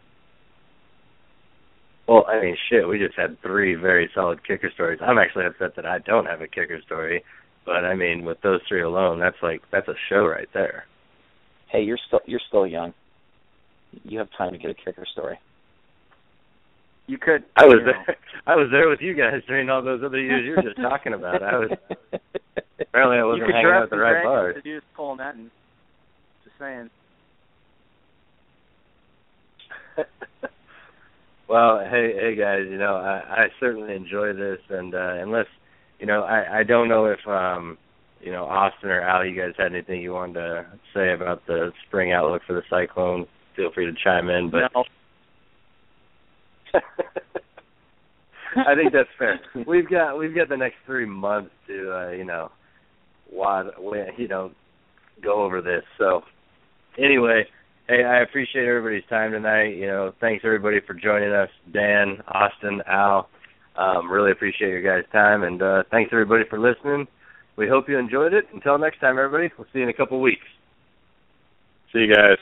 Well, 2.08 2.26
I 2.28 2.40
mean, 2.40 2.56
shit, 2.68 2.86
we 2.86 2.98
just 2.98 3.16
had 3.16 3.40
three 3.42 3.74
very 3.74 4.10
solid 4.14 4.46
kicker 4.46 4.70
stories. 4.74 5.00
I'm 5.00 5.18
actually 5.18 5.46
upset 5.46 5.76
that 5.76 5.86
I 5.86 5.98
don't 5.98 6.26
have 6.26 6.40
a 6.40 6.48
kicker 6.48 6.80
story, 6.84 7.22
but 7.64 7.84
I 7.84 7.94
mean, 7.94 8.24
with 8.24 8.40
those 8.42 8.60
three 8.68 8.82
alone, 8.82 9.20
that's 9.20 9.36
like 9.42 9.62
that's 9.70 9.88
a 9.88 9.94
show 10.08 10.26
right 10.26 10.48
there. 10.52 10.84
hey, 11.70 11.82
you're 11.82 11.98
still 12.06 12.20
you're 12.26 12.40
still 12.48 12.66
young. 12.66 12.92
You 14.04 14.18
have 14.18 14.28
time 14.36 14.52
to 14.52 14.58
get 14.58 14.70
a 14.70 14.74
kicker 14.74 15.06
story. 15.10 15.38
You 17.06 17.18
could. 17.18 17.44
I 17.56 17.64
was 17.66 17.80
you 17.80 17.86
know, 17.86 17.92
there. 18.06 18.16
I 18.46 18.56
was 18.56 18.68
there 18.70 18.88
with 18.88 19.00
you 19.00 19.14
guys 19.14 19.42
during 19.46 19.70
all 19.70 19.82
those 19.82 20.02
other 20.04 20.20
years 20.20 20.44
you 20.44 20.56
were 20.56 20.62
just 20.62 20.80
talking 20.80 21.14
about. 21.14 21.42
I 21.42 21.58
was 21.58 21.70
apparently 22.80 23.18
I 23.18 23.24
wasn't 23.24 23.50
hanging 23.50 23.66
out 23.70 23.84
at 23.84 23.90
the 23.90 23.96
right 23.96 24.22
dragons 24.22 24.28
bars. 24.28 24.54
to 24.56 24.62
do 24.62 24.76
is 24.76 24.82
Cole 24.96 25.16
Netten. 25.16 25.44
Just 25.44 25.61
saying. 26.62 26.90
Well, 31.48 31.80
hey, 31.80 32.14
hey 32.18 32.34
guys, 32.34 32.60
you 32.70 32.78
know, 32.78 32.94
I, 32.96 33.42
I 33.42 33.46
certainly 33.60 33.94
enjoy 33.94 34.32
this, 34.32 34.58
and 34.70 34.94
uh, 34.94 35.16
unless, 35.20 35.44
you 35.98 36.06
know, 36.06 36.22
I, 36.22 36.60
I 36.60 36.62
don't 36.62 36.88
know 36.88 37.04
if, 37.04 37.18
um, 37.26 37.76
you 38.22 38.32
know, 38.32 38.44
Austin 38.44 38.88
or 38.88 39.02
Al, 39.02 39.26
you 39.26 39.38
guys 39.38 39.52
had 39.58 39.74
anything 39.74 40.00
you 40.00 40.14
wanted 40.14 40.34
to 40.34 40.66
say 40.94 41.12
about 41.12 41.44
the 41.46 41.72
spring 41.86 42.10
outlook 42.10 42.40
for 42.46 42.54
the 42.54 42.62
Cyclone. 42.70 43.26
Feel 43.54 43.70
free 43.70 43.84
to 43.84 43.92
chime 44.02 44.30
in, 44.30 44.50
but 44.50 44.60
no, 44.74 44.84
I 48.56 48.74
think 48.74 48.94
that's 48.94 49.10
fair. 49.18 49.38
We've 49.66 49.90
got 49.90 50.16
we've 50.16 50.34
got 50.34 50.48
the 50.48 50.56
next 50.56 50.76
three 50.86 51.04
months 51.04 51.50
to, 51.66 51.94
uh, 51.94 52.10
you 52.12 52.24
know, 52.24 52.50
wad, 53.30 53.66
you 54.16 54.28
know, 54.28 54.52
go 55.22 55.42
over 55.42 55.60
this. 55.60 55.82
So, 55.98 56.22
anyway, 56.98 57.44
hey, 57.88 58.04
I 58.04 58.22
appreciate 58.22 58.66
everybody's 58.66 59.08
time 59.08 59.32
tonight. 59.32 59.76
You 59.76 59.86
know, 59.86 60.12
thanks 60.20 60.44
everybody 60.44 60.78
for 60.86 60.94
joining 60.94 61.32
us. 61.32 61.48
Dan, 61.72 62.18
Austin, 62.28 62.82
Al, 62.86 63.28
um, 63.76 64.10
really 64.10 64.32
appreciate 64.32 64.68
your 64.70 64.82
guys' 64.82 65.10
time, 65.12 65.42
and 65.42 65.62
uh, 65.62 65.82
thanks 65.90 66.10
everybody 66.12 66.44
for 66.48 66.58
listening. 66.58 67.06
We 67.56 67.68
hope 67.68 67.88
you 67.88 67.98
enjoyed 67.98 68.32
it. 68.32 68.46
Until 68.52 68.78
next 68.78 69.00
time, 69.00 69.18
everybody. 69.18 69.52
We'll 69.56 69.66
see 69.72 69.80
you 69.80 69.84
in 69.84 69.90
a 69.90 69.94
couple 69.94 70.20
weeks. 70.20 70.46
see 71.92 72.00
you 72.00 72.14
guys. 72.14 72.38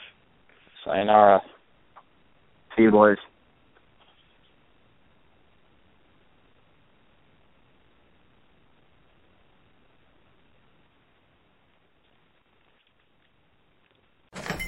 Sayonara. 0.84 1.40
See 2.76 2.84
you, 2.84 2.90
boys. 2.90 3.18